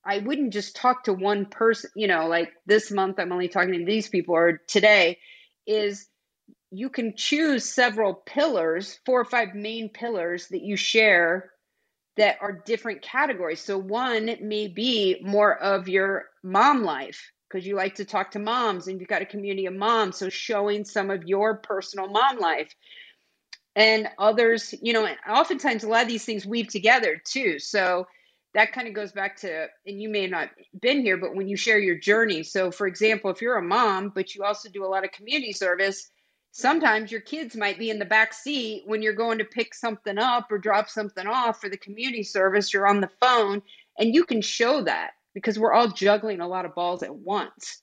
I 0.04 0.20
wouldn't 0.20 0.54
just 0.54 0.76
talk 0.76 1.04
to 1.04 1.14
one 1.14 1.46
person, 1.46 1.92
you 1.96 2.08
know, 2.08 2.28
like 2.28 2.52
this 2.66 2.92
month 2.92 3.20
I'm 3.20 3.32
only 3.32 3.50
talking 3.50 3.74
to 3.74 3.86
these 3.86 4.10
people 4.10 4.36
or 4.36 4.62
today 4.68 5.20
is 5.68 6.08
you 6.72 6.90
can 6.90 7.16
choose 7.16 7.66
several 7.66 8.14
pillars, 8.14 9.00
four 9.06 9.22
or 9.22 9.26
five 9.26 9.54
main 9.54 9.90
pillars 9.90 10.48
that 10.48 10.64
you 10.64 10.76
share 10.76 11.52
that 12.18 12.38
are 12.42 12.64
different 12.66 13.02
categories. 13.02 13.60
So 13.60 13.78
one 13.78 14.36
may 14.42 14.68
be 14.68 15.22
more 15.22 15.58
of 15.58 15.88
your 15.88 16.26
mom 16.44 16.84
life 16.84 17.32
because 17.48 17.66
you 17.66 17.76
like 17.76 17.96
to 17.96 18.06
talk 18.06 18.32
to 18.32 18.40
moms 18.40 18.88
and 18.88 19.00
you've 19.00 19.10
got 19.10 19.22
a 19.22 19.26
community 19.26 19.66
of 19.66 19.74
moms. 19.74 20.18
So 20.18 20.30
showing 20.30 20.86
some 20.86 21.10
of 21.10 21.26
your 21.26 21.58
personal 21.58 22.08
mom 22.08 22.40
life. 22.40 22.74
And 23.74 24.10
others, 24.18 24.74
you 24.82 24.92
know, 24.92 25.06
and 25.06 25.16
oftentimes 25.30 25.84
a 25.84 25.88
lot 25.88 26.02
of 26.02 26.10
these 26.10 26.26
things 26.26 26.46
weave 26.46 26.68
together 26.68 27.22
too. 27.24 27.58
So 27.60 28.06
that 28.54 28.74
kind 28.74 28.88
of 28.88 28.94
goes 28.94 29.12
back 29.12 29.38
to, 29.38 29.68
and 29.86 30.02
you 30.02 30.10
may 30.10 30.24
have 30.24 30.32
not 30.32 30.50
been 30.82 31.02
here, 31.02 31.18
but 31.18 31.36
when 31.36 31.48
you 31.48 31.56
share 31.56 31.80
your 31.80 31.98
journey. 31.98 32.44
So, 32.44 32.70
for 32.70 32.86
example, 32.86 33.32
if 33.32 33.42
you're 33.42 33.58
a 33.58 33.64
mom, 33.64 34.10
but 34.14 34.36
you 34.36 34.44
also 34.44 34.70
do 34.70 34.86
a 34.86 34.88
lot 34.88 35.06
of 35.06 35.12
community 35.12 35.54
service, 35.54 36.10
sometimes 36.52 37.12
your 37.12 37.22
kids 37.22 37.56
might 37.56 37.80
be 37.80 37.90
in 37.90 37.98
the 37.98 38.06
back 38.06 38.34
seat 38.34 38.84
when 38.86 39.02
you're 39.02 39.14
going 39.14 39.38
to 39.38 39.46
pick 39.46 39.74
something 39.74 40.18
up 40.18 40.52
or 40.52 40.58
drop 40.58 40.90
something 40.90 41.26
off 41.26 41.62
for 41.62 41.70
the 41.70 41.78
community 41.78 42.24
service. 42.24 42.74
You're 42.74 42.88
on 42.88 43.00
the 43.00 43.10
phone, 43.22 43.62
and 43.98 44.14
you 44.14 44.26
can 44.26 44.42
show 44.42 44.84
that 44.84 45.12
because 45.34 45.58
we're 45.58 45.74
all 45.74 45.88
juggling 45.88 46.42
a 46.42 46.48
lot 46.48 46.66
of 46.66 46.76
balls 46.76 47.04
at 47.04 47.16
once. 47.16 47.82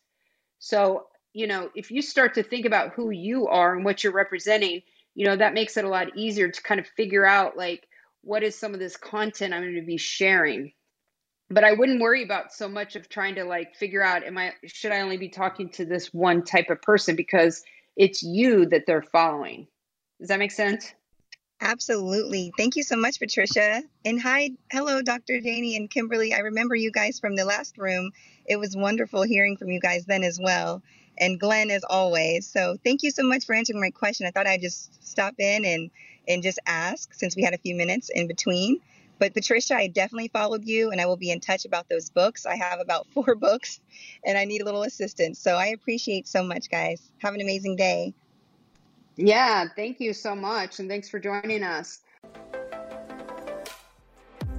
So, 0.59 1.07
you 1.33 1.47
know, 1.47 1.71
if 1.75 1.91
you 1.91 2.03
start 2.03 2.35
to 2.35 2.43
think 2.43 2.67
about 2.67 2.93
who 2.93 3.11
you 3.11 3.47
are 3.47 3.75
and 3.75 3.87
what 3.87 4.05
you're 4.05 4.13
representing, 4.13 4.83
you 5.15 5.25
know, 5.25 5.37
that 5.37 5.55
makes 5.55 5.79
it 5.79 5.87
a 5.87 5.89
lot 5.89 6.15
easier 6.15 6.51
to 6.51 6.63
kind 6.63 6.79
of 6.79 6.87
figure 6.89 7.25
out 7.25 7.57
like, 7.57 7.88
what 8.23 8.43
is 8.43 8.59
some 8.59 8.75
of 8.75 8.81
this 8.81 8.97
content 8.97 9.55
I'm 9.55 9.63
going 9.63 9.75
to 9.75 9.83
be 9.83 9.97
sharing? 9.97 10.73
But 11.51 11.65
I 11.65 11.73
wouldn't 11.73 12.01
worry 12.01 12.23
about 12.23 12.53
so 12.53 12.69
much 12.69 12.95
of 12.95 13.09
trying 13.09 13.37
to 13.37 13.45
like 13.45 13.75
figure 13.75 14.03
out, 14.03 14.23
am 14.23 14.37
I, 14.37 14.53
should 14.67 14.93
I 14.93 15.01
only 15.01 15.17
be 15.17 15.31
talking 15.31 15.71
to 15.71 15.85
this 15.85 16.13
one 16.13 16.45
type 16.45 16.69
of 16.69 16.83
person 16.83 17.17
because 17.17 17.63
it's 17.99 18.23
you 18.23 18.65
that 18.67 18.85
they're 18.87 19.03
following. 19.03 19.67
Does 20.21 20.29
that 20.29 20.39
make 20.39 20.53
sense? 20.53 20.95
Absolutely. 21.61 22.53
Thank 22.57 22.77
you 22.77 22.85
so 22.85 22.97
much, 22.97 23.19
Patricia. 23.19 23.83
And 24.05 24.23
hi, 24.23 24.53
hello, 24.71 25.03
Dr. 25.03 25.41
Janie 25.41 25.77
and 25.77 25.91
Kimberly. 25.91 26.33
I 26.33 26.39
remember 26.39 26.77
you 26.77 26.93
guys 26.93 27.19
from 27.19 27.35
the 27.35 27.45
last 27.45 27.77
room. 27.77 28.13
It 28.47 28.57
was 28.57 28.77
wonderful 28.77 29.23
hearing 29.23 29.57
from 29.57 29.71
you 29.71 29.81
guys 29.81 30.05
then 30.07 30.23
as 30.23 30.39
well. 30.41 30.83
And 31.19 31.41
Glenn, 31.41 31.71
as 31.71 31.83
always. 31.83 32.49
So 32.49 32.77
thank 32.85 33.03
you 33.03 33.11
so 33.11 33.25
much 33.25 33.45
for 33.45 33.57
answering 33.57 33.81
my 33.81 33.91
question. 33.91 34.27
I 34.27 34.31
thought 34.31 34.47
I'd 34.47 34.61
just 34.61 35.05
stop 35.05 35.35
in 35.39 35.65
and, 35.65 35.91
and 36.29 36.43
just 36.43 36.59
ask 36.67 37.13
since 37.15 37.35
we 37.35 37.43
had 37.43 37.55
a 37.55 37.59
few 37.59 37.75
minutes 37.75 38.11
in 38.11 38.27
between. 38.27 38.81
But 39.19 39.35
Patricia, 39.35 39.75
I 39.75 39.89
definitely 39.89 40.29
followed 40.29 40.65
you 40.65 40.91
and 40.91 41.01
I 41.01 41.07
will 41.07 41.17
be 41.17 41.31
in 41.31 41.41
touch 41.41 41.65
about 41.65 41.89
those 41.89 42.11
books. 42.11 42.47
I 42.47 42.57
have 42.57 42.79
about 42.81 43.07
four 43.15 43.35
books 43.35 43.81
and 44.25 44.39
I 44.39 44.45
need 44.45 44.61
a 44.61 44.65
little 44.65 44.85
assistance. 44.85 45.39
So 45.39 45.57
I 45.57 45.67
appreciate 45.67 46.29
so 46.29 46.43
much, 46.43 46.71
guys. 46.71 47.11
Have 47.19 47.35
an 47.35 47.41
amazing 47.41 47.77
day. 47.77 48.15
Yeah, 49.17 49.67
thank 49.75 49.99
you 49.99 50.13
so 50.13 50.37
much. 50.37 50.79
And 50.79 50.89
thanks 50.89 51.09
for 51.09 51.19
joining 51.19 51.65
us. 51.65 52.01